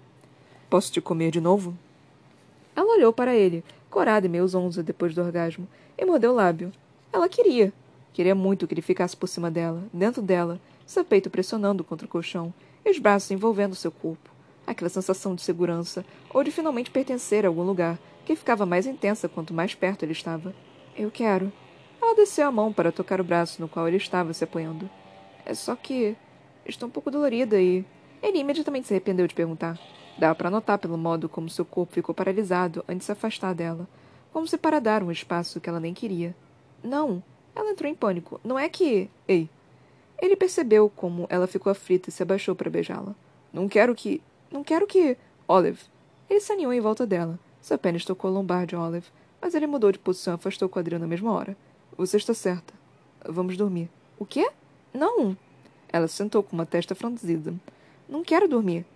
Posso 0.71 0.93
te 0.93 1.01
comer 1.01 1.33
de 1.33 1.41
novo? 1.41 1.77
Ela 2.77 2.95
olhou 2.95 3.13
para 3.13 3.35
ele, 3.35 3.65
corada 3.91 4.27
e 4.27 4.29
meio 4.29 4.47
zonza 4.47 4.85
depois 4.85 5.13
do 5.13 5.21
orgasmo, 5.21 5.67
e 5.99 6.05
mordeu 6.07 6.31
o 6.31 6.35
lábio. 6.35 6.73
Ela 7.13 7.29
queria. 7.29 7.73
Queria 8.13 8.37
muito 8.37 8.69
que 8.69 8.75
ele 8.75 8.81
ficasse 8.81 9.17
por 9.17 9.27
cima 9.27 9.51
dela, 9.51 9.83
dentro 9.93 10.23
dela, 10.23 10.61
seu 10.87 11.05
peito 11.05 11.29
pressionando 11.29 11.83
contra 11.83 12.07
o 12.07 12.09
colchão 12.09 12.55
e 12.85 12.91
os 12.91 13.01
braços 13.01 13.33
envolvendo 13.33 13.75
seu 13.75 13.91
corpo. 13.91 14.31
Aquela 14.65 14.89
sensação 14.89 15.35
de 15.35 15.43
segurança, 15.43 16.05
ou 16.33 16.45
de 16.45 16.53
finalmente 16.53 16.93
pertencer 16.93 17.45
a 17.45 17.49
algum 17.49 17.65
lugar, 17.65 17.99
que 18.25 18.37
ficava 18.37 18.65
mais 18.65 18.87
intensa 18.87 19.29
quanto 19.29 19.53
mais 19.53 19.75
perto 19.75 20.05
ele 20.05 20.13
estava. 20.13 20.55
Eu 20.97 21.11
quero. 21.11 21.53
Ela 22.01 22.15
desceu 22.15 22.47
a 22.47 22.53
mão 22.53 22.73
para 22.73 22.93
tocar 22.93 23.21
o 23.21 23.25
braço 23.25 23.61
no 23.61 23.69
qual 23.69 23.89
ele 23.89 23.97
estava 23.97 24.33
se 24.33 24.45
apoiando. 24.45 24.89
É 25.45 25.53
só 25.53 25.75
que. 25.75 26.17
Estou 26.65 26.89
um 26.89 26.93
pouco 26.93 27.11
dolorida 27.11 27.61
e. 27.61 27.85
Ele 28.23 28.39
imediatamente 28.39 28.87
se 28.87 28.95
arrependeu 28.95 29.27
de 29.27 29.35
perguntar. 29.35 29.77
Dava 30.19 30.35
para 30.35 30.51
notar 30.51 30.79
pelo 30.79 30.99
modo 30.99 31.29
como 31.29 31.49
seu 31.49 31.65
corpo 31.65 31.95
ficou 31.95 32.15
paralisado 32.15 32.85
antes 32.89 33.01
de 33.01 33.05
se 33.07 33.13
afastar 33.13 33.55
dela, 33.55 33.89
como 34.33 34.47
se 34.47 34.59
para 34.59 34.81
dar 34.81 35.03
um 35.03 35.11
espaço 35.11 35.61
que 35.61 35.69
ela 35.69 35.81
nem 35.81 35.95
queria. 35.95 36.35
Não! 36.83 37.23
Ela 37.55 37.71
entrou 37.71 37.91
em 37.91 37.95
pânico. 37.95 38.41
Não 38.45 38.59
é 38.59 38.69
que. 38.69 39.11
Ei! 39.27 39.49
Ele 40.21 40.37
percebeu 40.37 40.91
como 40.95 41.27
ela 41.29 41.47
ficou 41.47 41.71
aflita 41.71 42.11
e 42.11 42.13
se 42.13 42.23
abaixou 42.23 42.55
para 42.55 42.71
beijá-la. 42.71 43.15
Não 43.53 43.69
quero 43.69 43.95
que. 43.95 44.23
Não 44.51 44.63
quero 44.63 44.87
que. 44.87 45.17
Olive. 45.49 45.81
Ele 46.29 46.41
se 46.41 46.53
aninhou 46.53 46.73
em 46.73 46.81
volta 46.81 47.07
dela. 47.07 47.39
Seu 47.61 47.79
pênis 47.79 48.05
tocou 48.05 48.31
a 48.31 48.33
lombar 48.33 48.67
de 48.67 48.77
Olive, 48.77 49.07
mas 49.41 49.55
ele 49.55 49.67
mudou 49.67 49.91
de 49.91 49.99
posição 49.99 50.35
e 50.35 50.37
afastou 50.37 50.67
o 50.67 50.71
quadril 50.71 50.99
na 50.99 51.07
mesma 51.07 51.33
hora. 51.33 51.57
Você 51.97 52.17
está 52.17 52.33
certa. 52.33 52.73
Vamos 53.29 53.57
dormir. 53.57 53.91
O 54.19 54.25
quê? 54.25 54.51
Não. 54.95 55.37
Ela 55.93 56.07
se 56.07 56.15
sentou 56.15 56.43
com 56.43 56.55
uma 56.55 56.65
testa 56.65 56.95
franzida. 56.95 57.53
Não 58.09 58.23
quero 58.23 58.49
dormir. 58.49 58.87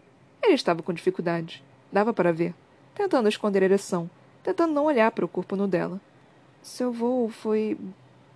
Ele 0.44 0.54
estava 0.54 0.83
com 0.83 0.92
dificuldade. 0.92 1.64
Dava 1.90 2.12
para 2.12 2.33
ver. 2.33 2.54
Tentando 2.94 3.28
esconder 3.28 3.62
a 3.62 3.64
ereção. 3.64 4.11
Tentando 4.42 4.74
não 4.74 4.85
olhar 4.85 5.11
para 5.11 5.24
o 5.24 5.28
corpo 5.28 5.57
nu 5.57 5.66
dela. 5.66 5.98
Seu 6.62 6.92
voo 6.92 7.28
foi. 7.30 7.78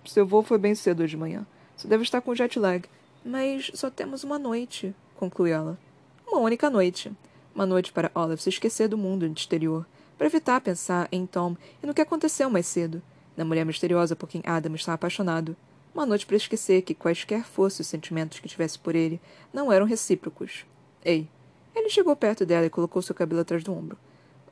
Seu 0.05 0.25
voo 0.25 0.41
foi 0.41 0.57
bem 0.57 0.73
cedo 0.73 1.03
hoje 1.03 1.11
de 1.11 1.17
manhã. 1.17 1.45
Você 1.77 1.87
deve 1.87 2.03
estar 2.03 2.19
com 2.21 2.33
jet 2.33 2.57
lag. 2.57 2.83
Mas 3.23 3.71
só 3.75 3.89
temos 3.89 4.23
uma 4.23 4.39
noite, 4.39 4.95
concluiu 5.15 5.53
ela. 5.53 5.77
Uma 6.25 6.39
única 6.39 6.69
noite. 6.69 7.11
Uma 7.53 7.65
noite 7.65 7.91
para 7.91 8.11
Olive 8.15 8.41
se 8.41 8.49
esquecer 8.49 8.87
do 8.87 8.97
mundo 8.97 9.25
exterior, 9.25 9.85
para 10.17 10.27
evitar 10.27 10.61
pensar 10.61 11.07
em 11.11 11.25
Tom 11.25 11.55
e 11.83 11.85
no 11.85 11.93
que 11.93 12.01
aconteceu 12.01 12.49
mais 12.49 12.67
cedo, 12.67 13.01
na 13.35 13.43
mulher 13.43 13.65
misteriosa 13.65 14.15
por 14.15 14.29
quem 14.29 14.41
Adam 14.45 14.75
está 14.75 14.93
apaixonado. 14.93 15.55
Uma 15.93 16.05
noite 16.05 16.25
para 16.25 16.37
esquecer 16.37 16.83
que 16.83 16.93
quaisquer 16.93 17.43
fossem 17.43 17.81
os 17.81 17.87
sentimentos 17.87 18.39
que 18.39 18.47
tivesse 18.47 18.79
por 18.79 18.95
ele, 18.95 19.19
não 19.51 19.71
eram 19.71 19.85
recíprocos. 19.85 20.65
Ei. 21.03 21.27
Ele 21.79 21.89
chegou 21.89 22.13
perto 22.13 22.45
dela 22.45 22.65
e 22.65 22.69
colocou 22.69 23.01
seu 23.01 23.15
cabelo 23.15 23.39
atrás 23.39 23.63
do 23.63 23.71
ombro. 23.71 23.97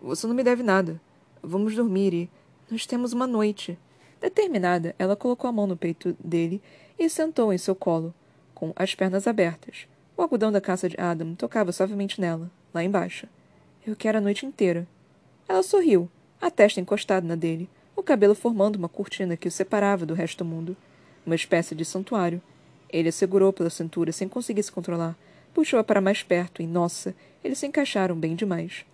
Você 0.01 0.25
não 0.25 0.33
me 0.33 0.43
deve 0.43 0.63
nada. 0.63 0.99
Vamos 1.43 1.75
dormir 1.75 2.13
e. 2.13 2.29
Nós 2.71 2.85
temos 2.85 3.11
uma 3.11 3.27
noite. 3.27 3.77
Determinada, 4.21 4.95
ela 4.97 5.13
colocou 5.13 5.49
a 5.49 5.51
mão 5.51 5.67
no 5.67 5.75
peito 5.75 6.15
dele 6.23 6.61
e 6.97 7.09
sentou 7.09 7.51
em 7.51 7.57
seu 7.57 7.75
colo, 7.75 8.13
com 8.55 8.71
as 8.77 8.95
pernas 8.95 9.27
abertas. 9.27 9.89
O 10.15 10.21
algodão 10.21 10.53
da 10.53 10.61
caça 10.61 10.87
de 10.87 10.99
Adam 10.99 11.35
tocava 11.35 11.73
suavemente 11.73 12.19
nela, 12.21 12.49
lá 12.73 12.81
embaixo. 12.81 13.27
Eu 13.85 13.93
quero 13.93 14.19
a 14.19 14.21
noite 14.21 14.45
inteira. 14.45 14.87
Ela 15.49 15.63
sorriu, 15.63 16.09
a 16.39 16.49
testa 16.49 16.79
encostada 16.79 17.27
na 17.27 17.35
dele, 17.35 17.69
o 17.93 18.01
cabelo 18.01 18.35
formando 18.35 18.77
uma 18.77 18.87
cortina 18.87 19.35
que 19.35 19.49
o 19.49 19.51
separava 19.51 20.05
do 20.05 20.13
resto 20.13 20.45
do 20.45 20.49
mundo. 20.49 20.77
Uma 21.25 21.35
espécie 21.35 21.75
de 21.75 21.83
santuário. 21.83 22.41
Ele 22.89 23.09
a 23.09 23.11
segurou 23.11 23.51
pela 23.51 23.69
cintura 23.69 24.13
sem 24.13 24.29
conseguir 24.29 24.63
se 24.63 24.71
controlar. 24.71 25.13
Puxou-a 25.57 25.83
para 25.83 25.99
mais 25.99 26.21
perto 26.21 26.61
e, 26.61 26.67
nossa, 26.67 27.15
eles 27.43 27.57
se 27.57 27.65
encaixaram 27.65 28.15
bem 28.15 28.35
demais. 28.35 28.85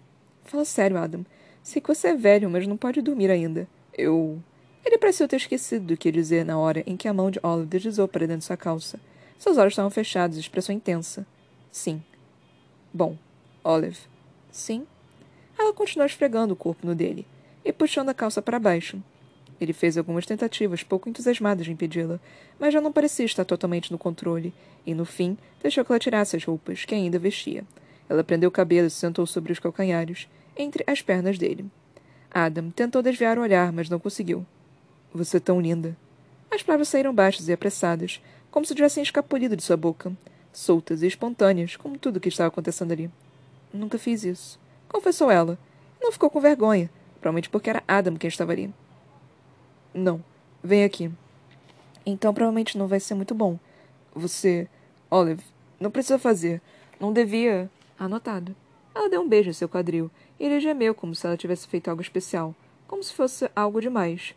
Fala 0.45 0.63
sério, 0.63 0.95
Adam. 0.95 1.26
Sei 1.62 1.82
que 1.82 1.89
você 1.89 2.08
é 2.08 2.15
velho, 2.15 2.49
mas 2.49 2.65
não 2.65 2.78
pode 2.78 3.02
dormir 3.02 3.30
ainda. 3.30 3.67
Eu. 3.93 4.41
Ele 4.86 4.97
pareceu 4.97 5.28
ter 5.28 5.36
esquecido 5.36 5.88
do 5.88 5.97
que 5.97 6.10
dizer 6.10 6.45
na 6.45 6.58
hora 6.58 6.82
em 6.88 6.95
que 6.95 7.10
a 7.10 7.13
mão 7.13 7.30
de 7.30 7.38
Olive 7.43 7.67
deslizou 7.67 8.08
para 8.08 8.26
dentro 8.26 8.38
de 8.38 8.45
sua 8.45 8.56
calça. 8.56 8.97
Seus 9.38 9.58
olhos 9.58 9.73
estavam 9.73 9.91
fechados, 9.91 10.38
expressão 10.38 10.73
intensa. 10.73 11.28
Sim. 11.69 12.02
Bom, 12.93 13.17
Olive. 13.62 13.99
Sim. 14.49 14.88
Ela 15.60 15.73
continuou 15.73 16.06
esfregando 16.06 16.54
o 16.54 16.56
corpo 16.56 16.88
no 16.88 16.95
dele 16.95 17.28
e 17.65 17.73
puxando 17.73 18.08
a 18.08 18.13
calça 18.13 18.41
para 18.41 18.58
baixo. 18.58 19.04
Ele 19.63 19.71
fez 19.71 19.97
algumas 19.97 20.26
tentativas 20.26 20.84
pouco 20.84 21.08
entusiasmadas 21.08 21.65
de 21.65 21.71
impedi-la, 21.71 22.19
mas 22.60 22.73
já 22.73 22.82
não 22.82 22.91
parecia 22.91 23.26
estar 23.26 23.45
totalmente 23.45 23.93
no 23.93 23.97
controle, 23.97 24.54
e 24.86 24.93
no 24.93 25.06
fim 25.06 25.38
deixou 25.62 25.86
que 25.86 25.91
ela 25.93 25.99
tirasse 25.99 26.36
as 26.36 26.43
roupas 26.43 26.84
que 26.84 26.93
ainda 26.93 27.17
vestia. 27.17 27.63
Ela 28.10 28.26
prendeu 28.26 28.49
o 28.49 28.52
cabelo 28.52 28.88
e 28.88 28.89
se 28.89 28.97
sentou 28.97 29.26
sobre 29.26 29.54
os 29.54 29.60
calcanhares, 29.60 30.28
entre 30.58 30.84
as 30.86 31.02
pernas 31.02 31.38
dele. 31.38 31.65
Adam 32.30 32.69
tentou 32.71 33.02
desviar 33.02 33.38
o 33.38 33.41
olhar, 33.41 33.71
mas 33.71 33.89
não 33.89 33.99
conseguiu. 33.99 34.45
Você 35.13 35.38
é 35.38 35.39
tão 35.39 35.62
linda. 35.62 35.95
As 36.52 36.62
palavras 36.62 36.89
saíram 36.89 37.15
baixas 37.15 37.47
e 37.47 37.54
apressadas, 37.54 38.21
como 38.52 38.65
se 38.65 38.76
tivessem 38.76 39.02
escapulido 39.02 39.56
de 39.56 39.63
sua 39.63 39.78
boca, 39.78 40.12
soltas 40.52 41.02
e 41.04 41.08
espontâneas, 41.08 41.78
como 41.78 41.97
tudo 41.97 42.17
o 42.17 42.19
que 42.19 42.28
estava 42.28 42.49
acontecendo 42.49 42.91
ali. 42.91 43.10
Nunca 43.73 43.97
fiz 43.97 44.26
isso, 44.26 44.60
confessou 44.89 45.32
ela. 45.32 45.58
Não 46.02 46.12
ficou 46.12 46.30
com 46.30 46.41
vergonha, 46.41 46.89
provavelmente 47.21 47.49
porque 47.49 47.69
era 47.69 47.82
Adam 47.88 48.17
quem 48.17 48.28
estava 48.28 48.52
ali. 48.52 48.73
Não, 49.93 50.23
vem 50.63 50.84
aqui. 50.84 51.12
Então 52.06 52.34
provavelmente 52.34 52.77
não 52.77 52.88
vai 52.88 52.99
ser 52.99 53.13
muito 53.13 53.36
bom. 53.36 53.60
Você. 54.13 54.67
Olive, 55.10 55.43
não 55.79 55.91
precisa 55.91 56.17
fazer. 56.17 56.62
Não 56.99 57.13
devia. 57.13 57.69
Anotado. 57.97 58.56
Ela 58.95 59.10
deu 59.10 59.21
um 59.21 59.27
beijo 59.27 59.49
em 59.49 59.53
seu 59.53 59.69
quadril, 59.69 60.10
e 60.39 60.45
ele 60.45 60.60
gemeu 60.60 60.94
como 60.94 61.15
se 61.15 61.25
ela 61.25 61.37
tivesse 61.37 61.67
feito 61.67 61.89
algo 61.89 62.02
especial, 62.02 62.56
como 62.87 63.04
se 63.04 63.13
fosse 63.13 63.50
algo 63.56 63.81
demais. 63.81 64.35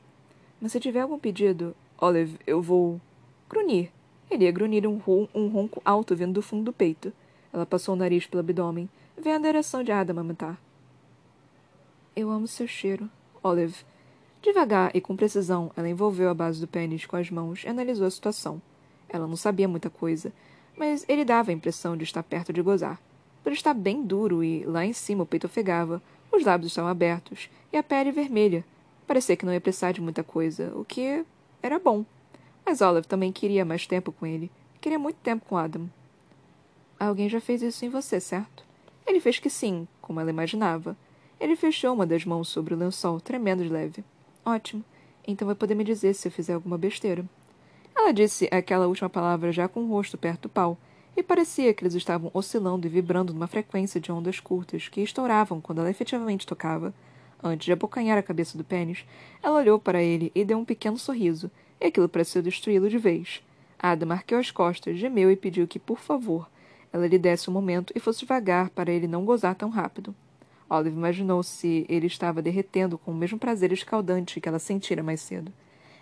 Mas 0.60 0.72
se 0.72 0.80
tiver 0.80 1.00
algum 1.00 1.18
pedido, 1.18 1.74
Olive, 1.98 2.38
eu 2.46 2.62
vou. 2.62 3.00
grunhir. 3.48 3.90
Ele 4.30 4.44
ia 4.44 4.52
grunhir 4.52 4.86
um, 4.86 4.96
ron 4.98 5.28
um 5.34 5.48
ronco 5.48 5.80
alto 5.84 6.16
vindo 6.16 6.32
do 6.32 6.42
fundo 6.42 6.64
do 6.64 6.72
peito. 6.72 7.12
Ela 7.52 7.64
passou 7.64 7.94
o 7.94 7.98
nariz 7.98 8.26
pelo 8.26 8.40
abdômen, 8.40 8.88
vendo 9.16 9.44
a 9.44 9.48
direção 9.48 9.82
de 9.82 9.92
Adam 9.92 10.14
amamentar. 10.14 10.58
Eu 12.14 12.30
amo 12.30 12.48
seu 12.48 12.66
cheiro, 12.66 13.08
Olive. 13.42 13.84
Devagar 14.46 14.92
e 14.94 15.00
com 15.00 15.16
precisão, 15.16 15.72
ela 15.76 15.88
envolveu 15.88 16.30
a 16.30 16.34
base 16.34 16.60
do 16.60 16.68
pênis 16.68 17.04
com 17.04 17.16
as 17.16 17.30
mãos 17.30 17.64
e 17.64 17.68
analisou 17.68 18.06
a 18.06 18.10
situação. 18.10 18.62
Ela 19.08 19.26
não 19.26 19.36
sabia 19.36 19.66
muita 19.66 19.90
coisa, 19.90 20.32
mas 20.76 21.04
ele 21.08 21.24
dava 21.24 21.50
a 21.50 21.54
impressão 21.54 21.96
de 21.96 22.04
estar 22.04 22.22
perto 22.22 22.52
de 22.52 22.62
gozar. 22.62 23.00
Por 23.42 23.52
estar 23.52 23.74
bem 23.74 24.04
duro 24.04 24.44
e, 24.44 24.64
lá 24.64 24.84
em 24.84 24.92
cima, 24.92 25.24
o 25.24 25.26
peito 25.26 25.46
ofegava, 25.46 26.00
os 26.32 26.44
lábios 26.44 26.70
estavam 26.70 26.90
abertos 26.90 27.50
e 27.72 27.76
a 27.76 27.82
pele 27.82 28.12
vermelha, 28.12 28.64
Parecia 29.06 29.36
que 29.36 29.46
não 29.46 29.52
ia 29.52 29.60
precisar 29.60 29.92
de 29.92 30.00
muita 30.00 30.24
coisa, 30.24 30.72
o 30.74 30.84
que 30.84 31.24
era 31.62 31.78
bom. 31.78 32.04
Mas 32.64 32.80
Olive 32.80 33.06
também 33.06 33.30
queria 33.30 33.64
mais 33.64 33.86
tempo 33.86 34.10
com 34.10 34.26
ele. 34.26 34.50
Queria 34.80 34.98
muito 34.98 35.16
tempo 35.18 35.46
com 35.48 35.56
Adam. 35.56 35.88
Alguém 36.98 37.28
já 37.28 37.40
fez 37.40 37.62
isso 37.62 37.84
em 37.84 37.88
você, 37.88 38.18
certo? 38.18 38.64
Ele 39.06 39.20
fez 39.20 39.38
que 39.38 39.48
sim, 39.48 39.86
como 40.02 40.18
ela 40.18 40.30
imaginava. 40.30 40.96
Ele 41.38 41.54
fechou 41.54 41.94
uma 41.94 42.06
das 42.06 42.24
mãos 42.24 42.48
sobre 42.48 42.74
o 42.74 42.76
lençol, 42.76 43.20
tremendo 43.20 43.62
de 43.62 43.68
leve. 43.68 44.04
Ótimo. 44.46 44.84
Então 45.26 45.44
vai 45.44 45.56
poder 45.56 45.74
me 45.74 45.82
dizer 45.82 46.14
se 46.14 46.28
eu 46.28 46.32
fizer 46.32 46.54
alguma 46.54 46.78
besteira. 46.78 47.24
Ela 47.96 48.12
disse 48.12 48.48
aquela 48.52 48.86
última 48.86 49.10
palavra 49.10 49.50
já 49.50 49.66
com 49.66 49.80
o 49.80 49.88
rosto 49.88 50.16
perto 50.16 50.42
do 50.42 50.48
pau, 50.48 50.78
e 51.16 51.22
parecia 51.22 51.74
que 51.74 51.82
eles 51.82 51.94
estavam 51.94 52.30
oscilando 52.32 52.86
e 52.86 52.90
vibrando 52.90 53.34
numa 53.34 53.48
frequência 53.48 54.00
de 54.00 54.12
ondas 54.12 54.38
curtas 54.38 54.86
que 54.86 55.00
estouravam 55.00 55.60
quando 55.60 55.80
ela 55.80 55.90
efetivamente 55.90 56.46
tocava. 56.46 56.94
Antes 57.42 57.64
de 57.64 57.72
abocanhar 57.72 58.16
a 58.16 58.22
cabeça 58.22 58.56
do 58.56 58.62
pênis, 58.62 59.04
ela 59.42 59.58
olhou 59.58 59.80
para 59.80 60.00
ele 60.00 60.30
e 60.32 60.44
deu 60.44 60.58
um 60.58 60.64
pequeno 60.64 60.96
sorriso, 60.96 61.50
e 61.80 61.86
aquilo 61.86 62.08
pareceu 62.08 62.40
destruí-lo 62.40 62.88
de 62.88 62.98
vez. 62.98 63.42
Ada 63.76 64.06
marqueu 64.06 64.38
as 64.38 64.52
costas, 64.52 64.96
gemeu 64.96 65.28
e 65.28 65.36
pediu 65.36 65.66
que, 65.66 65.80
por 65.80 65.98
favor, 65.98 66.48
ela 66.92 67.08
lhe 67.08 67.18
desse 67.18 67.50
um 67.50 67.52
momento 67.52 67.92
e 67.96 68.00
fosse 68.00 68.20
devagar 68.20 68.70
para 68.70 68.92
ele 68.92 69.08
não 69.08 69.24
gozar 69.24 69.56
tão 69.56 69.70
rápido. 69.70 70.14
Olive 70.68 70.96
imaginou 70.96 71.42
se 71.42 71.86
ele 71.88 72.06
estava 72.06 72.42
derretendo 72.42 72.98
com 72.98 73.12
o 73.12 73.14
mesmo 73.14 73.38
prazer 73.38 73.72
escaldante 73.72 74.40
que 74.40 74.48
ela 74.48 74.58
sentira 74.58 75.02
mais 75.02 75.20
cedo. 75.20 75.52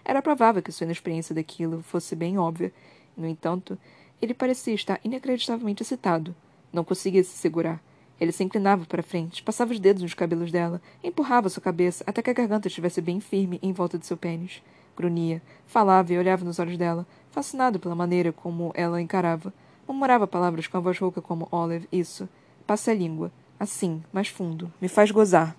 Era 0.05 0.23
provável 0.23 0.63
que 0.63 0.73
sua 0.73 0.85
inexperiência 0.85 1.35
daquilo 1.35 1.83
fosse 1.83 2.17
bem 2.17 2.39
óbvia. 2.39 2.73
No 3.17 3.27
entanto, 3.27 3.79
ele 4.21 4.35
parecia 4.35 4.75
estar 4.75 5.01
inacreditavelmente 5.05 5.83
excitado. 5.83 6.35
Não 6.73 6.85
conseguia 6.85 7.23
se 7.23 7.37
segurar. 7.37 7.83
Ele 8.21 8.33
se 8.33 8.45
inclinava 8.45 8.87
para 8.87 9.03
frente, 9.03 9.43
passava 9.43 9.73
os 9.73 9.81
dedos 9.81 10.03
nos 10.03 10.15
cabelos 10.15 10.53
dela, 10.53 10.81
empurrava 11.03 11.49
sua 11.49 11.63
cabeça 11.63 12.05
até 12.07 12.23
que 12.23 12.31
a 12.31 12.35
garganta 12.35 12.69
estivesse 12.69 13.01
bem 13.01 13.21
firme 13.21 13.59
em 13.63 13.73
volta 13.73 13.99
de 13.99 14.07
seu 14.07 14.17
pênis. 14.17 14.63
Grunhia, 14.97 15.43
falava 15.67 16.13
e 16.13 16.19
olhava 16.19 16.45
nos 16.45 16.59
olhos 16.59 16.79
dela, 16.79 17.07
fascinado 17.31 17.81
pela 17.81 17.95
maneira 17.95 18.33
como 18.33 18.73
ela 18.75 19.01
encarava. 19.01 19.53
Murmurava 19.87 20.27
palavras 20.27 20.67
com 20.67 20.77
a 20.77 20.81
voz 20.81 20.99
rouca 20.99 21.21
como 21.21 21.49
Olive, 21.51 21.89
isso. 21.91 22.29
Passe 22.67 22.91
a 22.91 22.95
língua. 22.95 23.33
Assim, 23.59 24.03
mais 24.13 24.29
fundo. 24.29 24.73
Me 24.81 24.89
faz 24.89 25.11
gozar. 25.11 25.57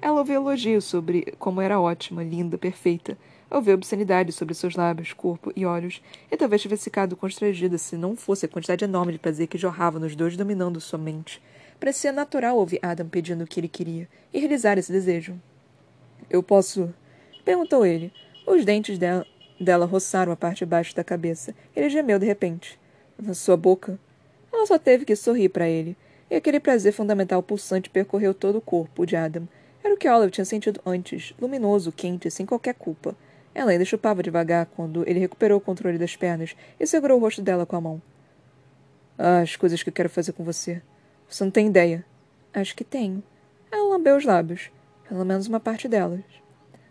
Ela 0.00 0.18
ouviu 0.18 0.36
elogios 0.36 0.84
sobre 0.84 1.34
como 1.38 1.60
era 1.60 1.80
ótima, 1.80 2.22
linda, 2.22 2.58
perfeita. 2.58 3.16
Ouviu 3.50 3.74
obscenidades 3.74 4.34
sobre 4.34 4.54
seus 4.54 4.74
lábios, 4.74 5.12
corpo 5.12 5.52
e 5.54 5.64
olhos, 5.64 6.02
e 6.30 6.36
talvez 6.36 6.60
tivesse 6.60 6.84
ficado 6.84 7.16
constrangida 7.16 7.78
se 7.78 7.96
não 7.96 8.16
fosse 8.16 8.46
a 8.46 8.48
quantidade 8.48 8.84
enorme 8.84 9.12
de 9.12 9.18
prazer 9.18 9.46
que 9.46 9.58
jorrava 9.58 9.98
nos 9.98 10.16
dois 10.16 10.36
dominando 10.36 10.80
sua 10.80 10.98
mente. 10.98 11.40
Parecia 11.78 12.10
natural 12.10 12.56
ouvir 12.56 12.80
Adam 12.82 13.08
pedindo 13.08 13.44
o 13.44 13.46
que 13.46 13.60
ele 13.60 13.68
queria 13.68 14.08
e 14.32 14.38
realizar 14.38 14.78
esse 14.78 14.90
desejo. 14.90 15.40
Eu 16.28 16.42
posso? 16.42 16.92
perguntou 17.44 17.84
ele. 17.84 18.12
Os 18.46 18.64
dentes 18.64 18.98
dela, 18.98 19.26
dela 19.60 19.86
roçaram 19.86 20.32
a 20.32 20.36
parte 20.36 20.58
de 20.58 20.66
baixo 20.66 20.96
da 20.96 21.04
cabeça. 21.04 21.54
Ele 21.76 21.88
gemeu 21.88 22.18
de 22.18 22.26
repente. 22.26 22.78
Na 23.18 23.34
sua 23.34 23.56
boca? 23.56 23.98
Ela 24.52 24.66
só 24.66 24.78
teve 24.78 25.04
que 25.04 25.14
sorrir 25.14 25.50
para 25.50 25.68
ele 25.68 25.96
e 26.34 26.36
aquele 26.36 26.58
prazer 26.58 26.92
fundamental 26.92 27.40
pulsante 27.44 27.88
percorreu 27.88 28.34
todo 28.34 28.58
o 28.58 28.60
corpo 28.60 29.06
de 29.06 29.14
Adam. 29.14 29.46
Era 29.84 29.94
o 29.94 29.96
que 29.96 30.08
Olive 30.08 30.32
tinha 30.32 30.44
sentido 30.44 30.80
antes, 30.84 31.32
luminoso, 31.40 31.92
quente, 31.92 32.28
sem 32.28 32.44
qualquer 32.44 32.74
culpa. 32.74 33.14
Ela 33.54 33.70
ainda 33.70 33.84
chupava 33.84 34.20
devagar 34.20 34.66
quando 34.66 35.08
ele 35.08 35.20
recuperou 35.20 35.58
o 35.58 35.60
controle 35.60 35.96
das 35.96 36.16
pernas 36.16 36.56
e 36.80 36.84
segurou 36.88 37.18
o 37.18 37.20
rosto 37.20 37.40
dela 37.40 37.64
com 37.64 37.76
a 37.76 37.80
mão. 37.80 38.02
Ah, 39.16 39.42
as 39.42 39.54
coisas 39.54 39.80
que 39.80 39.90
eu 39.90 39.92
quero 39.92 40.10
fazer 40.10 40.32
com 40.32 40.42
você. 40.42 40.82
Você 41.28 41.44
não 41.44 41.52
tem 41.52 41.68
ideia. 41.68 42.04
Acho 42.52 42.74
que 42.74 42.82
tenho. 42.82 43.22
Ela 43.70 43.90
lambeu 43.90 44.16
os 44.16 44.24
lábios. 44.24 44.72
Pelo 45.08 45.24
menos 45.24 45.46
uma 45.46 45.60
parte 45.60 45.86
delas. 45.86 46.24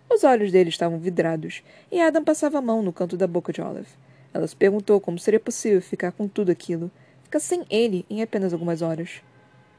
Os 0.09 0.23
olhos 0.23 0.53
dele 0.53 0.69
estavam 0.69 0.99
vidrados, 0.99 1.63
e 1.91 1.99
Adam 1.99 2.23
passava 2.23 2.59
a 2.59 2.61
mão 2.61 2.81
no 2.81 2.93
canto 2.93 3.17
da 3.17 3.27
boca 3.27 3.51
de 3.51 3.61
Olive. 3.61 3.89
Ela 4.33 4.47
se 4.47 4.55
perguntou 4.55 5.01
como 5.01 5.19
seria 5.19 5.39
possível 5.39 5.81
ficar 5.81 6.13
com 6.13 6.29
tudo 6.29 6.49
aquilo, 6.49 6.89
ficar 7.25 7.41
sem 7.41 7.65
ele 7.69 8.05
em 8.09 8.21
apenas 8.21 8.53
algumas 8.53 8.81
horas. 8.81 9.21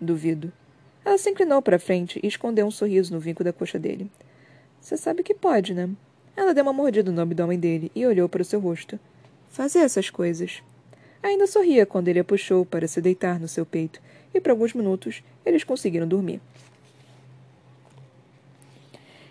Duvido. 0.05 0.53
Ela 1.05 1.19
se 1.19 1.31
inclinou 1.31 1.61
para 1.61 1.79
frente 1.79 2.21
e 2.23 2.27
escondeu 2.27 2.67
um 2.67 2.71
sorriso 2.71 3.13
no 3.13 3.21
vinco 3.21 3.43
da 3.43 3.53
coxa 3.53 3.79
dele. 3.79 4.11
Você 4.81 4.97
sabe 4.97 5.23
que 5.23 5.35
pode, 5.35 5.75
né? 5.75 5.89
Ela 6.37 6.53
deu 6.53 6.63
uma 6.63 6.73
mordida 6.73 7.11
no 7.11 7.21
abdômen 7.21 7.59
dele 7.59 7.91
e 7.95 8.07
olhou 8.07 8.29
para 8.29 8.43
o 8.43 8.45
seu 8.45 8.61
rosto. 8.61 8.99
Fazer 9.51 9.81
essas 9.81 10.11
coisas. 10.11 10.63
Ainda 11.23 11.47
sorria 11.47 11.87
quando 11.87 12.09
ele 12.09 12.21
a 12.21 12.25
puxou 12.25 12.67
para 12.67 12.87
se 12.87 13.01
deitar 13.01 13.41
no 13.41 13.49
seu 13.49 13.65
peito, 13.65 14.01
e 14.35 14.41
por 14.41 14.51
alguns 14.51 14.75
minutos 14.75 15.23
eles 15.45 15.65
conseguiram 15.65 16.07
dormir. 16.07 16.41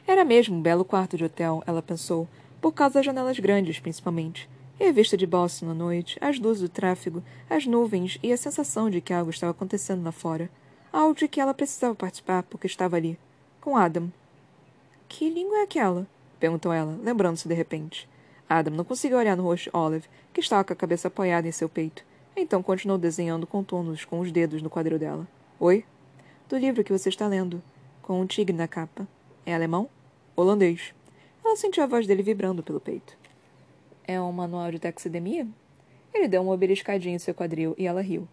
Era 0.07 0.25
mesmo 0.25 0.57
um 0.57 0.61
belo 0.61 0.83
quarto 0.83 1.17
de 1.17 1.23
hotel, 1.23 1.63
ela 1.67 1.81
pensou, 1.81 2.27
por 2.59 2.71
causa 2.71 2.95
das 2.95 3.05
janelas 3.05 3.39
grandes, 3.39 3.79
principalmente. 3.79 4.49
E 4.79 4.85
a 4.85 4.91
vista 4.91 5.15
de 5.15 5.27
Boston 5.27 5.69
à 5.69 5.73
noite, 5.73 6.17
as 6.19 6.39
luzes 6.39 6.63
do 6.63 6.69
tráfego, 6.69 7.23
as 7.49 7.65
nuvens 7.65 8.17
e 8.23 8.33
a 8.33 8.37
sensação 8.37 8.89
de 8.89 8.99
que 8.99 9.13
algo 9.13 9.29
estava 9.29 9.51
acontecendo 9.51 10.03
lá 10.03 10.11
fora. 10.11 10.49
Algo 10.93 11.15
de 11.15 11.27
que 11.27 11.41
ela 11.41 11.55
precisava 11.55 11.95
participar 11.95 12.43
porque 12.43 12.67
estava 12.67 12.95
ali, 12.95 13.17
com 13.59 13.75
Adam. 13.75 14.13
Que 15.09 15.27
língua 15.27 15.57
é 15.57 15.63
aquela? 15.63 16.05
perguntou 16.39 16.71
ela, 16.71 16.95
lembrando-se 17.01 17.47
de 17.47 17.53
repente. 17.55 18.07
Adam 18.47 18.75
não 18.75 18.83
conseguiu 18.83 19.17
olhar 19.17 19.35
no 19.35 19.41
rosto 19.41 19.71
de 19.71 19.75
Olive, 19.75 20.07
que 20.31 20.39
estava 20.39 20.63
com 20.63 20.71
a 20.71 20.75
cabeça 20.75 21.07
apoiada 21.07 21.47
em 21.47 21.51
seu 21.51 21.67
peito. 21.67 22.05
Então 22.37 22.61
continuou 22.61 22.99
desenhando 22.99 23.47
contornos 23.47 24.05
com 24.05 24.19
os 24.19 24.31
dedos 24.31 24.61
no 24.61 24.69
quadril 24.69 24.99
dela. 24.99 25.27
Oi? 25.59 25.83
Do 26.47 26.59
livro 26.59 26.83
que 26.83 26.91
você 26.91 27.09
está 27.09 27.25
lendo, 27.25 27.63
com 28.03 28.21
um 28.21 28.27
tigre 28.27 28.55
na 28.55 28.67
capa. 28.67 29.07
É 29.47 29.55
alemão? 29.55 29.89
Holandês. 30.35 30.93
Ela 31.43 31.55
sentiu 31.55 31.81
a 31.81 31.87
voz 31.87 32.05
dele 32.05 32.21
vibrando 32.21 32.61
pelo 32.61 32.79
peito. 32.79 33.17
É 34.03 34.21
um 34.21 34.31
manual 34.31 34.69
de 34.69 34.77
taxidemia? 34.77 35.47
Ele 36.13 36.27
deu 36.27 36.43
uma 36.43 36.55
beliscadinha 36.55 37.15
em 37.15 37.19
seu 37.19 37.33
quadril 37.33 37.73
e 37.79 37.87
ela 37.87 38.01
riu. 38.01 38.27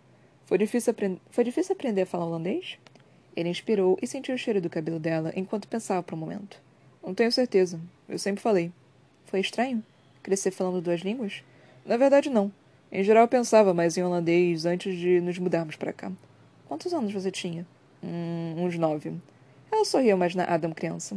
Foi 0.51 0.59
difícil, 0.59 0.93
Foi 1.31 1.45
difícil 1.45 1.77
aprender 1.77 2.03
a 2.03 2.07
falar 2.07 2.27
holandês? 2.27 2.77
Ele 3.37 3.49
inspirou 3.49 3.97
e 4.03 4.07
sentiu 4.09 4.35
o 4.35 4.39
cheiro 4.39 4.61
do 4.61 4.69
cabelo 4.69 4.99
dela 4.99 5.33
enquanto 5.37 5.69
pensava 5.69 6.03
por 6.03 6.17
um 6.17 6.19
momento. 6.19 6.61
Não 7.01 7.15
tenho 7.15 7.31
certeza. 7.31 7.81
Eu 8.09 8.19
sempre 8.19 8.43
falei. 8.43 8.73
Foi 9.27 9.39
estranho? 9.39 9.81
Crescer 10.25 10.51
falando 10.51 10.83
duas 10.83 11.03
línguas? 11.03 11.45
Na 11.87 11.97
verdade, 11.97 12.29
não. 12.29 12.51
Em 12.91 13.05
geral, 13.05 13.23
eu 13.23 13.29
pensava 13.29 13.73
mais 13.73 13.97
em 13.97 14.03
holandês 14.03 14.67
antes 14.67 14.99
de 14.99 15.21
nos 15.21 15.39
mudarmos 15.39 15.77
para 15.77 15.93
cá. 15.93 16.11
Quantos 16.67 16.93
anos 16.93 17.13
você 17.13 17.31
tinha? 17.31 17.65
Hum, 18.03 18.57
uns 18.59 18.77
nove. 18.77 19.15
Ela 19.71 19.85
sorriu 19.85 20.17
mais 20.17 20.35
na 20.35 20.43
Adam 20.47 20.73
criança. 20.73 21.17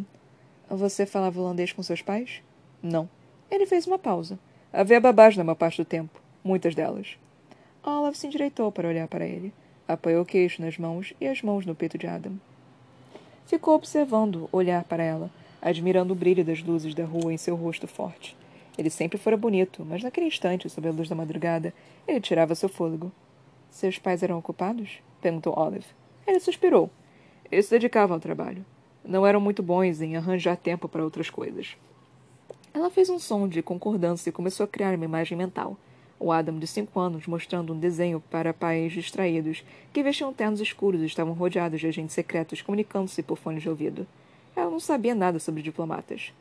Você 0.70 1.08
falava 1.08 1.42
holandês 1.42 1.74
com 1.74 1.82
seus 1.82 2.04
pais? 2.04 2.44
Não. 2.84 3.10
Ele 3.50 3.66
fez 3.66 3.88
uma 3.88 3.98
pausa. 3.98 4.38
Havia 4.72 5.02
babás 5.02 5.36
na 5.36 5.44
maior 5.44 5.56
parte 5.56 5.82
do 5.82 5.86
tempo. 5.86 6.22
Muitas 6.44 6.76
delas. 6.76 7.18
Olaf 7.86 8.16
se 8.16 8.28
endireitou 8.28 8.72
para 8.72 8.88
olhar 8.88 9.08
para 9.10 9.26
ele. 9.26 9.54
Apoiou 9.86 10.24
o 10.24 10.26
queixo 10.26 10.62
nas 10.62 10.78
mãos 10.78 11.14
e 11.20 11.28
as 11.28 11.42
mãos 11.42 11.66
no 11.66 11.76
peito 11.76 11.98
de 11.98 12.08
Adam. 12.08 12.34
Ficou 13.46 13.76
observando 13.76 14.48
olhar 14.54 14.86
para 14.86 15.04
ela, 15.04 15.30
admirando 15.62 16.14
o 16.14 16.16
brilho 16.16 16.46
das 16.46 16.64
luzes 16.64 16.96
da 16.96 17.04
rua 17.04 17.34
em 17.34 17.38
seu 17.38 17.56
rosto 17.56 17.86
forte. 17.86 18.38
Ele 18.78 18.90
sempre 18.90 19.18
fora 19.18 19.36
bonito, 19.36 19.86
mas 19.86 20.02
naquele 20.02 20.28
instante, 20.28 20.70
sob 20.70 20.88
a 20.88 20.92
luz 20.92 21.10
da 21.10 21.16
madrugada, 21.16 21.74
ele 22.08 22.22
tirava 22.22 22.56
seu 22.56 22.70
fôlego. 22.70 23.12
Seus 23.70 24.00
pais 24.00 24.24
eram 24.24 24.38
ocupados? 24.38 25.00
perguntou 25.22 25.54
Olive. 25.58 25.86
Ele 26.26 26.40
suspirou. 26.40 26.90
Eles 27.52 27.66
se 27.66 27.72
dedicavam 27.72 28.16
ao 28.16 28.22
trabalho. 28.22 28.66
Não 29.04 29.28
eram 29.28 29.42
muito 29.42 29.62
bons 29.62 30.02
em 30.02 30.16
arranjar 30.16 30.56
tempo 30.56 30.88
para 30.88 31.04
outras 31.04 31.30
coisas. 31.30 31.76
Ela 32.74 32.90
fez 32.90 33.10
um 33.10 33.20
som 33.20 33.48
de 33.48 33.62
concordância 33.62 34.30
e 34.30 34.34
começou 34.34 34.64
a 34.64 34.68
criar 34.68 34.96
uma 34.96 35.06
imagem 35.06 35.38
mental. 35.38 35.78
O 36.24 36.32
Adam, 36.32 36.58
de 36.58 36.66
cinco 36.66 37.02
anos, 37.02 37.28
mostrando 37.28 37.74
um 37.74 37.78
desenho 37.78 38.24
para 38.32 38.54
pais 38.54 38.94
distraídos, 38.94 39.62
que 39.92 40.02
vestiam 40.02 40.32
ternos 40.32 40.62
escuros 40.62 41.02
e 41.02 41.06
estavam 41.06 41.34
rodeados 41.34 41.82
de 41.82 41.88
agentes 41.88 42.16
secretos 42.16 42.62
comunicando-se 42.62 43.22
por 43.22 43.38
fones 43.38 43.62
de 43.62 43.68
ouvido. 43.68 44.08
Ela 44.56 44.72
não 44.72 44.80
sabia 44.80 45.14
nada 45.14 45.38
sobre 45.38 45.62
diplomatas. 45.62 46.32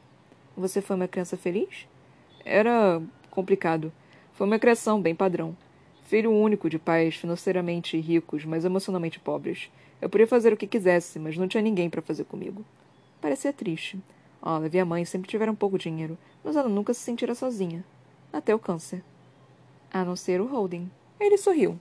Você 0.57 0.80
foi 0.80 0.95
uma 0.95 1.09
criança 1.09 1.37
feliz? 1.37 1.89
Era 2.45 3.03
complicado. 3.28 3.93
Foi 4.35 4.47
uma 4.47 4.57
criação 4.57 5.03
bem 5.03 5.16
padrão. 5.16 5.57
Filho 6.05 6.30
único 6.30 6.70
de 6.70 6.78
pais 6.78 7.16
financeiramente 7.16 7.99
ricos, 7.99 8.45
mas 8.45 8.64
emocionalmente 8.64 9.18
pobres. 9.18 9.68
Eu 10.01 10.09
podia 10.09 10.28
fazer 10.28 10.53
o 10.53 10.57
que 10.57 10.68
quisesse, 10.68 11.18
mas 11.18 11.37
não 11.37 11.49
tinha 11.49 11.61
ninguém 11.61 11.91
para 11.91 12.01
fazer 12.01 12.22
comigo. 12.22 12.64
Parecia 13.20 13.53
triste. 13.53 13.99
Olive 14.41 14.78
e 14.78 14.80
a 14.80 14.85
mãe 14.85 15.05
sempre 15.05 15.28
tiveram 15.28 15.57
pouco 15.57 15.76
dinheiro, 15.76 16.16
mas 16.45 16.55
ela 16.55 16.68
nunca 16.68 16.95
se 16.95 17.01
sentira 17.01 17.35
sozinha. 17.35 17.85
Até 18.33 18.55
o 18.55 18.61
câncer. 18.61 19.03
A 19.93 20.07
não 20.07 20.16
ser 20.16 20.40
o 20.40 20.47
Holden. 20.47 20.90
Ele 21.20 21.36
sorriu. 21.36 21.78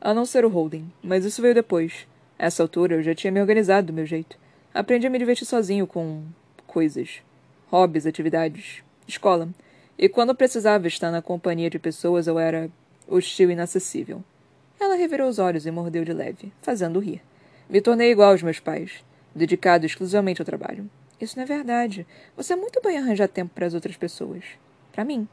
A 0.00 0.12
não 0.12 0.26
ser 0.26 0.44
o 0.44 0.48
Holden, 0.48 0.92
mas 1.00 1.24
isso 1.24 1.40
veio 1.40 1.54
depois. 1.54 2.04
A 2.36 2.46
essa 2.46 2.64
altura 2.64 2.96
eu 2.96 3.02
já 3.02 3.14
tinha 3.14 3.30
me 3.30 3.40
organizado 3.40 3.86
do 3.86 3.92
meu 3.92 4.04
jeito. 4.04 4.36
Aprendi 4.74 5.06
a 5.06 5.10
me 5.10 5.20
divertir 5.20 5.46
sozinho 5.46 5.86
com 5.86 6.24
coisas. 6.66 7.22
Hobbies, 7.70 8.06
atividades, 8.06 8.82
escola. 9.06 9.48
E 9.96 10.08
quando 10.08 10.34
precisava 10.34 10.88
estar 10.88 11.12
na 11.12 11.22
companhia 11.22 11.70
de 11.70 11.78
pessoas, 11.78 12.26
eu 12.26 12.40
era 12.40 12.68
hostil 13.06 13.50
e 13.50 13.52
inacessível. 13.52 14.24
Ela 14.80 14.96
revirou 14.96 15.28
os 15.28 15.38
olhos 15.38 15.64
e 15.64 15.70
mordeu 15.70 16.04
de 16.04 16.12
leve, 16.12 16.52
fazendo 16.60 16.98
rir. 16.98 17.22
Me 17.70 17.80
tornei 17.80 18.10
igual 18.10 18.32
aos 18.32 18.42
meus 18.42 18.58
pais, 18.58 19.04
dedicado 19.32 19.86
exclusivamente 19.86 20.42
ao 20.42 20.46
trabalho. 20.46 20.90
Isso 21.20 21.36
não 21.36 21.44
é 21.44 21.46
verdade. 21.46 22.04
Você 22.36 22.54
é 22.54 22.56
muito 22.56 22.82
bem 22.82 22.98
arranjar 22.98 23.28
tempo 23.28 23.52
para 23.54 23.66
as 23.66 23.74
outras 23.74 23.96
pessoas. 23.96 24.42
Para 24.92 25.04
mim. 25.04 25.28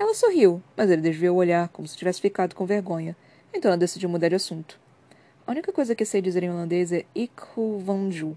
Ela 0.00 0.14
sorriu, 0.14 0.62
mas 0.74 0.90
ele 0.90 1.02
desviou 1.02 1.36
o 1.36 1.38
olhar 1.40 1.68
como 1.68 1.86
se 1.86 1.94
tivesse 1.94 2.22
ficado 2.22 2.54
com 2.54 2.64
vergonha. 2.64 3.14
Então 3.52 3.68
ela 3.68 3.76
decidiu 3.76 4.08
mudar 4.08 4.30
de 4.30 4.34
assunto. 4.34 4.80
A 5.46 5.50
única 5.50 5.70
coisa 5.72 5.94
que 5.94 6.06
sei 6.06 6.22
dizer 6.22 6.42
em 6.42 6.50
holandês 6.50 6.90
é 6.90 7.04
Ikhuvanju. 7.14 8.34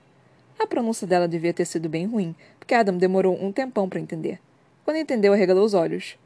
A 0.59 0.67
pronúncia 0.67 1.07
dela 1.07 1.25
devia 1.25 1.53
ter 1.53 1.63
sido 1.63 1.87
bem 1.87 2.05
ruim, 2.05 2.35
porque 2.59 2.73
Adam 2.73 2.97
demorou 2.97 3.41
um 3.41 3.49
tempão 3.49 3.87
para 3.87 4.01
entender. 4.01 4.41
Quando 4.83 4.97
entendeu, 4.97 5.31
arregalou 5.31 5.63
os 5.63 5.73
olhos. 5.73 6.17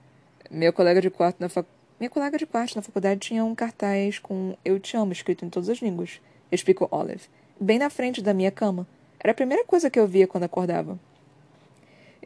Meu 0.50 0.74
colega 0.74 1.00
de 1.00 1.12
quarto 1.12 1.40
na 1.40 1.48
fac... 1.48 1.68
Minha 2.00 2.10
colega 2.10 2.36
de 2.36 2.48
quarto 2.48 2.76
na 2.76 2.82
faculdade 2.82 3.20
tinha 3.20 3.46
um 3.46 3.54
cartaz 3.54 4.18
com 4.18 4.58
Eu 4.66 4.80
te 4.80 4.98
amo 4.98 5.12
escrito 5.12 5.46
em 5.46 5.52
todas 5.52 5.70
as 5.70 5.78
línguas, 5.78 6.20
explicou 6.52 6.88
Olive, 6.90 7.30
bem 7.62 7.78
na 7.78 7.92
frente 7.92 8.24
da 8.24 8.34
minha 8.34 8.50
cama. 8.50 8.88
Era 9.20 9.34
a 9.34 9.36
primeira 9.36 9.64
coisa 9.66 9.88
que 9.88 10.00
eu 10.00 10.08
via 10.08 10.26
quando 10.26 10.46
acordava. 10.46 11.00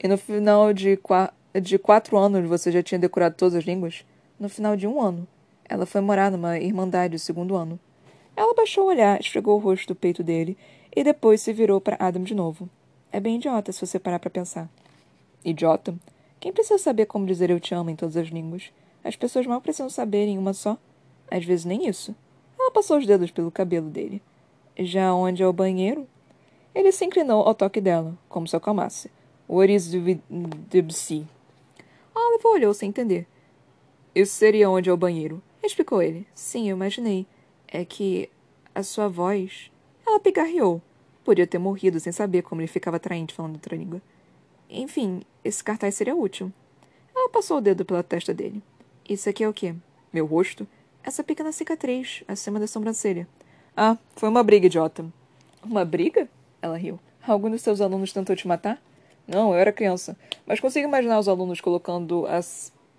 E 0.01 0.07
no 0.07 0.18
final 0.18 0.72
de, 0.72 0.95
qua... 0.95 1.34
de 1.60 1.78
quatro 1.78 2.18
anos 2.18 2.47
você 2.47 2.72
já 2.72 2.82
tinha 2.82 2.99
decorado 2.99 3.36
todas 3.36 3.56
as 3.56 3.66
línguas? 3.66 4.06
No 4.39 4.47
final 4.47 4.78
de 4.78 4.88
um 4.88 5.02
ano. 5.02 5.28
Ela 5.68 5.86
foi 5.86 5.99
morar 5.99 6.32
numa 6.32 6.58
irmandade 6.58 7.16
o 7.16 7.20
segundo 7.20 7.56
ano. 7.56 7.80
Ela 8.36 8.54
baixou 8.54 8.86
o 8.86 8.88
olhar, 8.88 9.20
esfregou 9.20 9.58
o 9.58 9.62
rosto 9.62 9.89
do 9.89 9.95
peito 9.95 10.24
dele 10.24 10.58
e 10.95 11.04
depois 11.04 11.41
se 11.41 11.52
virou 11.52 11.82
para 11.82 11.97
Adam 11.99 12.24
de 12.24 12.34
novo. 12.34 12.70
É 13.12 13.20
bem 13.20 13.36
idiota 13.36 13.72
se 13.72 13.86
você 13.86 13.99
parar 13.99 14.20
para 14.20 14.30
pensar. 14.30 14.70
Idiota? 15.43 15.93
Quem 16.39 16.54
precisa 16.54 16.78
saber 16.78 17.06
como 17.06 17.26
dizer 17.26 17.49
eu 17.49 17.60
te 17.60 17.74
amo 17.74 17.89
em 17.89 17.95
todas 17.95 18.16
as 18.16 18.30
línguas? 18.30 18.72
As 19.04 19.16
pessoas 19.16 19.45
mal 19.45 19.60
precisam 19.60 19.89
saber 19.89 20.28
em 20.28 20.38
uma 20.38 20.54
só. 20.54 20.78
Às 21.30 21.43
vezes 21.43 21.66
nem 21.66 21.88
isso. 21.88 22.16
Ela 22.58 22.72
passou 22.72 22.97
os 22.97 23.06
dedos 23.06 23.32
pelo 23.32 23.52
cabelo 23.52 23.89
dele. 23.89 24.22
Já 24.80 25.14
onde 25.14 25.43
é 25.43 25.47
o 25.47 25.54
banheiro? 25.54 26.08
Ele 26.74 26.91
se 26.91 27.04
inclinou 27.04 27.43
ao 27.43 27.54
toque 27.54 27.82
dela, 27.82 28.18
como 28.30 28.47
se 28.47 28.56
acalmasse. 28.56 29.12
What 29.49 29.74
is 29.74 29.91
the 29.91 30.20
Debsy? 30.70 31.28
Oliver 32.30 32.51
olhou 32.51 32.74
sem 32.74 32.89
entender. 32.89 33.28
Isso 34.13 34.34
seria 34.34 34.69
onde 34.69 34.89
é 34.89 34.93
o 34.93 34.97
banheiro, 34.97 35.41
explicou 35.63 36.01
ele. 36.01 36.28
Sim, 36.34 36.69
eu 36.69 36.76
imaginei. 36.76 37.26
É 37.67 37.86
que 37.86 38.30
a 38.76 38.84
sua 38.84 39.07
voz. 39.07 39.72
Ela 40.05 40.19
pigarreou. 40.19 40.82
Podia 41.24 41.47
ter 41.47 41.57
morrido 41.57 41.99
sem 41.99 42.11
saber 42.11 42.41
como 42.41 42.61
ele 42.61 42.67
ficava 42.67 42.97
atraente 42.97 43.34
falando 43.34 43.53
outra 43.53 43.76
língua. 43.76 44.01
Enfim, 44.69 45.22
esse 45.43 45.63
cartaz 45.63 45.95
seria 45.95 46.15
útil. 46.15 46.51
Ela 47.15 47.30
passou 47.30 47.57
o 47.57 47.61
dedo 47.61 47.86
pela 47.86 48.03
testa 48.03 48.34
dele. 48.34 48.61
Isso 49.07 49.30
aqui 49.30 49.43
é 49.43 49.49
o 49.49 49.53
quê? 49.53 49.76
Meu 50.11 50.26
rosto? 50.26 50.67
Essa 51.03 51.24
pequena 51.24 51.51
cicatriz, 51.51 52.24
acima 52.28 52.59
da 52.59 52.67
sobrancelha. 52.67 53.28
Ah, 53.76 53.97
foi 54.15 54.30
uma 54.30 54.43
briga, 54.43 54.65
idiota. 54.65 55.05
Uma 55.63 55.86
briga? 55.86 56.28
Ela 56.61 56.78
riu. 56.78 56.99
Algum 57.26 57.49
dos 57.49 57.61
seus 57.61 57.82
alunos 57.82 58.13
tentou 58.13 58.36
te 58.36 58.47
matar? 58.47 58.82
Não, 59.32 59.53
eu 59.53 59.59
era 59.59 59.71
criança. 59.71 60.17
Mas 60.45 60.59
consigo 60.59 60.86
imaginar 60.86 61.17
os 61.17 61.29
alunos 61.29 61.61
colocando 61.61 62.25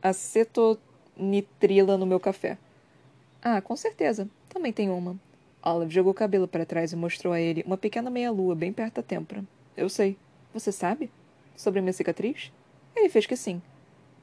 acetonitrila 0.02 1.98
no 1.98 2.06
meu 2.06 2.18
café. 2.18 2.56
Ah, 3.42 3.60
com 3.60 3.76
certeza. 3.76 4.26
Também 4.48 4.72
tem 4.72 4.88
uma. 4.88 5.14
Olive 5.62 5.92
jogou 5.92 6.12
o 6.12 6.14
cabelo 6.14 6.48
para 6.48 6.64
trás 6.64 6.90
e 6.90 6.96
mostrou 6.96 7.34
a 7.34 7.40
ele 7.40 7.62
uma 7.66 7.76
pequena 7.76 8.08
meia-lua 8.08 8.54
bem 8.54 8.72
perto 8.72 8.94
da 8.94 9.02
têmpora. 9.02 9.44
Eu 9.76 9.90
sei. 9.90 10.16
Você 10.54 10.72
sabe? 10.72 11.10
Sobre 11.54 11.80
a 11.80 11.82
minha 11.82 11.92
cicatriz? 11.92 12.50
Ele 12.96 13.10
fez 13.10 13.26
que 13.26 13.36
sim. 13.36 13.60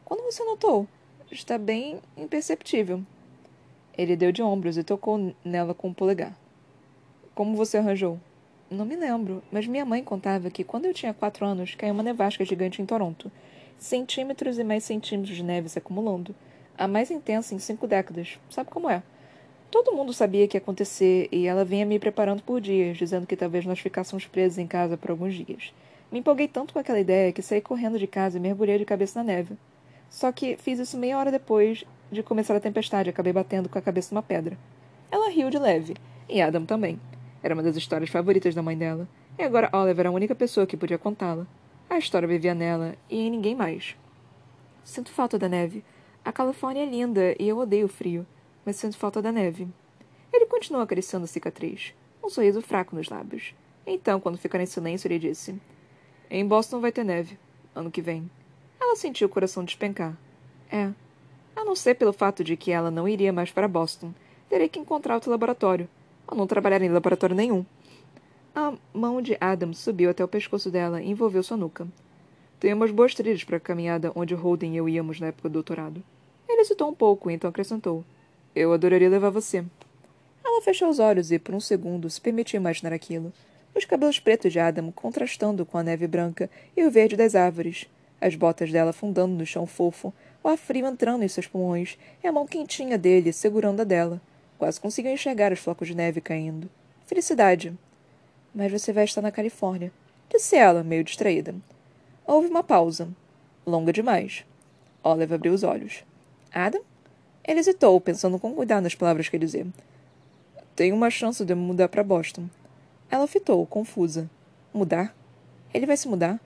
Quando 0.04 0.24
você 0.24 0.44
notou? 0.44 0.88
Está 1.30 1.60
bem 1.60 2.02
imperceptível. 2.18 3.04
Ele 3.96 4.16
deu 4.16 4.32
de 4.32 4.42
ombros 4.42 4.80
e 4.80 4.84
tocou 4.84 5.36
nela 5.46 5.76
com 5.76 5.90
o 5.90 5.94
polegar. 5.94 6.36
Como 7.36 7.56
você 7.56 7.78
arranjou? 7.78 8.20
Não 8.72 8.86
me 8.86 8.96
lembro, 8.96 9.42
mas 9.52 9.66
minha 9.66 9.84
mãe 9.84 10.04
contava 10.04 10.52
que 10.52 10.64
quando 10.64 10.86
eu 10.86 10.94
tinha 10.94 11.12
quatro 11.12 11.44
anos 11.44 11.74
caiu 11.74 11.92
uma 11.92 12.04
nevasca 12.04 12.46
gigante 12.46 12.80
em 12.80 12.86
Toronto. 12.86 13.32
Centímetros 13.80 14.60
e 14.60 14.64
mais 14.64 14.84
centímetros 14.84 15.36
de 15.36 15.42
neve 15.42 15.68
se 15.70 15.80
acumulando. 15.80 16.36
A 16.78 16.88
mais 16.88 17.10
intensa 17.10 17.56
em 17.56 17.60
cinco 17.60 17.88
décadas. 17.88 18.38
Sabe 18.48 18.70
como 18.70 18.88
é? 18.88 19.02
Todo 19.72 19.92
mundo 19.92 20.14
sabia 20.14 20.48
que 20.48 20.56
ia 20.56 20.62
acontecer 20.62 21.28
e 21.32 21.48
ela 21.48 21.66
vinha 21.66 21.84
me 21.84 21.98
preparando 21.98 22.44
por 22.44 22.62
dias, 22.62 22.96
dizendo 22.96 23.26
que 23.26 23.36
talvez 23.36 23.66
nós 23.66 23.80
ficássemos 23.80 24.28
presos 24.28 24.60
em 24.60 24.68
casa 24.68 24.96
por 24.96 25.10
alguns 25.10 25.34
dias. 25.34 25.74
Me 26.12 26.20
empolguei 26.20 26.48
tanto 26.48 26.72
com 26.72 26.80
aquela 26.80 27.00
ideia 27.00 27.32
que 27.32 27.42
saí 27.42 27.62
correndo 27.62 27.98
de 27.98 28.06
casa 28.06 28.38
e 28.38 28.42
mergulhei 28.42 28.78
de 28.78 28.86
cabeça 28.86 29.18
na 29.18 29.34
neve. 29.34 29.58
Só 30.12 30.32
que 30.32 30.58
fiz 30.58 30.78
isso 30.78 30.96
meia 30.96 31.18
hora 31.18 31.32
depois 31.32 31.84
de 32.12 32.22
começar 32.22 32.56
a 32.56 32.60
tempestade 32.60 33.10
e 33.10 33.12
acabei 33.12 33.34
batendo 33.34 33.68
com 33.68 33.80
a 33.80 33.82
cabeça 33.82 34.14
numa 34.14 34.22
pedra. 34.22 34.56
Ela 35.12 35.32
riu 35.32 35.50
de 35.50 35.58
leve, 35.58 35.96
e 36.28 36.40
Adam 36.40 36.66
também. 36.66 37.00
Era 37.42 37.54
uma 37.54 37.64
das 37.64 37.76
histórias 37.76 38.10
favoritas 38.10 38.54
da 38.54 38.62
mãe 38.62 38.78
dela, 38.78 39.08
e 39.38 39.44
agora 39.44 39.70
Oliver 39.74 40.02
era 40.02 40.10
a 40.10 40.12
única 40.12 40.36
pessoa 40.36 40.68
que 40.68 40.76
podia 40.76 40.98
contá-la. 40.98 41.48
A 41.90 41.98
história 41.98 42.28
vivia 42.28 42.54
nela 42.54 42.96
e 43.10 43.18
em 43.18 43.32
ninguém 43.32 43.56
mais. 43.56 43.96
Sinto 44.84 45.12
falta 45.12 45.40
da 45.40 45.48
neve. 45.48 45.84
A 46.24 46.32
Califórnia 46.32 46.84
é 46.84 46.86
linda 46.86 47.36
e 47.40 47.48
eu 47.48 47.58
odeio 47.58 47.86
o 47.86 47.90
frio, 47.90 48.28
mas 48.66 48.76
sinto 48.76 48.98
falta 48.98 49.22
da 49.22 49.32
neve. 49.32 49.68
Ele 50.32 50.46
continuou 50.46 50.84
acariciando 50.84 51.24
a 51.24 51.28
cicatriz, 51.28 51.94
um 52.24 52.30
sorriso 52.30 52.62
fraco 52.62 52.96
nos 52.96 53.10
lábios. 53.10 53.56
Então, 53.88 54.20
quando 54.20 54.38
ficaram 54.38 54.64
em 54.64 54.68
silêncio, 54.68 55.08
ele 55.08 55.18
disse: 55.18 55.60
Em 56.30 56.46
Boston 56.46 56.80
vai 56.80 56.92
ter 56.92 57.04
neve, 57.04 57.40
ano 57.74 57.90
que 57.90 58.02
vem. 58.02 58.30
Ela 58.80 58.96
sentiu 58.96 59.28
o 59.28 59.32
coração 59.32 59.64
despencar. 59.64 60.18
É. 60.72 60.92
A 61.56 61.66
não 61.66 61.76
ser 61.76 61.96
pelo 61.96 62.14
fato 62.14 62.44
de 62.44 62.56
que 62.56 62.72
ela 62.72 62.92
não 62.92 63.08
iria 63.08 63.34
mais 63.34 63.52
para 63.52 63.68
Boston. 63.68 64.14
Terei 64.48 64.70
que 64.70 64.80
encontrar 64.80 65.16
outro 65.16 65.32
laboratório. 65.32 65.90
Ou 66.30 66.38
não 66.38 66.48
trabalhar 66.48 66.82
em 66.82 66.90
laboratório 66.90 67.36
nenhum. 67.36 67.66
A 68.56 68.74
mão 68.94 69.22
de 69.22 69.38
Adam 69.40 69.74
subiu 69.74 70.10
até 70.10 70.24
o 70.24 70.28
pescoço 70.28 70.70
dela 70.70 71.02
e 71.02 71.10
envolveu 71.10 71.42
sua 71.42 71.58
nuca. 71.58 71.88
Tenho 72.60 72.76
umas 72.76 72.92
boas 72.92 73.16
trilhas 73.16 73.44
para 73.44 73.58
a 73.58 73.60
caminhada 73.60 74.12
onde 74.16 74.34
Holden 74.34 74.74
e 74.74 74.78
eu 74.78 74.90
íamos 74.90 75.20
na 75.20 75.28
época 75.28 75.50
do 75.50 75.54
doutorado. 75.54 76.04
Ele 76.48 76.62
hesitou 76.62 76.90
um 76.90 76.96
pouco 76.96 77.30
então 77.30 77.50
acrescentou. 77.50 78.04
Eu 78.56 78.74
adoraria 78.74 79.10
levar 79.10 79.30
você. 79.30 79.64
Ela 80.44 80.62
fechou 80.62 80.90
os 80.90 81.00
olhos 81.00 81.32
e, 81.32 81.40
por 81.40 81.56
um 81.56 81.60
segundo, 81.60 82.10
se 82.10 82.20
permitiu 82.20 82.60
imaginar 82.60 82.94
aquilo. 82.94 83.32
Os 83.76 83.86
cabelos 83.86 84.20
pretos 84.20 84.52
de 84.52 84.60
Adam 84.60 84.92
contrastando 84.92 85.66
com 85.66 85.78
a 85.78 85.84
neve 85.84 86.08
branca 86.08 86.50
e 86.76 86.84
o 86.84 86.92
verde 86.92 87.16
das 87.16 87.36
árvores 87.36 87.88
as 88.22 88.36
botas 88.36 88.72
dela 88.72 88.90
afundando 88.90 89.34
no 89.34 89.46
chão 89.46 89.66
fofo, 89.66 90.14
o 90.44 90.50
ar 90.50 90.58
frio 90.58 90.86
entrando 90.86 91.24
em 91.24 91.28
seus 91.28 91.48
pulmões 91.48 91.98
e 92.24 92.28
a 92.28 92.32
mão 92.32 92.46
quentinha 92.46 92.98
dele 92.98 93.32
segurando 93.32 93.82
a 93.82 93.84
dela. 93.84 94.22
Quase 94.60 94.80
conseguiu 94.80 95.14
enxergar 95.14 95.54
os 95.54 95.60
flocos 95.60 95.88
de 95.88 95.96
neve 95.96 96.20
caindo. 96.20 96.70
Felicidade. 97.06 97.74
Mas 98.54 98.72
você 98.72 98.92
vai 98.92 99.06
estar 99.06 99.22
na 99.22 99.32
Califórnia, 99.32 99.92
disse 100.30 100.58
ela, 100.58 100.84
meio 100.84 101.04
distraída. 101.04 101.56
Houve 102.28 102.50
uma 102.50 102.62
pausa. 102.62 103.08
Longa 103.66 103.94
demais. 103.94 104.46
Olive 105.02 105.34
abriu 105.34 105.54
os 105.54 105.64
olhos. 105.64 106.04
Adam? 106.52 106.82
Ele 107.44 107.60
hesitou, 107.60 108.00
pensando 108.02 108.38
com 108.38 108.54
cuidado 108.54 108.84
nas 108.84 108.94
palavras 108.94 109.30
que 109.30 109.40
dizer. 109.40 109.66
Tenho 110.76 110.96
uma 110.96 111.10
chance 111.10 111.44
de 111.44 111.56
mudar 111.56 111.88
para 111.88 112.04
Boston. 112.04 112.50
Ela 113.10 113.28
fitou, 113.28 113.66
confusa. 113.66 114.30
Mudar? 114.74 115.16
Ele 115.74 115.86
vai 115.86 115.96
se 115.96 116.08
mudar? 116.08 116.40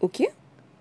O 0.00 0.08
quê? 0.08 0.30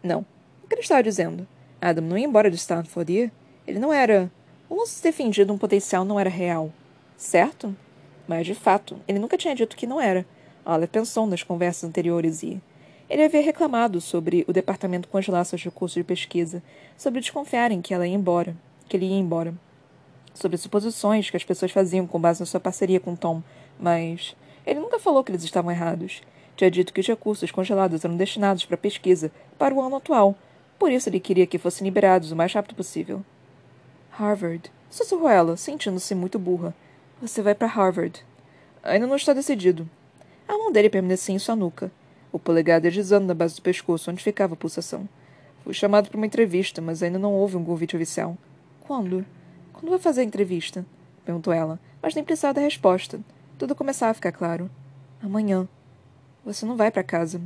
Não. 0.04 0.26
O 0.64 0.68
que 0.68 0.76
ele 0.76 0.82
estava 0.82 1.02
dizendo? 1.02 1.48
Adam 1.82 2.06
não 2.06 2.18
ia 2.18 2.26
embora 2.26 2.52
de 2.52 2.58
Stanford, 2.58 3.12
ia? 3.12 3.32
Ele 3.66 3.80
não 3.80 3.92
era. 3.92 4.32
O 4.70 4.76
lance 4.76 5.02
defendido 5.02 5.52
um 5.52 5.58
potencial 5.58 6.06
não 6.06 6.20
era 6.20 6.30
real. 6.30 6.72
Certo? 7.18 7.76
Mas, 8.28 8.46
de 8.46 8.54
fato, 8.54 8.98
ele 9.08 9.20
nunca 9.20 9.38
tinha 9.38 9.56
dito 9.56 9.76
que 9.76 9.88
não 9.88 10.00
era. 10.00 10.26
Ela 10.66 10.88
pensou 10.88 11.26
nas 11.26 11.44
conversas 11.44 11.90
anteriores 11.90 12.44
e. 12.44 12.62
Ele 13.10 13.24
havia 13.24 13.42
reclamado 13.42 14.00
sobre 14.00 14.46
o 14.48 14.54
departamento 14.54 15.08
congelar 15.08 15.44
seus 15.44 15.64
recursos 15.64 15.96
de 15.96 16.04
pesquisa, 16.04 16.62
sobre 16.96 17.20
desconfiarem 17.20 17.82
que 17.82 17.94
ela 17.94 18.08
ia 18.08 18.14
embora, 18.14 18.56
que 18.88 18.96
ele 18.96 19.08
ia 19.08 19.18
embora, 19.18 19.54
sobre 20.32 20.58
suposições 20.58 21.28
que 21.28 21.36
as 21.36 21.44
pessoas 21.44 21.72
faziam 21.72 22.06
com 22.06 22.22
base 22.22 22.40
na 22.40 22.46
sua 22.46 22.60
parceria 22.60 23.00
com 23.00 23.16
Tom, 23.16 23.42
mas 23.80 24.36
ele 24.64 24.80
nunca 24.80 25.00
falou 25.00 25.24
que 25.24 25.32
eles 25.32 25.44
estavam 25.44 25.72
errados 25.72 26.22
tinha 26.60 26.70
dito 26.70 26.92
que 26.92 27.00
os 27.00 27.08
recursos 27.08 27.52
congelados 27.52 28.04
eram 28.04 28.18
destinados 28.18 28.66
para 28.66 28.76
pesquisa 28.76 29.32
para 29.58 29.74
o 29.74 29.82
ano 29.82 29.96
atual, 29.96 30.36
por 30.78 30.92
isso 30.92 31.08
ele 31.08 31.18
queria 31.18 31.48
que 31.48 31.58
fossem 31.58 31.86
liberados 31.86 32.34
o 32.34 32.36
mais 32.36 32.52
rápido 32.52 32.76
possível. 32.76 33.24
Harvard, 34.20 34.70
sussurrou 34.90 35.30
ela, 35.30 35.56
sentindo-se 35.56 36.14
muito 36.14 36.38
burra. 36.38 36.76
Você 37.22 37.42
vai 37.42 37.56
para 37.56 37.70
Harvard. 37.70 38.22
Ainda 38.84 39.08
não 39.08 39.16
está 39.16 39.32
decidido. 39.32 39.90
A 40.46 40.58
mão 40.58 40.74
dele 40.74 40.90
permanecia 40.90 41.34
em 41.34 41.40
sua 41.40 41.56
nuca, 41.56 41.90
o 42.30 42.38
polegar 42.38 42.82
deslizando 42.82 43.28
na 43.28 43.34
base 43.34 43.56
do 43.56 43.62
pescoço 43.62 44.12
onde 44.12 44.22
ficava 44.22 44.56
a 44.56 44.58
pulsação. 44.58 45.08
Fui 45.64 45.74
chamado 45.74 46.10
para 46.10 46.18
uma 46.18 46.26
entrevista, 46.26 46.82
mas 46.82 47.02
ainda 47.02 47.18
não 47.18 47.34
houve 47.34 47.56
um 47.56 47.64
convite 47.64 47.96
oficial. 47.96 48.38
Quando? 48.82 49.26
Quando 49.72 49.90
vai 49.90 50.00
fazer 50.00 50.20
a 50.20 50.26
entrevista? 50.26 50.86
perguntou 51.24 51.54
ela, 51.54 51.80
mas 52.02 52.14
nem 52.14 52.22
precisava 52.22 52.56
da 52.56 52.62
resposta. 52.62 53.22
Tudo 53.58 53.74
começava 53.74 54.12
a 54.12 54.16
ficar 54.16 54.34
claro. 54.34 54.70
Amanhã. 55.24 55.66
Você 56.44 56.66
não 56.66 56.76
vai 56.76 56.92
para 56.92 57.04
casa. 57.04 57.42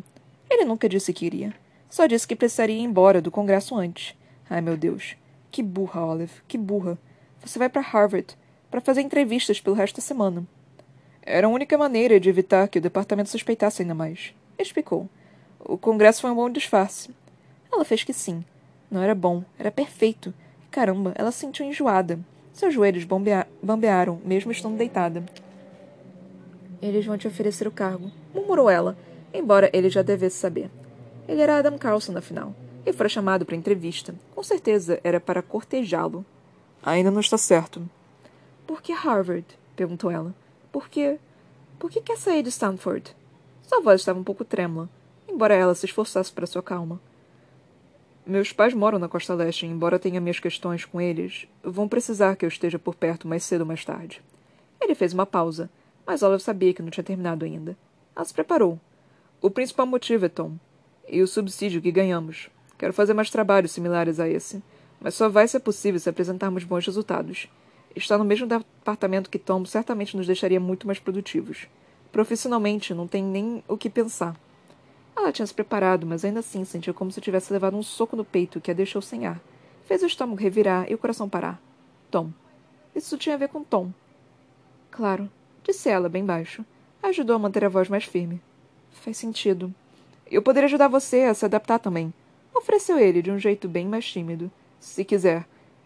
Ele 0.50 0.66
nunca 0.66 0.90
disse 0.90 1.14
que 1.14 1.28
iria. 1.28 1.54
Só 1.88 2.08
disse 2.08 2.28
que 2.28 2.36
precisaria 2.36 2.78
ir 2.78 2.82
embora 2.82 3.22
do 3.22 3.30
congresso 3.30 3.76
antes. 3.76 4.16
Ai, 4.50 4.60
meu 4.60 4.76
Deus. 4.76 5.16
Que 5.54 5.62
burra, 5.62 6.04
Olive. 6.04 6.34
Que 6.48 6.58
burra. 6.58 6.98
Você 7.46 7.60
vai 7.60 7.70
para 7.70 7.80
Harvard 7.80 8.36
para 8.72 8.82
fazer 8.82 9.02
entrevistas 9.02 9.62
pelo 9.62 9.76
resto 9.76 9.98
da 9.98 10.02
semana. 10.02 10.44
Era 11.22 11.46
a 11.46 11.50
única 11.50 11.78
maneira 11.78 12.20
de 12.20 12.28
evitar 12.28 12.68
que 12.68 12.80
o 12.80 12.82
departamento 12.82 13.30
suspeitasse 13.30 13.84
ainda 13.84 13.94
mais. 13.94 14.34
Explicou. 14.58 15.08
O 15.60 15.78
congresso 15.78 16.22
foi 16.22 16.32
um 16.32 16.36
bom 16.36 16.50
disfarce. 16.50 17.12
Ela 17.72 17.86
fez 17.86 18.04
que 18.04 18.12
sim. 18.14 18.44
Não 18.90 19.04
era 19.04 19.14
bom, 19.14 19.44
era 19.60 19.70
perfeito. 19.70 20.34
Caramba, 20.72 21.14
ela 21.16 21.32
se 21.32 21.42
sentiu 21.42 21.68
enjoada. 21.68 22.20
Seus 22.52 22.74
joelhos 22.74 23.04
bombea 23.04 23.48
bambearam, 23.62 24.20
mesmo 24.26 24.52
estando 24.52 24.76
deitada. 24.76 25.24
Eles 26.82 27.06
vão 27.06 27.16
te 27.16 27.28
oferecer 27.28 27.68
o 27.68 27.72
cargo, 27.72 28.12
murmurou 28.34 28.72
ela, 28.72 28.98
embora 29.32 29.70
ele 29.72 29.92
já 29.92 30.02
devesse 30.02 30.38
saber. 30.38 30.72
Ele 31.28 31.42
era 31.42 31.60
Adam 31.60 31.78
Carlson, 31.78 32.18
afinal, 32.18 32.56
e 32.86 32.94
fora 32.94 33.10
chamado 33.10 33.46
para 33.46 33.56
entrevista. 33.56 34.14
Com 34.36 34.44
certeza 34.44 35.00
era 35.04 35.20
para 35.20 35.42
cortejá-lo. 35.42 36.26
Ainda 36.84 37.12
não 37.12 37.22
está 37.22 37.38
certo. 37.38 37.88
Por 38.68 38.82
que 38.82 38.92
Harvard? 38.92 39.46
perguntou 39.76 40.12
ela. 40.12 40.34
Por 40.72 40.90
que. 40.90 41.18
Por 41.80 41.90
que 41.90 42.02
quer 42.02 42.18
sair 42.18 42.44
de 42.44 42.50
Stanford? 42.50 43.16
Sua 43.64 43.82
voz 43.82 44.02
estava 44.02 44.20
um 44.20 44.24
pouco 44.24 44.46
trêmula, 44.46 44.90
embora 45.28 45.56
ela 45.56 45.76
se 45.76 45.86
esforçasse 45.86 46.32
para 46.32 46.46
sua 46.46 46.62
calma. 46.62 47.00
Meus 48.26 48.54
pais 48.54 48.74
moram 48.74 49.00
na 49.00 49.10
costa 49.10 49.34
leste, 49.34 49.66
e, 49.66 49.70
embora 49.70 50.00
tenha 50.00 50.22
minhas 50.22 50.40
questões 50.40 50.86
com 50.86 51.02
eles, 51.02 51.46
vão 51.62 51.90
precisar 51.90 52.36
que 52.38 52.46
eu 52.46 52.48
esteja 52.48 52.80
por 52.80 52.96
perto 52.96 53.28
mais 53.28 53.44
cedo 53.44 53.62
ou 53.62 53.68
mais 53.68 53.84
tarde. 53.84 54.22
Ele 54.80 54.96
fez 54.96 55.14
uma 55.14 55.26
pausa, 55.26 55.70
mas 56.06 56.24
Olive 56.24 56.42
sabia 56.42 56.74
que 56.74 56.82
não 56.82 56.90
tinha 56.90 57.04
terminado 57.04 57.44
ainda. 57.44 57.76
Ela 58.16 58.24
se 58.24 58.34
preparou. 58.34 58.80
O 59.42 59.50
principal 59.50 59.86
motivo 59.86 60.26
é 60.26 60.30
Tom, 60.30 60.56
e 61.08 61.22
o 61.22 61.28
subsídio 61.28 61.82
que 61.82 61.92
ganhamos. 61.92 62.50
Quero 62.84 62.92
fazer 62.92 63.14
mais 63.14 63.30
trabalhos 63.30 63.72
similares 63.72 64.20
a 64.20 64.28
esse, 64.28 64.62
mas 65.00 65.14
só 65.14 65.30
vai 65.30 65.48
ser 65.48 65.62
possível 65.62 65.98
se 65.98 66.10
apresentarmos 66.10 66.66
bons 66.66 66.86
resultados. 66.86 67.48
Estar 67.96 68.18
no 68.18 68.26
mesmo 68.26 68.46
departamento 68.46 69.30
que 69.30 69.40
Tom 69.40 69.64
certamente 69.64 70.18
nos 70.18 70.28
deixaria 70.28 70.60
muito 70.60 70.86
mais 70.86 71.00
produtivos. 71.00 71.70
Profissionalmente, 72.12 72.94
não 72.94 73.08
tem 73.08 73.24
nem 73.24 73.64
o 73.70 73.78
que 73.78 73.90
pensar. 73.90 74.36
Ela 75.16 75.32
tinha 75.32 75.48
se 75.48 75.54
preparado, 75.54 76.06
mas 76.06 76.26
ainda 76.26 76.42
assim 76.42 76.66
sentiu 76.66 76.94
como 76.94 77.10
se 77.10 77.22
tivesse 77.22 77.54
levado 77.54 77.78
um 77.78 77.82
soco 77.82 78.18
no 78.18 78.26
peito 78.26 78.60
que 78.60 78.70
a 78.70 78.74
deixou 78.74 79.02
sem 79.02 79.28
ar. 79.28 79.40
Fez 79.86 80.04
o 80.04 80.08
estômago 80.08 80.42
revirar 80.42 80.92
e 80.92 80.94
o 80.94 80.98
coração 80.98 81.30
parar. 81.30 81.62
Tom. 82.12 82.32
Isso 82.94 83.18
tinha 83.18 83.36
a 83.36 83.40
ver 83.40 83.48
com 83.48 83.64
Tom. 83.64 83.94
Claro, 84.92 85.30
disse 85.64 85.88
ela, 85.88 86.10
bem 86.10 86.26
baixo. 86.26 86.66
Ajudou 87.02 87.38
a 87.38 87.40
manter 87.40 87.64
a 87.64 87.70
voz 87.70 87.88
mais 87.88 88.04
firme. 88.04 88.42
Faz 88.92 89.16
sentido. 89.16 89.74
Eu 90.30 90.42
poderia 90.42 90.66
ajudar 90.66 90.90
você 90.90 91.22
a 91.22 91.34
se 91.34 91.46
adaptar 91.46 91.80
também. 91.80 92.14
Ofereceu 92.54 93.00
ele, 93.00 93.22
de 93.22 93.32
um 93.32 93.40
jeito 93.40 93.68
bem 93.68 93.88
mais 93.88 94.06
tímido. 94.06 94.52
Se 94.80 95.04
quiser. 95.04 95.46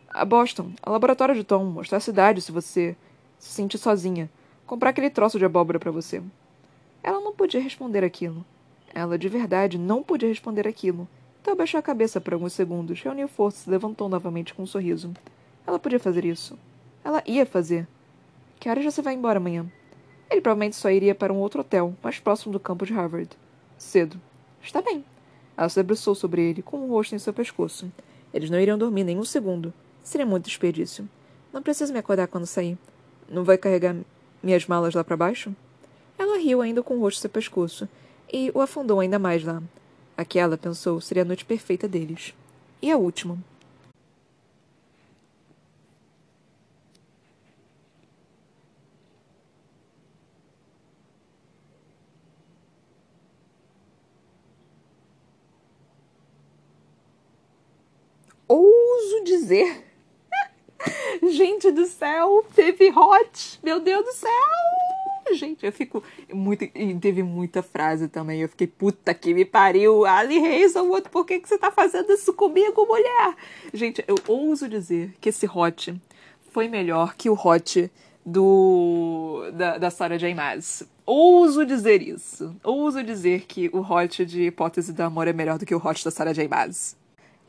A 0.09 0.25
Boston, 0.25 0.71
a 0.81 0.89
laboratório 0.89 1.35
de 1.35 1.43
Tom, 1.43 1.63
mostrar 1.65 1.97
a 1.97 2.01
cidade 2.01 2.41
se 2.41 2.51
você 2.51 2.95
se 3.37 3.49
sentir 3.53 3.77
sozinha. 3.77 4.29
Comprar 4.65 4.89
aquele 4.89 5.09
troço 5.09 5.37
de 5.37 5.45
abóbora 5.45 5.79
para 5.79 5.91
você. 5.91 6.21
Ela 7.03 7.21
não 7.21 7.33
podia 7.33 7.61
responder 7.61 8.03
aquilo. 8.03 8.43
Ela 8.93 9.17
de 9.17 9.29
verdade 9.29 9.77
não 9.77 10.01
podia 10.01 10.27
responder 10.27 10.67
aquilo. 10.67 11.07
Então 11.41 11.53
abaixou 11.53 11.79
a 11.79 11.83
cabeça 11.83 12.19
por 12.19 12.33
alguns 12.33 12.53
segundos, 12.53 13.01
reuniu 13.01 13.27
forças 13.27 13.65
e 13.65 13.69
levantou 13.69 14.09
novamente 14.09 14.53
com 14.53 14.63
um 14.63 14.67
sorriso. 14.67 15.13
Ela 15.65 15.79
podia 15.79 15.99
fazer 15.99 16.25
isso. 16.25 16.57
Ela 17.03 17.23
ia 17.25 17.45
fazer. 17.45 17.87
Que 18.59 18.69
horas 18.69 18.83
você 18.83 19.01
vai 19.01 19.13
embora 19.13 19.37
amanhã? 19.37 19.65
Ele 20.29 20.41
provavelmente 20.41 20.75
só 20.75 20.89
iria 20.89 21.15
para 21.15 21.31
um 21.31 21.37
outro 21.37 21.61
hotel, 21.61 21.95
mais 22.03 22.19
próximo 22.19 22.51
do 22.51 22.59
campus 22.59 22.89
de 22.89 22.93
Harvard. 22.93 23.29
Cedo. 23.77 24.19
Está 24.61 24.81
bem. 24.81 25.05
Ela 25.57 25.67
se 25.67 25.75
debruçou 25.75 26.13
sobre 26.13 26.41
ele, 26.41 26.61
com 26.61 26.77
o 26.77 26.87
rosto 26.87 27.15
em 27.15 27.19
seu 27.19 27.33
pescoço. 27.33 27.91
Eles 28.31 28.49
não 28.49 28.59
iriam 28.59 28.77
dormir 28.77 29.03
nem 29.03 29.17
um 29.17 29.25
segundo. 29.25 29.73
Seria 30.03 30.25
muito 30.25 30.45
desperdício. 30.45 31.09
Não 31.51 31.63
precisa 31.63 31.91
me 31.91 31.97
acordar 31.97 32.27
quando 32.27 32.45
sair. 32.45 32.77
Não 33.27 33.43
vai 33.43 33.57
carregar 33.57 33.95
minhas 34.43 34.67
malas 34.67 34.93
lá 34.93 35.03
para 35.03 35.17
baixo? 35.17 35.55
Ela 36.17 36.37
riu 36.37 36.61
ainda 36.61 36.83
com 36.83 36.95
o 36.95 36.99
rosto 36.99 37.17
em 37.17 37.21
seu 37.21 37.29
pescoço 37.29 37.89
e 38.31 38.51
o 38.53 38.61
afundou 38.61 38.99
ainda 38.99 39.17
mais 39.17 39.43
lá. 39.43 39.61
Aquela, 40.15 40.57
pensou, 40.57 41.01
seria 41.01 41.23
a 41.23 41.25
noite 41.25 41.45
perfeita 41.45 41.87
deles. 41.87 42.33
E 42.81 42.91
a 42.91 42.97
última. 42.97 43.37
Ouso 58.47 59.23
dizer. 59.47 59.85
Gente 61.31 61.71
do 61.71 61.85
céu, 61.85 62.45
teve 62.53 62.89
hot. 62.89 63.59
Meu 63.63 63.79
Deus 63.79 64.05
do 64.05 64.13
céu! 64.13 64.31
gente, 65.33 65.65
eu 65.65 65.73
fico 65.73 66.01
muito. 66.33 66.63
E 66.63 66.95
teve 66.95 67.21
muita 67.21 67.61
frase 67.61 68.07
também. 68.07 68.41
Eu 68.41 68.49
fiquei, 68.49 68.67
puta 68.67 69.13
que 69.13 69.33
me 69.33 69.43
pariu, 69.43 70.05
Ali 70.05 70.39
Hazelwood, 70.39 71.09
por 71.09 71.25
que, 71.25 71.39
que 71.39 71.49
você 71.49 71.57
tá 71.57 71.69
fazendo 71.69 72.11
isso 72.13 72.33
comigo, 72.33 72.85
mulher? 72.85 73.35
Gente, 73.73 74.03
eu 74.07 74.15
ouso 74.27 74.69
dizer 74.69 75.13
que 75.19 75.29
esse 75.29 75.45
hot 75.45 75.99
foi 76.51 76.67
melhor 76.67 77.15
que 77.15 77.29
o 77.29 77.33
hot 77.33 77.91
do 78.25 79.49
da, 79.53 79.77
da 79.77 79.89
Sarah 79.89 80.17
J. 80.17 80.33
Maas. 80.33 80.83
Ouso 81.05 81.65
dizer 81.65 82.01
isso. 82.01 82.55
Ouso 82.63 83.03
dizer 83.03 83.45
que 83.47 83.69
o 83.71 83.79
hot 83.79 84.25
de 84.25 84.43
Hipótese 84.43 84.91
do 84.91 85.01
Amor 85.01 85.27
é 85.27 85.33
melhor 85.33 85.57
do 85.57 85.65
que 85.65 85.75
o 85.75 85.81
hot 85.85 86.03
da 86.03 86.11
Sarah 86.11 86.33
J. 86.33 86.47
Maas. 86.47 86.96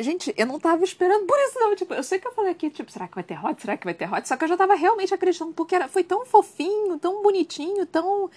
Gente, 0.00 0.32
eu 0.36 0.46
não 0.46 0.60
tava 0.60 0.84
esperando 0.84 1.26
por 1.26 1.36
isso, 1.40 1.58
não. 1.58 1.74
Tipo, 1.74 1.94
eu 1.94 2.02
sei 2.04 2.20
que 2.20 2.28
eu 2.28 2.32
falei 2.32 2.52
aqui, 2.52 2.70
tipo, 2.70 2.90
será 2.90 3.08
que 3.08 3.16
vai 3.16 3.24
ter 3.24 3.44
hot? 3.44 3.60
Será 3.60 3.76
que 3.76 3.84
vai 3.84 3.94
ter 3.94 4.12
hot? 4.12 4.28
Só 4.28 4.36
que 4.36 4.44
eu 4.44 4.48
já 4.48 4.56
tava 4.56 4.74
realmente 4.76 5.12
acreditando, 5.12 5.52
porque 5.52 5.74
era, 5.74 5.88
foi 5.88 6.04
tão 6.04 6.24
fofinho, 6.24 6.98
tão 6.98 7.20
bonitinho, 7.22 7.84
tão 7.84 8.30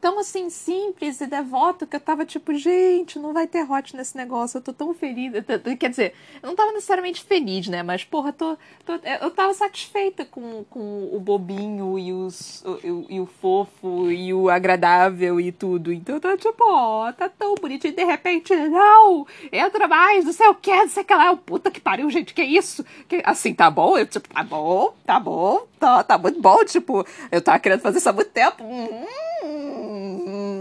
tão 0.00 0.18
assim 0.18 0.50
simples 0.50 1.20
e 1.20 1.26
devoto 1.26 1.86
que 1.86 1.96
eu 1.96 2.00
tava 2.00 2.24
tipo, 2.24 2.54
gente, 2.54 3.18
não 3.18 3.32
vai 3.32 3.46
ter 3.46 3.70
hot 3.70 3.96
nesse 3.96 4.16
negócio, 4.16 4.58
eu 4.58 4.62
tô 4.62 4.72
tão 4.72 4.94
feliz. 4.94 5.32
Quer 5.78 5.90
dizer, 5.90 6.14
eu 6.42 6.48
não 6.48 6.56
tava 6.56 6.72
necessariamente 6.72 7.24
feliz, 7.24 7.66
né? 7.68 7.82
Mas, 7.82 8.04
porra, 8.04 8.32
tô, 8.32 8.56
tô 8.84 8.94
eu 9.20 9.30
tava 9.30 9.54
satisfeita 9.54 10.24
com, 10.24 10.64
com 10.70 11.10
o 11.12 11.18
bobinho 11.20 11.98
e, 11.98 12.12
os, 12.12 12.64
o, 12.64 13.06
e 13.08 13.20
o 13.20 13.26
fofo 13.26 14.10
e 14.10 14.32
o 14.32 14.48
agradável 14.48 15.40
e 15.40 15.50
tudo. 15.50 15.92
Então 15.92 16.16
eu 16.16 16.20
tô 16.20 16.36
tipo, 16.36 16.64
ó, 16.64 17.08
oh, 17.08 17.12
tá 17.12 17.28
tão 17.28 17.54
bonito. 17.54 17.86
E 17.86 17.92
de 17.92 18.04
repente, 18.04 18.54
não, 18.54 19.26
entra 19.50 19.88
mais, 19.88 20.24
não 20.24 20.32
sei 20.32 20.48
o 20.48 20.54
que, 20.54 20.74
não 20.74 20.88
sei 20.88 21.02
o 21.02 21.06
que 21.06 21.14
lá. 21.14 21.36
Puta 21.36 21.70
que 21.70 21.80
pariu, 21.80 22.08
gente, 22.10 22.34
que 22.34 22.42
isso? 22.42 22.84
Que, 23.08 23.22
assim, 23.24 23.54
tá 23.54 23.70
bom? 23.70 23.96
Eu, 23.96 24.06
tipo, 24.06 24.28
tá 24.28 24.42
bom, 24.42 24.94
tá 25.04 25.20
bom, 25.20 25.66
tá, 25.78 26.02
tá 26.02 26.18
muito 26.18 26.40
bom. 26.40 26.64
Tipo, 26.64 27.06
eu 27.30 27.40
tava 27.40 27.58
querendo 27.58 27.80
fazer 27.80 27.98
isso 27.98 28.08
há 28.08 28.12
muito 28.12 28.30
tempo. 28.30 28.62
Hum, 28.62 29.06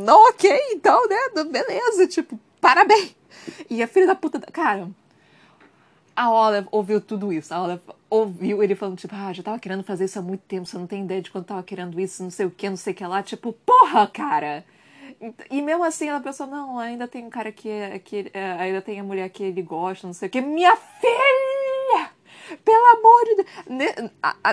não, 0.04 0.30
ok, 0.30 0.52
então, 0.72 1.08
né? 1.08 1.44
Beleza, 1.44 2.08
tipo, 2.08 2.40
parabéns. 2.62 3.16
E 3.70 3.82
a 3.84 3.88
filha 3.88 4.08
da 4.08 4.16
puta. 4.16 4.40
Cara, 4.40 4.90
a 6.16 6.32
Olive 6.32 6.68
ouviu 6.72 7.02
tudo 7.02 7.34
isso. 7.34 7.54
A 7.54 7.62
Olive 7.64 7.82
ouviu 8.10 8.64
ele 8.64 8.76
falando, 8.76 8.98
tipo, 8.98 9.14
ah, 9.14 9.34
já 9.34 9.44
tava 9.44 9.60
querendo 9.60 9.84
fazer 9.84 10.06
isso 10.06 10.18
há 10.18 10.22
muito 10.22 10.42
tempo, 10.42 10.66
você 10.66 10.78
não 10.78 10.88
tem 10.88 11.04
ideia 11.04 11.22
de 11.22 11.30
quando 11.30 11.46
tava 11.46 11.64
querendo 11.64 12.00
isso, 12.00 12.24
não 12.24 12.32
sei 12.32 12.46
o 12.46 12.52
que, 12.52 12.70
não 12.70 12.78
sei 12.78 12.94
o 12.94 12.96
que 12.96 13.06
lá. 13.06 13.22
Tipo, 13.22 13.52
porra, 13.52 14.08
cara! 14.08 14.66
E 15.50 15.62
mesmo 15.62 15.84
assim 15.84 16.10
ela 16.10 16.20
pensou, 16.20 16.48
não, 16.48 16.80
ainda 16.80 17.08
tem 17.08 17.26
um 17.26 17.30
cara 17.30 17.52
que, 17.52 17.70
que 18.04 18.30
é, 18.34 18.52
ainda 18.54 18.82
tem 18.82 19.00
a 19.00 19.04
mulher 19.04 19.30
que 19.30 19.44
ele 19.44 19.62
gosta, 19.62 20.08
não 20.08 20.14
sei 20.14 20.28
o 20.28 20.32
que. 20.32 20.42
Minha 20.42 20.76
filha! 20.76 22.10
Pelo 22.64 22.86
amor 22.98 23.26
de 23.26 23.36
Deus. 23.36 23.48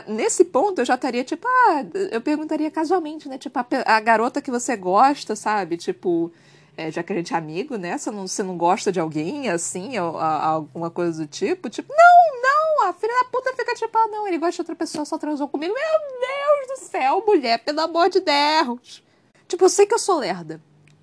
Nesse 0.09 0.45
ponto 0.45 0.81
eu 0.81 0.85
já 0.85 0.95
estaria, 0.95 1.25
tipo, 1.25 1.47
ah, 1.47 1.85
eu 2.11 2.21
perguntaria 2.21 2.71
casualmente, 2.71 3.29
né? 3.29 3.39
Tipo, 3.39 3.59
a, 3.59 3.67
a 3.87 4.01
garota 4.01 4.41
que 4.41 4.51
você 4.51 4.77
gosta, 4.77 5.37
sabe? 5.37 5.77
Tipo, 5.77 6.33
é, 6.77 6.91
já 6.91 7.03
que 7.03 7.13
a 7.13 7.17
gente 7.17 7.35
é 7.35 7.37
amigo, 7.37 7.77
né? 7.77 7.99
Você 7.99 8.11
não, 8.11 8.27
você 8.27 8.43
não 8.43 8.57
gosta 8.57 8.91
de 8.91 8.99
alguém, 8.99 9.49
assim, 9.49 9.99
ou, 9.99 10.19
a, 10.19 10.45
alguma 10.45 10.91
coisa 10.91 11.23
do 11.23 11.29
tipo. 11.29 11.69
Tipo, 11.69 11.93
não, 11.93 12.43
não, 12.43 12.89
a 12.89 12.93
filha 12.93 13.15
da 13.23 13.25
puta 13.25 13.55
fica 13.55 13.75
tipo, 13.75 13.97
ah, 13.97 14.09
não, 14.09 14.27
ele 14.27 14.39
gosta 14.39 14.55
de 14.55 14.61
outra 14.63 14.77
pessoa, 14.77 15.05
só 15.05 15.19
transou 15.19 15.49
comigo. 15.49 15.75
Meu 15.75 16.21
Deus 16.21 16.81
do 16.81 16.87
céu, 16.87 17.23
mulher, 17.27 17.59
pelo 17.59 17.81
amor 17.81 18.09
de 18.09 18.21
Deus. 18.21 19.03
Tipo, 19.47 19.65
eu 19.65 19.69
sei 19.69 19.87
que 19.87 19.95
eu 19.95 19.99
sou 19.99 20.19
lerda. 20.19 20.63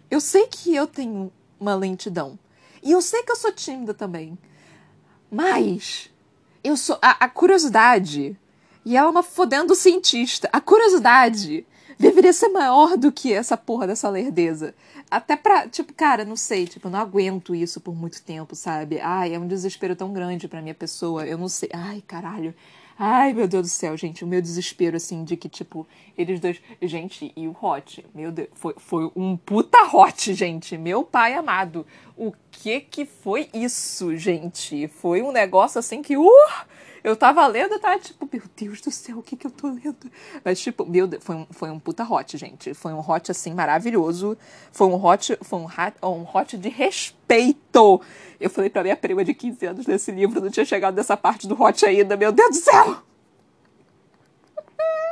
Eu 0.09 0.19
sei 0.19 0.47
que 0.47 0.75
eu 0.75 0.87
tenho 0.87 1.31
uma 1.59 1.75
lentidão. 1.75 2.37
E 2.81 2.91
eu 2.91 3.01
sei 3.01 3.21
que 3.21 3.31
eu 3.31 3.35
sou 3.35 3.51
tímida 3.51 3.93
também. 3.93 4.37
Mas 5.29 6.09
eu 6.63 6.77
sou. 6.77 6.97
A, 7.01 7.25
a 7.25 7.29
curiosidade. 7.29 8.37
E 8.85 8.95
ela 8.95 9.07
é 9.07 9.11
uma 9.11 9.23
fodendo 9.23 9.75
cientista. 9.75 10.49
A 10.51 10.61
curiosidade 10.61 11.65
deveria 11.99 12.31
ser 12.31 12.49
maior 12.49 12.97
do 12.97 13.11
que 13.11 13.33
essa 13.33 13.57
porra 13.57 13.85
dessa 13.85 14.09
lerdeza. 14.09 14.73
Até 15.11 15.35
pra, 15.35 15.67
tipo, 15.67 15.93
cara, 15.93 16.23
não 16.23 16.35
sei, 16.35 16.65
tipo, 16.65 16.89
não 16.89 16.99
aguento 16.99 17.53
isso 17.53 17.81
por 17.81 17.93
muito 17.95 18.21
tempo, 18.21 18.55
sabe? 18.55 18.99
Ai, 19.01 19.33
é 19.33 19.39
um 19.39 19.47
desespero 19.47 19.95
tão 19.95 20.13
grande 20.13 20.47
pra 20.47 20.61
minha 20.61 20.75
pessoa, 20.75 21.25
eu 21.25 21.37
não 21.37 21.49
sei. 21.49 21.69
Ai, 21.73 22.01
caralho. 22.07 22.53
Ai, 23.01 23.31
meu 23.31 23.47
Deus 23.47 23.63
do 23.63 23.69
céu, 23.69 23.95
gente, 23.95 24.25
o 24.25 24.27
meu 24.27 24.41
desespero, 24.41 24.97
assim, 24.97 25.23
de 25.23 25.37
que, 25.37 25.47
tipo, 25.47 25.87
eles 26.17 26.41
dois. 26.41 26.61
Gente, 26.81 27.31
e 27.33 27.47
o 27.47 27.55
Hot? 27.61 28.05
Meu 28.13 28.29
Deus, 28.29 28.49
foi, 28.51 28.73
foi 28.75 29.09
um 29.15 29.37
puta 29.37 29.77
Hot, 29.95 30.33
gente. 30.33 30.77
Meu 30.77 31.01
pai 31.01 31.33
amado. 31.33 31.87
O 32.17 32.33
que 32.51 32.81
que 32.81 33.05
foi 33.05 33.47
isso, 33.53 34.17
gente? 34.17 34.89
Foi 34.89 35.21
um 35.21 35.31
negócio 35.31 35.79
assim 35.79 36.01
que. 36.01 36.17
Uh! 36.17 36.27
Eu 37.03 37.15
tava 37.15 37.45
lendo, 37.47 37.73
eu 37.73 37.79
tava 37.79 37.99
tipo, 37.99 38.27
meu 38.31 38.43
Deus 38.55 38.81
do 38.81 38.91
céu, 38.91 39.19
o 39.19 39.23
que 39.23 39.35
que 39.35 39.47
eu 39.47 39.51
tô 39.51 39.67
lendo? 39.67 40.11
Mas, 40.43 40.59
tipo, 40.59 40.85
meu 40.85 41.07
Deus, 41.07 41.23
foi 41.23 41.35
um, 41.35 41.47
foi 41.51 41.69
um 41.69 41.79
puta 41.79 42.03
hot, 42.03 42.37
gente. 42.37 42.73
Foi 42.73 42.93
um 42.93 42.99
hot, 42.99 43.31
assim, 43.31 43.53
maravilhoso. 43.53 44.37
Foi 44.71 44.87
um 44.87 45.03
hot, 45.03 45.37
foi 45.41 45.59
um, 45.59 45.65
hot, 45.65 45.93
um 46.03 46.37
hot 46.37 46.57
de 46.57 46.69
respeito. 46.69 48.01
Eu 48.39 48.49
falei 48.49 48.69
pra 48.69 48.83
minha 48.83 48.95
prima 48.95 49.23
de 49.23 49.33
15 49.33 49.65
anos 49.65 49.87
nesse 49.87 50.11
livro, 50.11 50.41
não 50.41 50.49
tinha 50.49 50.65
chegado 50.65 50.95
nessa 50.95 51.17
parte 51.17 51.47
do 51.47 51.61
hot 51.61 51.85
ainda, 51.85 52.15
meu 52.15 52.31
Deus 52.31 52.49
do 52.49 52.55
céu! 52.55 53.08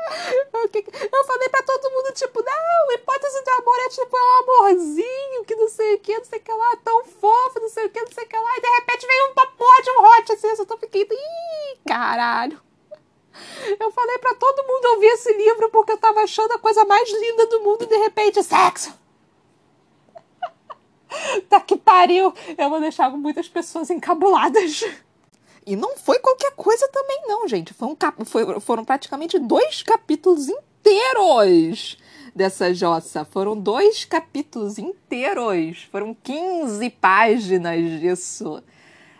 Eu 1.11 1.25
falei 1.25 1.49
pra 1.49 1.63
todo 1.63 1.91
mundo, 1.91 2.13
tipo, 2.13 2.43
não, 2.43 2.91
hipótese 2.93 3.43
do 3.43 3.49
amor 3.49 3.79
é 3.79 3.89
tipo, 3.89 4.17
é 4.17 4.21
um 4.21 4.43
amorzinho, 4.43 5.45
que 5.45 5.55
não 5.55 5.67
sei 5.67 5.95
o 5.95 5.99
que, 5.99 6.17
não 6.17 6.25
sei 6.25 6.39
o 6.39 6.41
que 6.41 6.51
lá, 6.51 6.77
tão 6.83 7.05
fofo, 7.05 7.59
não 7.59 7.69
sei 7.69 7.85
o 7.85 7.89
que, 7.89 7.99
não 7.99 8.11
sei 8.11 8.23
o 8.23 8.27
que 8.27 8.37
lá, 8.37 8.57
e 8.57 8.61
de 8.61 8.67
repente 8.67 9.07
veio 9.07 9.31
uma 9.31 9.47
porra 9.47 9.81
de 9.83 9.91
um 9.91 10.01
hot, 10.01 10.31
assim, 10.31 10.47
eu 10.47 10.55
só 10.55 10.65
tô 10.65 10.77
fiquei, 10.77 11.03
ih, 11.03 11.77
caralho. 11.87 12.61
Eu 13.79 13.91
falei 13.91 14.17
pra 14.17 14.33
todo 14.33 14.67
mundo 14.67 14.85
ouvir 14.95 15.07
esse 15.07 15.31
livro 15.31 15.69
porque 15.69 15.91
eu 15.91 15.97
tava 15.99 16.21
achando 16.21 16.53
a 16.53 16.57
coisa 16.57 16.83
mais 16.85 17.07
linda 17.07 17.45
do 17.45 17.59
mundo 17.61 17.83
e 17.83 17.85
de 17.85 17.95
repente, 17.97 18.41
sexo. 18.41 18.91
tá 21.47 21.59
que 21.59 21.77
pariu. 21.77 22.33
Eu 22.57 22.69
vou 22.69 22.79
deixar 22.79 23.11
muitas 23.11 23.47
pessoas 23.47 23.91
encabuladas. 23.91 24.83
E 25.67 25.75
não 25.75 25.97
foi 25.97 26.17
qualquer 26.19 26.51
coisa 26.55 26.87
também, 26.87 27.23
não, 27.27 27.45
gente. 27.45 27.73
Foi 27.73 27.89
um 27.89 27.95
cap... 27.95 28.23
foi, 28.23 28.57
foram 28.61 28.85
praticamente 28.85 29.37
dois 29.37 29.83
capítulos 29.83 30.47
inteiros 30.47 31.97
dessa 32.33 32.73
jossa. 32.73 33.25
Foram 33.25 33.59
dois 33.59 34.05
capítulos 34.05 34.77
inteiros. 34.77 35.85
Foram 35.91 36.15
15 36.23 36.89
páginas 36.91 37.99
disso. 37.99 38.63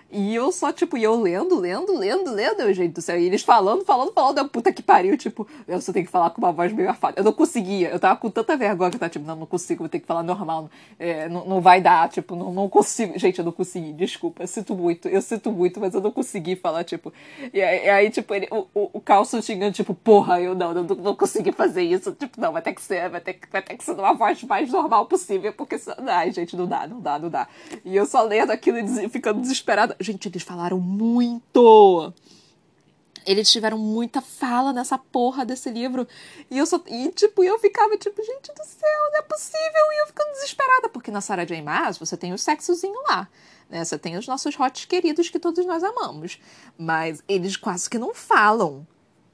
E 0.10 0.34
eu 0.34 0.52
só, 0.52 0.72
tipo, 0.72 0.98
eu 0.98 1.20
lendo, 1.20 1.60
lendo, 1.60 1.98
lendo, 1.98 2.32
lendo, 2.32 2.62
eu, 2.62 2.74
gente 2.74 2.94
do 2.94 3.02
céu. 3.02 3.20
E 3.20 3.26
eles 3.26 3.44
falando, 3.44 3.84
falando, 3.84 4.14
falando, 4.14 4.38
eu, 4.38 4.48
puta 4.48 4.72
que 4.72 4.82
pariu, 4.82 5.18
tipo, 5.18 5.46
eu 5.68 5.82
só 5.82 5.92
tenho 5.92 6.06
que 6.06 6.12
falar 6.12 6.30
com 6.30 6.42
uma 6.42 6.52
voz 6.52 6.72
meio 6.72 6.90
afada. 6.90 7.20
Eu 7.20 7.26
não 7.26 7.34
conseguia, 7.34 7.90
eu 7.90 8.00
tava 8.00 8.18
com 8.18 8.30
tanta 8.30 8.56
vergonha 8.56 8.90
que 8.90 8.96
eu 8.96 9.00
tava, 9.00 9.10
tipo, 9.10 9.26
não, 9.26 9.36
não 9.36 9.46
consigo, 9.46 9.80
vou 9.80 9.90
ter 9.90 10.00
que 10.00 10.06
falar 10.06 10.24
normal, 10.24 10.70
é, 10.98 11.28
não, 11.28 11.46
não 11.46 11.62
vai 11.62 11.82
dar, 11.82 12.08
tipo, 12.10 12.36
não, 12.36 12.54
não 12.54 12.70
consigo. 12.70 13.20
Gente, 13.20 13.40
eu 13.40 13.46
não 13.46 13.52
consegui, 13.52 13.92
desculpa, 13.92 14.44
eu 14.44 14.48
sinto 14.48 14.76
muito, 14.76 15.10
eu 15.10 15.22
sinto 15.22 15.52
muito, 15.52 15.80
mas 15.80 15.94
eu 15.94 16.00
não 16.00 16.12
consegui 16.12 16.56
falar, 16.56 16.86
tipo. 16.86 17.12
E, 17.54 17.60
e 17.60 17.62
aí, 17.90 18.10
tipo, 18.10 18.34
ele, 18.34 18.48
o, 18.50 18.66
o, 18.74 18.90
o 18.94 19.02
Carlson 19.02 19.42
tipo, 19.74 19.94
porra, 19.94 20.40
eu 20.40 20.56
não, 20.56 20.74
não, 20.74 20.84
não 20.84 21.16
consegui 21.16 21.52
fazer 21.52 21.84
isso, 21.84 22.14
tipo, 22.14 22.40
não, 22.40 22.54
vai 22.54 22.62
ter 22.62 22.74
que 22.74 22.82
ser, 22.82 23.10
vai 23.10 23.20
ter, 23.20 23.40
vai 23.52 23.62
ter 23.62 23.76
que 23.76 23.84
ser 23.84 23.92
uma 23.92 24.14
voz 24.14 24.42
mais 24.44 24.72
normal 24.72 25.06
possível, 25.06 25.52
porque, 25.52 25.76
ai, 26.08 26.32
gente, 26.32 26.56
não 26.56 26.66
dá, 26.66 26.88
não 26.88 27.02
dá, 27.02 27.20
não 27.20 27.30
dá. 27.30 27.48
E 27.84 27.96
eu 27.96 28.06
só 28.06 28.24
lendo 28.24 28.52
aquilo 28.52 28.78
e 28.78 29.10
ficando 29.10 29.42
desesperada. 29.42 29.97
Gente, 30.00 30.28
eles 30.28 30.44
falaram 30.44 30.80
muito. 30.80 32.14
Eles 33.26 33.52
tiveram 33.52 33.78
muita 33.78 34.22
fala 34.22 34.72
nessa 34.72 34.98
porra 34.98 35.46
desse 35.46 35.70
livro. 35.70 36.08
E 36.50 36.58
eu 36.58 36.66
só. 36.66 36.82
E, 36.88 37.10
tipo, 37.12 37.44
eu 37.44 37.60
ficava, 37.60 37.98
tipo, 37.98 38.24
gente 38.24 38.54
do 38.54 38.64
céu, 38.64 39.12
não 39.12 39.20
é 39.20 39.22
possível. 39.22 39.92
E 39.92 40.02
eu 40.02 40.08
ficando 40.08 40.32
desesperada. 40.32 40.90
Porque 40.90 41.12
na 41.12 41.22
Sarah 41.22 41.46
J. 41.46 41.62
Maas 41.62 41.98
você 41.98 42.16
tem 42.16 42.34
o 42.34 42.38
sexozinho 42.38 43.02
lá. 43.08 43.28
Né? 43.70 43.84
Você 43.84 43.98
tem 43.98 44.16
os 44.18 44.28
nossos 44.28 44.56
hots 44.56 44.86
queridos 44.86 45.30
que 45.30 45.40
todos 45.40 45.66
nós 45.66 45.84
amamos. 45.84 46.40
Mas 46.78 47.22
eles 47.28 47.58
quase 47.58 47.90
que 47.90 47.98
não 47.98 48.14
falam 48.14 48.88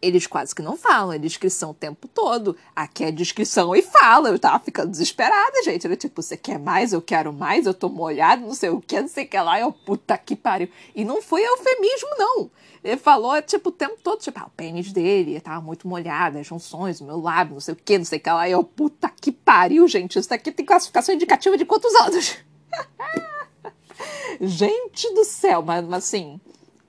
eles 0.04 0.28
quase 0.28 0.54
que 0.54 0.62
não 0.62 0.76
falam, 0.76 1.14
é 1.14 1.18
descrição 1.18 1.72
o 1.72 1.74
tempo 1.74 2.10
todo. 2.10 2.58
Aqui 2.76 3.06
é 3.06 3.12
descrição 3.12 3.74
e 3.74 3.82
fala. 3.82 4.30
Eu 4.30 4.38
tava 4.38 4.62
ficando 4.64 4.92
desesperada, 4.92 5.64
gente. 5.64 5.86
Era 5.88 5.96
tipo, 5.96 6.22
você 6.22 6.36
quer 6.36 6.60
mais? 6.60 6.92
Eu 6.92 7.02
quero 7.02 7.32
mais, 7.32 7.66
eu 7.66 7.74
tô 7.74 7.88
molhado, 7.88 8.46
não 8.46 8.54
sei 8.54 8.70
o 8.70 8.82
que, 8.82 9.00
não 9.00 9.08
sei 9.08 9.24
o 9.24 9.28
que 9.30 9.40
lá. 9.40 9.60
Eu, 9.60 9.72
puta 9.72 10.18
que 10.18 10.36
pariu. 10.36 10.68
E 10.94 11.06
não 11.06 11.22
foi 11.22 11.42
eufemismo, 11.44 12.10
não. 12.18 12.52
Ele 12.84 12.98
falou, 12.98 13.42
tipo, 13.42 13.70
o 13.70 13.72
tempo 13.72 13.96
todo, 14.04 14.20
tipo, 14.20 14.38
ah, 14.38 14.48
o 14.48 14.50
pênis 14.50 14.92
dele 14.92 15.40
tava 15.40 15.62
muito 15.62 15.88
molhado, 15.88 16.38
as 16.38 16.46
junções, 16.46 17.00
o 17.00 17.06
meu 17.06 17.18
lábio, 17.18 17.54
não 17.54 17.62
sei 17.62 17.74
o 17.74 17.78
que, 17.78 17.98
não 17.98 18.04
sei 18.04 18.20
o 18.20 18.22
que 18.22 18.30
lá. 18.30 18.50
Eu, 18.50 18.62
puta 18.62 19.10
que 19.10 19.32
pariu, 19.32 19.88
gente. 19.88 20.20
Isso 20.20 20.28
daqui 20.28 20.52
tem 20.52 20.66
classificação 20.66 21.16
indicativa 21.16 21.58
de 21.58 21.64
quantos 21.64 21.96
anos? 21.96 22.38
gente 24.42 25.14
do 25.14 25.24
céu, 25.24 25.62
mas, 25.62 25.90
assim 25.94 26.42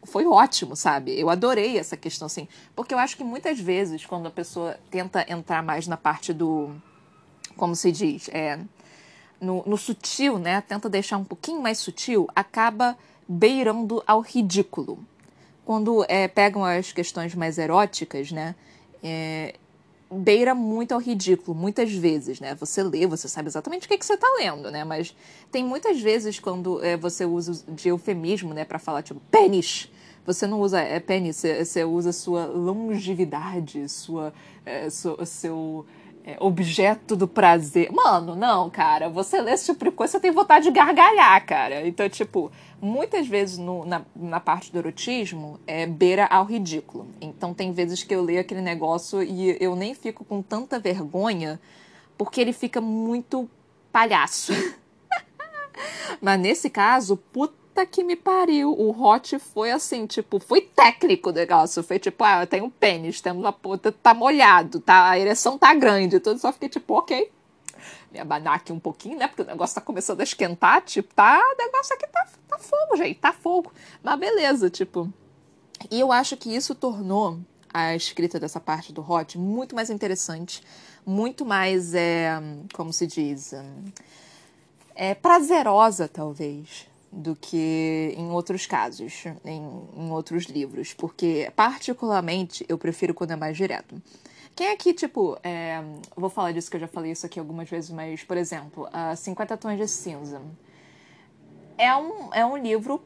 foi 0.05 0.27
ótimo, 0.27 0.77
sabe? 0.77 1.19
Eu 1.19 1.31
adorei 1.31 1.79
essa 1.79 1.97
questão, 1.97 2.27
assim. 2.27 2.47
Porque 2.75 2.95
eu 2.95 2.99
acho 2.99 3.17
que 3.17 3.25
muitas 3.25 3.59
vezes, 3.59 4.05
quando 4.05 4.27
a 4.27 4.31
pessoa 4.31 4.79
tenta 4.91 5.25
entrar 5.31 5.63
mais 5.63 5.87
na 5.87 5.97
parte 5.97 6.33
do. 6.33 6.71
Como 7.57 7.75
se 7.75 7.91
diz? 7.93 8.29
É, 8.29 8.59
no, 9.41 9.63
no 9.67 9.77
sutil, 9.77 10.39
né? 10.39 10.61
Tenta 10.61 10.89
deixar 10.89 11.17
um 11.17 11.25
pouquinho 11.25 11.61
mais 11.61 11.79
sutil, 11.79 12.29
acaba 12.35 12.97
beirando 13.27 14.03
ao 14.07 14.21
ridículo. 14.21 14.99
Quando 15.65 16.05
é, 16.09 16.29
pegam 16.29 16.65
as 16.65 16.93
questões 16.93 17.35
mais 17.35 17.59
eróticas, 17.59 18.31
né? 18.31 18.55
É, 19.03 19.55
beira 20.11 20.55
muito 20.55 20.93
ao 20.93 21.01
ridículo, 21.01 21.57
muitas 21.57 21.93
vezes, 21.93 22.41
né? 22.41 22.55
Você 22.57 22.83
lê, 22.83 23.07
você 23.07 23.29
sabe 23.29 23.49
exatamente 23.49 23.87
o 23.87 23.89
que, 23.89 23.99
que 23.99 24.07
você 24.07 24.15
está 24.15 24.27
lendo, 24.39 24.71
né? 24.71 24.85
Mas 24.85 25.15
tem 25.51 25.65
muitas 25.65 26.01
vezes 26.01 26.39
quando 26.39 26.85
é, 26.85 26.97
você 26.97 27.25
usa 27.25 27.65
de 27.69 27.89
eufemismo, 27.89 28.55
né, 28.55 28.65
para 28.65 28.79
falar 28.79 29.03
tipo 29.03 29.21
pênis, 29.31 29.89
você 30.27 30.47
não 30.47 30.61
usa 30.61 30.81
é, 30.81 30.99
pênis, 31.01 31.43
você, 31.43 31.85
usa 31.85 32.13
sua 32.13 32.47
longevidade, 32.47 33.89
sua, 33.89 34.33
é, 34.65 34.89
sua 34.89 35.25
seu 35.27 35.85
é, 36.25 36.37
objeto 36.41 37.15
do 37.15 37.29
prazer. 37.29 37.93
Mano, 37.93 38.35
não, 38.35 38.71
cara. 38.71 39.11
Você 39.11 39.41
lê 39.41 39.53
esse 39.53 39.67
tipo 39.67 39.85
de 39.85 39.91
coisa, 39.91 40.13
você 40.13 40.21
tem 40.21 40.31
vontade 40.31 40.65
de 40.65 40.71
gargalhar, 40.71 41.45
cara. 41.45 41.87
Então, 41.87 42.09
tipo, 42.09 42.51
muitas 42.81 43.27
vezes 43.27 43.59
no, 43.59 43.85
na, 43.85 44.03
na 44.17 44.41
parte 44.41 44.73
do 44.73 44.79
erotismo 44.79 45.61
é 45.67 45.87
beira 45.87 46.25
ao 46.27 46.47
ridículo. 46.47 47.07
Então, 47.21 47.53
tem 47.53 47.71
vezes 47.73 48.03
que 48.03 48.15
eu 48.15 48.23
leio 48.23 48.41
aquele 48.41 48.63
negócio 48.63 49.23
e 49.23 49.57
eu 49.61 49.77
nem 49.77 49.95
fico 49.95 50.25
com 50.25 50.41
tanta 50.41 50.79
vergonha 50.79 51.61
porque 52.17 52.41
ele 52.41 52.53
fica 52.53 52.81
muito 52.81 53.49
palhaço. 53.93 54.53
Mas 56.21 56.41
nesse 56.41 56.71
caso, 56.71 57.17
puta 57.17 57.64
puta 57.75 57.85
que 57.85 58.05
me 58.05 58.15
pariu. 58.15 58.73
O 58.73 58.91
hot 58.91 59.37
foi 59.41 59.73
assim, 59.73 60.07
tipo, 60.07 60.39
foi 60.39 60.61
técnico 60.61 61.31
o 61.31 61.33
negócio. 61.33 61.83
Foi 61.83 61.99
tipo, 61.99 62.23
ah, 62.23 62.43
eu 62.43 62.47
tenho 62.47 62.67
um 62.67 62.71
pênis, 62.71 63.21
temos 63.21 63.45
a 63.45 63.53
puta, 63.53 63.91
tá 63.91 64.15
molhado, 64.15 64.79
tá, 64.79 65.11
a 65.11 65.19
ereção 65.19 65.59
tá 65.59 65.75
grande. 65.75 66.21
Tudo 66.21 66.39
só 66.39 66.53
fiquei 66.53 66.69
tipo, 66.69 66.95
ok. 66.95 67.31
Me 68.13 68.21
abanar 68.21 68.55
aqui 68.55 68.73
um 68.73 68.79
pouquinho, 68.79 69.19
né? 69.19 69.27
Porque 69.27 69.43
o 69.43 69.47
negócio 69.47 69.75
tá 69.75 69.81
começando 69.81 70.21
a 70.21 70.25
esquentar, 70.25 70.83
tipo, 70.83 71.13
tá, 71.15 71.37
o 71.37 71.59
negócio 71.59 71.95
aqui 71.97 72.07
tá, 72.07 72.27
tá 72.49 72.59
fogo, 72.59 72.97
gente, 72.97 73.19
tá 73.19 73.33
fogo. 73.33 73.73
Mas 74.03 74.21
beleza, 74.21 74.71
tipo. 74.71 75.13
E 75.91 75.99
eu 75.99 76.13
acho 76.13 76.37
que 76.37 76.55
isso 76.55 76.75
tornou 76.75 77.41
a 77.73 77.97
escrita 77.97 78.39
dessa 78.39 78.61
parte 78.61 78.93
do 78.93 79.03
hot 79.03 79.37
muito 79.37 79.75
mais 79.75 79.91
interessante, 79.91 80.63
muito 81.05 81.45
mais, 81.45 81.93
é, 81.93 82.41
como 82.73 82.93
se 82.93 83.05
diz, 83.05 83.53
é, 84.95 85.13
prazerosa, 85.17 86.07
talvez 86.07 86.87
do 87.15 87.37
que 87.37 88.13
em 88.17 88.31
outros 88.31 88.67
casos, 88.67 89.25
em, 89.45 89.63
em 89.97 90.11
outros 90.11 90.45
livros, 90.47 90.93
porque 90.93 91.51
particularmente 91.55 92.65
eu 92.69 92.77
prefiro 92.77 93.15
quando 93.15 93.31
é 93.31 93.37
mais 93.37 93.57
direto. 93.57 94.03
Quem 94.57 94.71
aqui, 94.71 94.93
tipo, 94.93 95.39
é, 95.43 95.83
vou 96.17 96.29
falar 96.31 96.53
disso 96.53 96.71
que 96.71 96.77
eu 96.77 96.81
já 96.81 96.89
falei 96.89 97.13
isso 97.13 97.27
aqui 97.27 97.39
algumas 97.39 97.69
vezes, 97.69 97.91
mas, 97.91 98.23
por 98.23 98.37
exemplo, 98.37 98.89
a 98.93 99.15
50 99.15 99.57
Tons 99.57 99.77
de 99.77 99.89
Cinza 99.89 100.43
é 101.79 101.95
um, 101.97 102.33
é 102.33 102.45
um 102.45 102.57
livro 102.57 103.03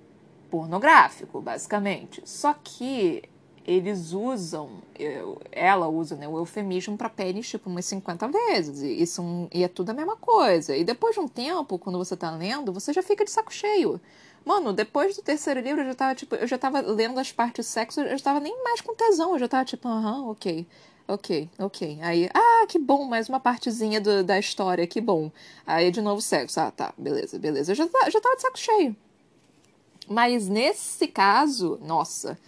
pornográfico, 0.51 1.41
basicamente. 1.41 2.23
Só 2.25 2.55
que 2.55 3.23
eles 3.69 4.15
usam, 4.15 4.71
ela 5.53 5.89
usa 5.89 6.17
né, 6.17 6.27
o 6.27 6.39
eufemismo 6.39 6.97
para 6.97 7.11
pênis 7.11 7.51
tipo 7.51 7.69
umas 7.69 7.85
50 7.85 8.27
vezes. 8.27 8.81
E, 8.81 9.03
isso, 9.03 9.23
e 9.53 9.63
é 9.63 9.69
tudo 9.69 9.91
a 9.91 9.93
mesma 9.93 10.17
coisa. 10.17 10.75
E 10.75 10.83
depois 10.83 11.15
de 11.15 11.21
um 11.21 11.29
tempo, 11.29 11.79
quando 11.79 11.99
você 11.99 12.17
tá 12.17 12.31
lendo, 12.31 12.73
você 12.73 12.95
já 12.95 13.03
fica 13.03 13.27
de 13.27 13.31
saco 13.31 13.53
cheio. 13.53 14.01
Mano, 14.43 14.73
depois 14.73 15.17
do 15.17 15.23
terceiro 15.23 15.61
livro, 15.61 15.83
eu 15.83 15.89
já 15.89 15.95
tava, 15.95 16.15
tipo, 16.15 16.35
eu 16.35 16.47
já 16.47 16.57
tava 16.57 16.81
lendo 16.81 17.21
as 17.21 17.31
partes 17.31 17.67
sexo, 17.67 18.01
eu 18.01 18.17
já 18.17 18.25
tava 18.25 18.41
nem 18.41 18.65
mais 18.65 18.81
com 18.81 18.95
tesão, 18.95 19.35
eu 19.35 19.39
já 19.39 19.47
tava 19.49 19.67
tipo, 19.67 19.87
aham, 19.87 20.31
ok, 20.31 20.67
ok, 21.07 21.51
ok. 21.59 21.99
Aí, 22.01 22.31
ah, 22.33 22.67
que 22.67 22.79
bom, 22.79 23.05
mais 23.05 23.29
uma 23.29 23.39
partezinha 23.39 24.01
do, 24.01 24.25
da 24.25 24.39
história, 24.39 24.87
que 24.87 25.03
bom. 25.03 25.31
Aí 25.67 25.91
de 25.91 26.01
novo 26.01 26.23
sexo, 26.23 26.59
ah, 26.59 26.71
tá, 26.71 26.95
beleza, 26.97 27.39
beleza. 27.39 27.73
Eu 27.73 27.77
já, 27.77 27.85
já 27.85 28.19
tava 28.19 28.37
de 28.37 28.43
saco 28.43 28.59
cheio. 28.59 28.97
Mas 30.09 30.49
nesse 30.49 31.07
caso, 31.07 31.79
nossa, 31.83 32.39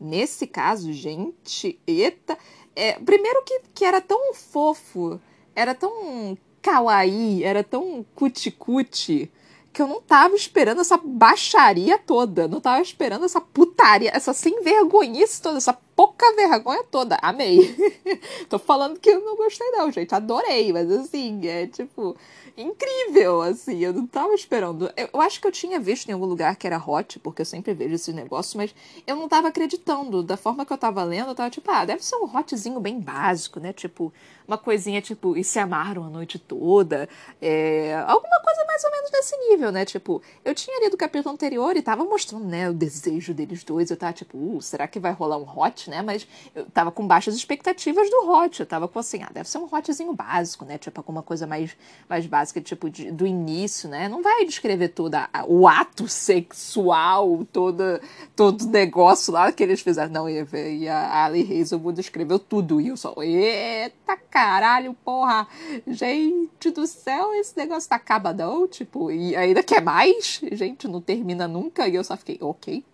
Nesse 0.00 0.46
caso, 0.46 0.92
gente, 0.92 1.78
eita. 1.86 2.38
É, 2.74 2.92
primeiro 2.98 3.42
que, 3.44 3.60
que 3.74 3.84
era 3.84 4.00
tão 4.00 4.34
fofo, 4.34 5.20
era 5.54 5.74
tão 5.74 6.36
kawaii, 6.60 7.42
era 7.44 7.62
tão 7.62 8.04
cuti-cuti, 8.14 9.30
que 9.72 9.80
eu 9.80 9.88
não 9.88 10.02
tava 10.02 10.34
esperando 10.36 10.80
essa 10.82 10.98
baixaria 11.02 11.98
toda. 11.98 12.46
Não 12.46 12.60
tava 12.60 12.82
esperando 12.82 13.24
essa 13.24 13.40
putaria, 13.40 14.10
essa 14.14 14.34
sem 14.34 14.62
vergonhice 14.62 15.40
toda, 15.40 15.56
essa 15.56 15.72
pouca 15.72 16.30
vergonha 16.34 16.84
toda. 16.84 17.18
Amei. 17.22 17.74
Tô 18.50 18.58
falando 18.58 19.00
que 19.00 19.10
eu 19.10 19.20
não 19.20 19.36
gostei, 19.36 19.66
não, 19.70 19.90
gente. 19.90 20.14
Adorei, 20.14 20.72
mas 20.72 20.90
assim, 20.90 21.46
é 21.46 21.66
tipo 21.66 22.14
incrível, 22.56 23.42
assim. 23.42 23.78
Eu 23.78 23.92
não 23.92 24.06
tava 24.06 24.34
esperando. 24.34 24.90
Eu, 24.96 25.08
eu, 25.12 25.20
acho 25.20 25.40
que 25.40 25.46
eu 25.46 25.52
tinha 25.52 25.78
visto 25.80 26.08
em 26.08 26.12
algum 26.12 26.26
lugar 26.26 26.56
que 26.56 26.66
era 26.66 26.78
hot, 26.78 27.18
porque 27.18 27.42
eu 27.42 27.46
sempre 27.46 27.74
vejo 27.74 27.94
esse 27.94 28.12
negócio, 28.12 28.56
mas 28.56 28.74
eu 29.06 29.16
não 29.16 29.28
tava 29.28 29.48
acreditando. 29.48 30.22
Da 30.22 30.36
forma 30.36 30.64
que 30.64 30.72
eu 30.72 30.78
tava 30.78 31.02
lendo, 31.04 31.28
eu 31.28 31.34
tava 31.34 31.50
tipo, 31.50 31.70
ah, 31.70 31.84
deve 31.84 32.04
ser 32.04 32.16
um 32.16 32.24
hotzinho 32.24 32.80
bem 32.80 33.00
básico, 33.00 33.60
né? 33.60 33.72
Tipo, 33.72 34.12
uma 34.46 34.58
coisinha 34.58 35.00
tipo, 35.00 35.36
e 35.36 35.44
se 35.44 35.58
amaram 35.58 36.04
a 36.04 36.10
noite 36.10 36.38
toda. 36.38 37.08
É, 37.40 37.94
alguma 38.06 38.40
coisa 38.40 38.64
mais 38.66 38.84
ou 38.84 38.90
menos 38.90 39.10
desse 39.10 39.36
nível, 39.48 39.72
né? 39.72 39.84
Tipo, 39.84 40.22
eu 40.44 40.54
tinha 40.54 40.80
lido 40.80 40.94
o 40.94 40.98
capítulo 40.98 41.34
anterior 41.34 41.76
e 41.76 41.82
tava 41.82 42.04
mostrando, 42.04 42.44
né, 42.44 42.68
o 42.68 42.74
desejo 42.74 43.32
deles 43.32 43.64
dois. 43.64 43.90
Eu 43.90 43.96
tava 43.96 44.12
tipo, 44.12 44.36
uh, 44.36 44.60
será 44.60 44.86
que 44.86 44.98
vai 44.98 45.12
rolar 45.12 45.38
um 45.38 45.46
hot, 45.58 45.88
né? 45.88 46.02
Mas 46.02 46.26
eu 46.54 46.66
tava 46.66 46.90
com 46.90 47.06
baixas 47.06 47.34
expectativas 47.34 48.10
do 48.10 48.30
hot. 48.30 48.60
Eu 48.60 48.66
tava 48.66 48.88
com 48.88 48.98
assim, 48.98 49.22
ah, 49.22 49.30
deve 49.32 49.48
ser 49.48 49.58
um 49.58 49.68
hotzinho 49.70 50.12
básico, 50.12 50.64
né? 50.64 50.78
Tipo, 50.78 51.00
alguma 51.00 51.22
coisa 51.22 51.46
mais, 51.46 51.76
mais 52.08 52.26
básica, 52.26 52.41
tipo, 52.44 52.90
de, 52.90 53.10
do 53.10 53.26
início, 53.26 53.88
né? 53.88 54.08
Não 54.08 54.22
vai 54.22 54.44
descrever 54.44 54.88
todo 54.88 55.14
o 55.46 55.68
ato 55.68 56.08
sexual, 56.08 57.46
todo, 57.52 58.00
todo 58.34 58.66
negócio 58.66 59.32
lá 59.32 59.52
que 59.52 59.62
eles 59.62 59.80
fizeram. 59.80 60.10
Não, 60.10 60.28
e, 60.28 60.44
e 60.78 60.88
a 60.88 61.24
Ali 61.24 61.60
Hazelwood 61.60 62.00
escreveu 62.00 62.38
tudo. 62.38 62.80
E 62.80 62.88
eu 62.88 62.96
só, 62.96 63.14
eita, 63.22 64.16
caralho, 64.30 64.94
porra, 65.04 65.46
gente 65.86 66.70
do 66.70 66.86
céu, 66.86 67.34
esse 67.34 67.56
negócio 67.56 67.88
tá 67.88 67.96
acabadão, 67.96 68.66
tipo, 68.66 69.10
e 69.10 69.36
ainda 69.36 69.62
quer 69.62 69.82
mais? 69.82 70.40
Gente, 70.52 70.88
não 70.88 71.00
termina 71.00 71.46
nunca. 71.46 71.86
E 71.86 71.94
eu 71.94 72.04
só 72.04 72.16
fiquei, 72.16 72.38
ok, 72.40 72.84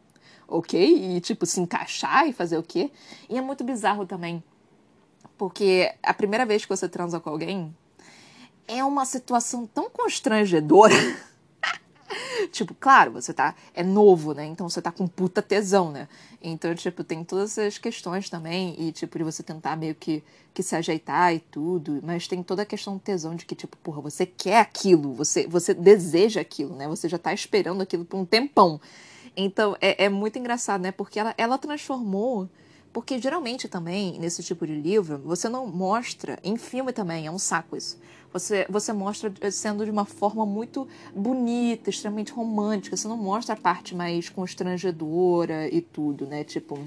ok, 0.49 1.17
e 1.17 1.21
tipo, 1.21 1.45
se 1.45 1.61
encaixar 1.61 2.27
e 2.27 2.33
fazer 2.33 2.59
o 2.59 2.63
quê? 2.63 2.91
E 3.29 3.37
é 3.37 3.41
muito 3.41 3.63
bizarro 3.63 4.07
também, 4.07 4.43
porque 5.37 5.93
a 6.03 6.15
primeira 6.15 6.47
vez 6.47 6.65
que 6.65 6.69
você 6.69 6.89
transa 6.89 7.21
com 7.21 7.31
alguém 7.31 7.75
é 8.69 8.85
uma 8.85 9.07
situação 9.07 9.66
tão 9.66 9.89
constrangedora. 9.89 10.95
tipo, 12.53 12.75
claro, 12.75 13.12
você 13.12 13.33
tá. 13.33 13.55
É 13.75 13.83
novo, 13.83 14.35
né? 14.35 14.45
Então 14.47 14.69
você 14.69 14.81
tá 14.81 14.93
com 14.93 15.07
puta 15.07 15.43
tesão, 15.43 15.91
né? 15.91 16.09
Então, 16.43 16.75
tipo, 16.75 17.03
tem 17.03 17.25
todas 17.25 17.57
essas 17.57 17.79
questões 17.79 18.29
também. 18.31 18.77
E, 18.79 18.93
tipo, 18.93 19.19
de 19.19 19.25
você 19.25 19.43
tentar 19.43 19.77
meio 19.77 19.95
que, 19.95 20.23
que 20.55 20.62
se 20.62 20.77
ajeitar 20.77 21.35
e 21.35 21.41
tudo. 21.41 22.01
Mas 22.03 22.29
tem 22.29 22.43
toda 22.43 22.62
a 22.62 22.66
questão 22.66 22.95
do 22.95 23.01
tesão 23.01 23.35
de 23.35 23.45
que, 23.45 23.55
tipo, 23.55 23.77
porra, 23.79 24.01
você 24.01 24.27
quer 24.27 24.61
aquilo, 24.61 25.12
você, 25.14 25.47
você 25.47 25.75
deseja 25.75 26.41
aquilo, 26.41 26.77
né? 26.77 26.87
Você 26.89 27.09
já 27.09 27.19
tá 27.19 27.33
esperando 27.33 27.83
aquilo 27.83 28.05
por 28.05 28.19
um 28.19 28.25
tempão. 28.25 28.81
Então, 29.37 29.77
é, 29.81 30.05
é 30.05 30.09
muito 30.09 30.39
engraçado, 30.39 30.83
né? 30.83 30.93
Porque 30.93 31.19
ela, 31.19 31.35
ela 31.37 31.59
transformou. 31.59 32.49
Porque 32.93 33.19
geralmente 33.19 33.69
também, 33.69 34.19
nesse 34.19 34.43
tipo 34.43 34.66
de 34.66 34.75
livro, 34.75 35.19
você 35.19 35.49
não 35.49 35.66
mostra. 35.66 36.39
Em 36.43 36.57
filme 36.57 36.93
também, 36.93 37.27
é 37.27 37.31
um 37.31 37.39
saco 37.39 37.77
isso 37.77 37.99
você, 38.33 38.66
você 38.68 38.93
mostra 38.93 39.33
sendo 39.51 39.85
de 39.85 39.91
uma 39.91 40.05
forma 40.05 40.45
muito 40.45 40.87
bonita, 41.14 41.91
extremamente 41.91 42.33
romântica. 42.33 42.97
Você 42.97 43.09
não 43.09 43.16
mostra 43.16 43.55
a 43.55 43.57
parte 43.57 43.95
mais 43.95 44.29
constrangedora 44.29 45.68
e 45.68 45.81
tudo, 45.81 46.26
né? 46.26 46.45
Tipo. 46.45 46.79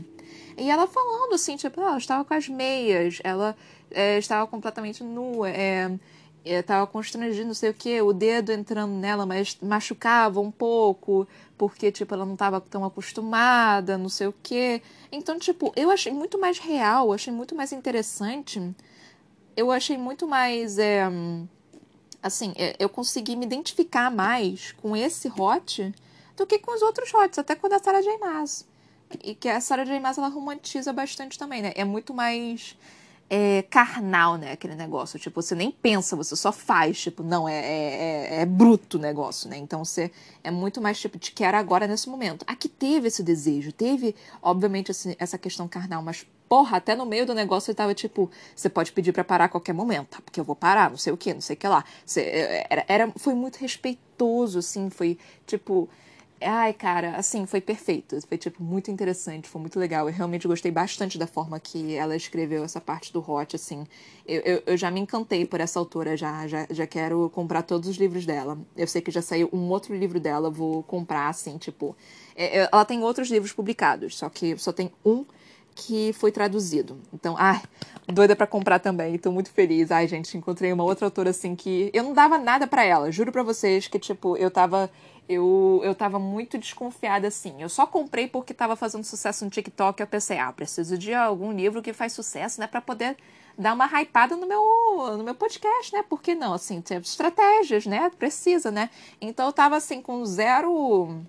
E 0.58 0.70
ela 0.70 0.88
falando 0.88 1.34
assim, 1.34 1.56
tipo, 1.56 1.82
ela 1.82 1.98
estava 1.98 2.24
com 2.24 2.34
as 2.34 2.48
meias, 2.48 3.20
ela 3.24 3.56
é, 3.90 4.18
estava 4.18 4.46
completamente 4.48 5.04
nua, 5.04 5.50
é, 5.50 5.92
estava 6.46 6.86
constrangida, 6.88 7.46
não 7.46 7.54
sei 7.54 7.70
o 7.70 7.74
que, 7.74 8.02
o 8.02 8.14
dedo 8.14 8.52
entrando 8.52 8.94
nela, 8.94 9.26
mas 9.26 9.58
machucava 9.62 10.40
um 10.40 10.52
pouco, 10.52 11.28
porque, 11.58 11.92
tipo, 11.92 12.14
ela 12.14 12.26
não 12.26 12.34
estava 12.34 12.62
tão 12.62 12.86
acostumada, 12.86 13.98
não 13.98 14.10
sei 14.10 14.28
o 14.28 14.34
que. 14.44 14.82
Então, 15.12 15.40
tipo, 15.40 15.74
eu 15.76 15.90
achei 15.90 16.12
muito 16.12 16.40
mais 16.40 16.60
real, 16.60 17.12
achei 17.12 17.34
muito 17.34 17.56
mais 17.56 17.72
interessante 17.72 18.62
eu 19.56 19.72
achei 19.72 19.98
muito 19.98 20.28
mais. 20.28 20.78
É, 20.78 21.10
assim, 22.22 22.54
é, 22.56 22.76
eu 22.80 22.90
consegui 22.90 23.36
me 23.36 23.46
identificar 23.46 24.12
mais 24.12 24.72
com 24.74 24.96
esse 24.96 25.28
hot 25.30 25.94
do 26.36 26.46
que 26.46 26.60
com 26.60 26.74
os 26.74 26.82
outros 26.82 27.12
hots, 27.12 27.38
até 27.40 27.56
com 27.56 27.68
a 27.68 27.70
da 27.70 27.80
Sarah 27.80 28.02
J. 28.02 28.18
Maas. 28.18 28.66
E 29.24 29.36
que 29.36 29.50
a 29.50 29.60
Sarah 29.60 29.84
J. 29.84 30.00
Maas 30.00 30.18
ela 30.18 30.30
romantiza 30.30 30.94
bastante 30.94 31.38
também, 31.38 31.62
né? 31.62 31.74
É 31.76 31.84
muito 31.84 32.14
mais 32.14 32.78
é, 33.30 33.62
carnal, 33.64 34.38
né? 34.38 34.52
Aquele 34.52 34.76
negócio. 34.76 35.20
Tipo, 35.20 35.42
você 35.42 35.56
nem 35.56 35.72
pensa, 35.72 36.16
você 36.16 36.36
só 36.36 36.52
faz. 36.52 37.00
Tipo, 37.02 37.24
não, 37.24 37.48
é, 37.48 37.54
é, 37.54 38.36
é, 38.38 38.42
é 38.42 38.46
bruto 38.46 38.98
o 38.98 39.02
negócio, 39.02 39.50
né? 39.50 39.58
Então 39.58 39.84
você 39.84 40.12
é 40.44 40.52
muito 40.52 40.82
mais 40.82 41.00
tipo, 41.00 41.18
te 41.18 41.32
quero 41.32 41.58
agora 41.58 41.88
nesse 41.88 42.10
momento. 42.10 42.44
Aqui 42.48 42.68
teve 42.68 43.08
esse 43.08 43.24
desejo, 43.24 43.72
teve, 43.72 44.16
obviamente, 44.42 44.92
assim, 44.92 45.16
essa 45.18 45.38
questão 45.38 45.68
carnal, 45.68 46.02
mas 46.02 46.26
porra, 46.52 46.76
até 46.76 46.98
no 46.98 47.06
meio 47.06 47.26
do 47.26 47.34
negócio 47.34 47.72
ele 47.72 47.78
tava 47.78 47.94
tipo, 47.94 48.30
você 48.54 48.68
pode 48.68 48.92
pedir 48.92 49.14
para 49.14 49.24
parar 49.24 49.46
a 49.46 49.48
qualquer 49.48 49.72
momento, 49.72 50.10
tá? 50.10 50.20
Porque 50.22 50.38
eu 50.38 50.44
vou 50.44 50.54
parar, 50.54 50.90
não 50.90 50.98
sei 50.98 51.14
o 51.14 51.16
que, 51.16 51.34
não 51.34 51.40
sei 51.40 51.54
o 51.54 51.58
que 51.58 51.66
lá. 51.66 51.82
Você, 52.06 52.20
é, 52.24 52.68
era, 52.70 52.86
era, 52.90 53.14
foi 53.16 53.34
muito 53.34 53.56
respeitoso, 53.56 54.60
assim, 54.60 54.90
foi 54.90 55.18
tipo. 55.48 55.88
Ai, 56.42 56.74
cara, 56.74 57.16
assim, 57.16 57.46
foi 57.46 57.62
perfeito. 57.62 58.20
Foi, 58.28 58.38
tipo, 58.38 58.62
muito 58.62 58.92
interessante, 58.92 59.48
foi 59.48 59.62
muito 59.62 59.80
legal. 59.80 60.10
Eu 60.10 60.14
realmente 60.14 60.46
gostei 60.46 60.72
bastante 60.72 61.18
da 61.18 61.26
forma 61.26 61.58
que 61.58 61.94
ela 61.94 62.16
escreveu 62.18 62.66
essa 62.66 62.82
parte 62.82 63.14
do 63.14 63.20
Hot, 63.20 63.56
assim. 63.56 63.86
Eu, 64.28 64.42
eu, 64.42 64.64
eu, 64.66 64.76
já 64.76 64.92
me 64.92 65.00
encantei 65.00 65.46
por 65.46 65.62
essa 65.62 65.80
autora, 65.80 66.18
já, 66.18 66.48
já, 66.48 66.68
já 66.70 66.86
quero 66.86 67.30
comprar 67.30 67.62
todos 67.62 67.88
os 67.88 67.96
livros 67.96 68.26
dela. 68.26 68.58
Eu 68.76 68.88
sei 68.88 69.02
que 69.02 69.12
já 69.12 69.22
saiu 69.22 69.48
um 69.54 69.70
outro 69.70 69.96
livro 69.96 70.20
dela, 70.20 70.50
vou 70.50 70.84
comprar, 70.84 71.30
assim, 71.30 71.58
tipo. 71.58 71.96
É, 72.36 72.68
ela 72.70 72.84
tem 72.84 73.02
outros 73.04 73.30
livros 73.30 73.54
publicados, 73.54 74.18
só 74.18 74.28
que 74.28 74.58
só 74.58 74.74
tem 74.74 74.92
um 75.06 75.24
que 75.76 76.14
foi 76.14 76.32
traduzido. 76.32 77.00
Então, 77.14 77.36
ai, 77.38 77.62
doida 78.08 78.36
para 78.36 78.48
comprar 78.48 78.80
também. 78.80 79.18
Tô 79.18 79.32
muito 79.32 79.52
feliz. 79.52 79.92
Ai, 79.92 80.08
gente, 80.08 80.38
encontrei 80.38 80.72
uma 80.72 80.84
outra 80.84 81.08
autora 81.08 81.30
assim 81.30 81.56
que 81.56 81.90
eu 81.94 82.04
não 82.04 82.14
dava 82.14 82.38
nada 82.38 82.68
para 82.68 82.84
ela. 82.84 83.12
Juro 83.12 83.32
para 83.32 83.44
vocês 83.44 83.88
que 83.88 84.00
tipo, 84.00 84.38
eu 84.38 84.52
tava 84.52 84.90
eu, 85.30 85.82
eu 85.84 85.96
tava 85.96 86.20
muito 86.20 86.58
desconfiada 86.58 87.28
assim. 87.28 87.62
Eu 87.62 87.70
só 87.70 87.86
comprei 87.86 88.28
porque 88.28 88.54
tava 88.54 88.76
fazendo 88.76 89.04
sucesso 89.04 89.46
no 89.46 89.52
TikTok. 89.52 90.00
Eu 90.02 90.08
pensei, 90.08 90.38
ah, 90.38 90.52
preciso 90.52 90.98
de 90.98 91.14
algum 91.14 91.52
livro 91.52 91.82
que 91.82 91.94
faz 91.94 92.14
sucesso, 92.14 92.60
né, 92.60 92.68
para 92.68 92.82
poder 92.82 93.16
dar 93.58 93.74
uma 93.74 93.86
hypada 93.86 94.36
no 94.36 94.48
meu, 94.48 95.18
no 95.18 95.24
meu 95.24 95.36
podcast, 95.36 95.94
né? 95.94 96.04
Por 96.04 96.22
que 96.22 96.34
não? 96.36 96.54
Assim, 96.54 96.82
ter 96.82 97.00
estratégias, 97.02 97.86
né? 97.86 98.10
Precisa, 98.18 98.72
né? 98.72 98.90
Então 99.22 99.46
eu 99.46 99.54
tava 99.54 99.78
assim 99.78 100.02
com 100.02 100.26
zero 100.26 101.22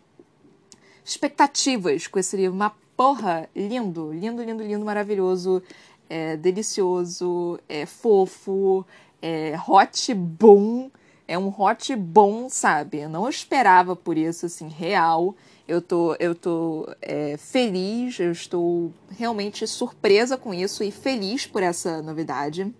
expectativas 1.04 2.06
com 2.06 2.18
esse 2.18 2.36
livro, 2.36 2.54
uma 2.54 2.70
porra, 2.96 3.48
lindo, 3.54 4.12
lindo, 4.12 4.42
lindo, 4.42 4.62
lindo, 4.62 4.84
maravilhoso, 4.84 5.62
é, 6.08 6.36
delicioso, 6.36 7.58
é 7.68 7.86
fofo, 7.86 8.84
é 9.20 9.54
hot 9.66 10.12
bom, 10.14 10.90
é 11.26 11.38
um 11.38 11.48
hot 11.48 11.94
bom, 11.96 12.48
sabe? 12.48 12.98
Eu 12.98 13.08
não 13.08 13.28
esperava 13.28 13.96
por 13.96 14.18
isso, 14.18 14.46
assim, 14.46 14.68
real. 14.68 15.34
Eu 15.66 15.80
tô, 15.80 16.14
eu 16.18 16.34
tô 16.34 16.86
é, 17.00 17.36
feliz, 17.38 18.18
eu 18.18 18.32
estou 18.32 18.92
realmente 19.10 19.66
surpresa 19.66 20.36
com 20.36 20.52
isso 20.52 20.82
e 20.82 20.90
feliz 20.90 21.46
por 21.46 21.62
essa 21.62 22.02
novidade. 22.02 22.72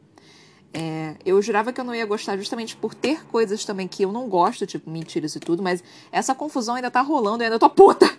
É, 0.75 1.15
eu 1.25 1.41
jurava 1.41 1.73
que 1.73 1.81
eu 1.81 1.85
não 1.85 1.95
ia 1.95 2.05
gostar 2.07 2.37
justamente 2.37 2.77
por 2.77 2.95
ter 2.95 3.25
coisas 3.27 3.65
também 3.65 3.87
que 3.87 4.05
eu 4.05 4.13
não 4.13 4.29
gosto, 4.29 4.67
tipo 4.67 4.91
mentiras 4.91 5.37
e 5.37 5.41
tudo, 5.41 5.63
mas 5.63 5.85
essa 6.11 6.35
confusão 6.35 6.75
ainda 6.75 6.91
tá 6.91 7.03
rolando, 7.03 7.43
eu 7.43 7.47
ainda 7.47 7.59
tô 7.59 7.69
puta 7.69 8.11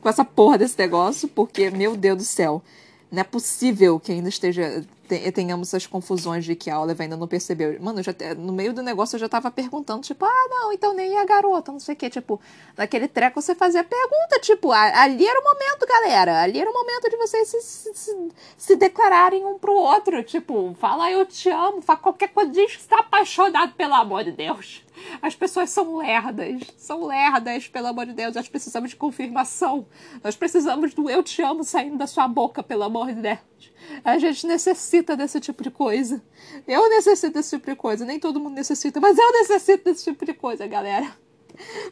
com 0.00 0.08
essa 0.08 0.24
porra 0.24 0.58
desse 0.58 0.78
negócio, 0.78 1.28
porque, 1.28 1.70
meu 1.70 1.96
Deus 1.96 2.18
do 2.18 2.24
céu, 2.24 2.62
não 3.10 3.20
é 3.20 3.24
possível 3.24 3.98
que 4.00 4.12
ainda 4.12 4.28
esteja 4.28 4.84
tenhamos 5.04 5.68
essas 5.68 5.86
confusões 5.86 6.44
de 6.44 6.54
que 6.54 6.70
a 6.70 6.80
Olive 6.80 7.02
ainda 7.02 7.16
não 7.16 7.28
percebeu. 7.28 7.80
Mano, 7.80 8.02
já, 8.02 8.12
no 8.36 8.52
meio 8.52 8.72
do 8.72 8.82
negócio 8.82 9.16
eu 9.16 9.20
já 9.20 9.28
tava 9.28 9.50
perguntando, 9.50 10.02
tipo, 10.02 10.24
ah, 10.24 10.48
não, 10.48 10.72
então 10.72 10.94
nem 10.94 11.18
a 11.18 11.24
garota, 11.24 11.70
não 11.70 11.80
sei 11.80 11.94
o 11.94 11.96
quê. 11.96 12.08
Tipo, 12.08 12.40
naquele 12.76 13.06
treco 13.06 13.40
você 13.40 13.54
fazia 13.54 13.84
pergunta, 13.84 14.40
tipo, 14.40 14.72
ali 14.72 15.26
era 15.26 15.40
o 15.40 15.44
momento, 15.44 15.86
galera. 15.86 16.42
Ali 16.42 16.58
era 16.58 16.70
o 16.70 16.72
momento 16.72 17.10
de 17.10 17.16
vocês 17.16 17.48
se, 17.48 17.60
se, 17.94 18.28
se 18.56 18.76
declararem 18.76 19.44
um 19.44 19.58
pro 19.58 19.74
outro. 19.74 20.22
Tipo, 20.22 20.74
fala 20.78 21.10
eu 21.10 21.26
te 21.26 21.50
amo, 21.50 21.82
fala 21.82 21.98
qualquer 21.98 22.28
coisa, 22.28 22.50
diz 22.50 22.76
que 22.76 22.82
está 22.82 23.00
apaixonado, 23.00 23.74
pelo 23.74 23.94
amor 23.94 24.24
de 24.24 24.32
Deus. 24.32 24.84
As 25.20 25.34
pessoas 25.34 25.70
são 25.70 25.96
lerdas, 25.96 26.62
são 26.76 27.04
lerdas, 27.04 27.68
pelo 27.68 27.88
amor 27.88 28.06
de 28.06 28.12
Deus. 28.12 28.34
Nós 28.34 28.48
precisamos 28.48 28.90
de 28.90 28.96
confirmação. 28.96 29.86
Nós 30.22 30.36
precisamos 30.36 30.94
do 30.94 31.10
eu 31.10 31.22
te 31.22 31.42
amo 31.42 31.64
saindo 31.64 31.96
da 31.96 32.06
sua 32.06 32.28
boca, 32.28 32.62
pelo 32.62 32.84
amor 32.84 33.12
de 33.12 33.20
Deus. 33.20 33.73
A 34.04 34.18
gente 34.18 34.46
necessita 34.46 35.16
desse 35.16 35.40
tipo 35.40 35.62
de 35.62 35.70
coisa. 35.70 36.22
Eu 36.66 36.88
necessito 36.88 37.34
desse 37.34 37.56
tipo 37.56 37.70
de 37.70 37.76
coisa. 37.76 38.04
Nem 38.04 38.18
todo 38.18 38.40
mundo 38.40 38.54
necessita, 38.54 39.00
mas 39.00 39.16
eu 39.16 39.32
necessito 39.32 39.84
desse 39.84 40.04
tipo 40.04 40.24
de 40.24 40.34
coisa, 40.34 40.66
galera. 40.66 41.10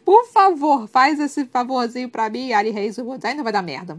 Por 0.04 0.26
favor, 0.26 0.88
faz 0.88 1.20
esse 1.20 1.44
favorzinho 1.46 2.08
pra 2.08 2.28
mim, 2.28 2.52
Ari 2.52 2.70
Hazelwood. 2.70 3.24
Ainda 3.26 3.42
vai 3.42 3.52
dar 3.52 3.62
merda. 3.62 3.98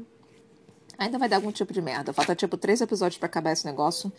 Ainda 0.98 1.18
vai 1.18 1.28
dar 1.28 1.38
algum 1.38 1.52
tipo 1.52 1.74
de 1.74 1.82
merda. 1.82 2.14
Falta 2.14 2.36
tipo 2.36 2.58
três 2.58 2.82
episódios 2.82 3.18
para 3.18 3.28
acabar 3.28 3.52
esse 3.52 3.66
negócio. 3.66 4.12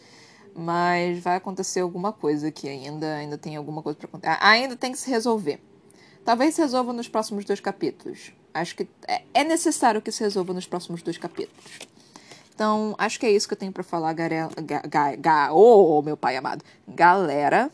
Mas 0.54 1.18
vai 1.20 1.36
acontecer 1.36 1.80
alguma 1.80 2.12
coisa 2.12 2.48
aqui 2.48 2.68
ainda. 2.68 3.16
Ainda 3.16 3.38
tem 3.38 3.56
alguma 3.56 3.82
coisa 3.82 3.98
pra 3.98 4.08
acontecer. 4.08 4.38
Ainda 4.40 4.76
tem 4.76 4.92
que 4.92 4.98
se 4.98 5.10
resolver. 5.10 5.60
Talvez 6.24 6.54
se 6.54 6.62
resolva 6.62 6.92
nos 6.92 7.08
próximos 7.08 7.44
dois 7.44 7.60
capítulos. 7.60 8.32
Acho 8.52 8.76
que 8.76 8.88
é, 9.06 9.22
é 9.34 9.44
necessário 9.44 10.00
que 10.00 10.10
se 10.10 10.22
resolva 10.22 10.54
nos 10.54 10.66
próximos 10.66 11.02
dois 11.02 11.18
capítulos. 11.18 11.78
Então, 12.54 12.94
acho 12.98 13.18
que 13.18 13.26
é 13.26 13.30
isso 13.32 13.48
que 13.48 13.54
eu 13.54 13.58
tenho 13.58 13.72
para 13.72 13.82
falar, 13.82 14.12
garela, 14.12 14.50
ga, 14.62 14.82
ga, 14.88 15.16
ga, 15.16 15.52
oh, 15.52 16.00
meu 16.02 16.16
pai 16.16 16.36
amado. 16.36 16.64
Galera, 16.86 17.68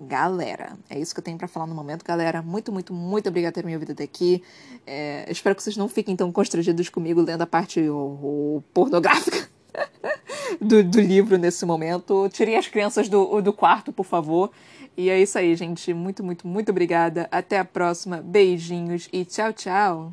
galera, 0.00 0.76
é 0.90 0.98
isso 0.98 1.14
que 1.14 1.20
eu 1.20 1.24
tenho 1.24 1.38
para 1.38 1.46
falar 1.46 1.66
no 1.66 1.74
momento, 1.74 2.04
galera. 2.04 2.42
Muito, 2.42 2.72
muito, 2.72 2.92
muito 2.92 3.28
obrigada 3.28 3.52
por 3.52 3.60
ter 3.60 3.66
me 3.66 3.74
ouvido 3.74 3.92
até 3.92 4.02
aqui. 4.02 4.42
É, 4.84 5.24
espero 5.30 5.54
que 5.54 5.62
vocês 5.62 5.76
não 5.76 5.88
fiquem 5.88 6.16
tão 6.16 6.32
constrangidos 6.32 6.88
comigo 6.88 7.20
lendo 7.20 7.42
a 7.42 7.46
parte 7.46 7.80
o, 7.80 7.94
o 7.96 8.64
pornográfica. 8.74 9.48
do, 10.60 10.82
do, 10.82 11.00
livro 11.00 11.38
nesse 11.38 11.64
momento. 11.64 12.28
Tirem 12.30 12.56
as 12.56 12.66
crianças 12.66 13.08
do, 13.08 13.40
do 13.40 13.52
quarto, 13.52 13.92
por 13.92 14.04
favor. 14.04 14.50
E 14.96 15.10
é 15.10 15.20
isso 15.20 15.38
aí, 15.38 15.54
gente. 15.54 15.92
Muito, 15.94 16.24
muito, 16.24 16.48
muito 16.48 16.70
obrigada. 16.70 17.28
Até 17.30 17.58
a 17.58 17.64
próxima. 17.64 18.20
Beijinhos 18.22 19.08
e 19.12 19.24
tchau, 19.24 19.52
tchau. 19.52 20.12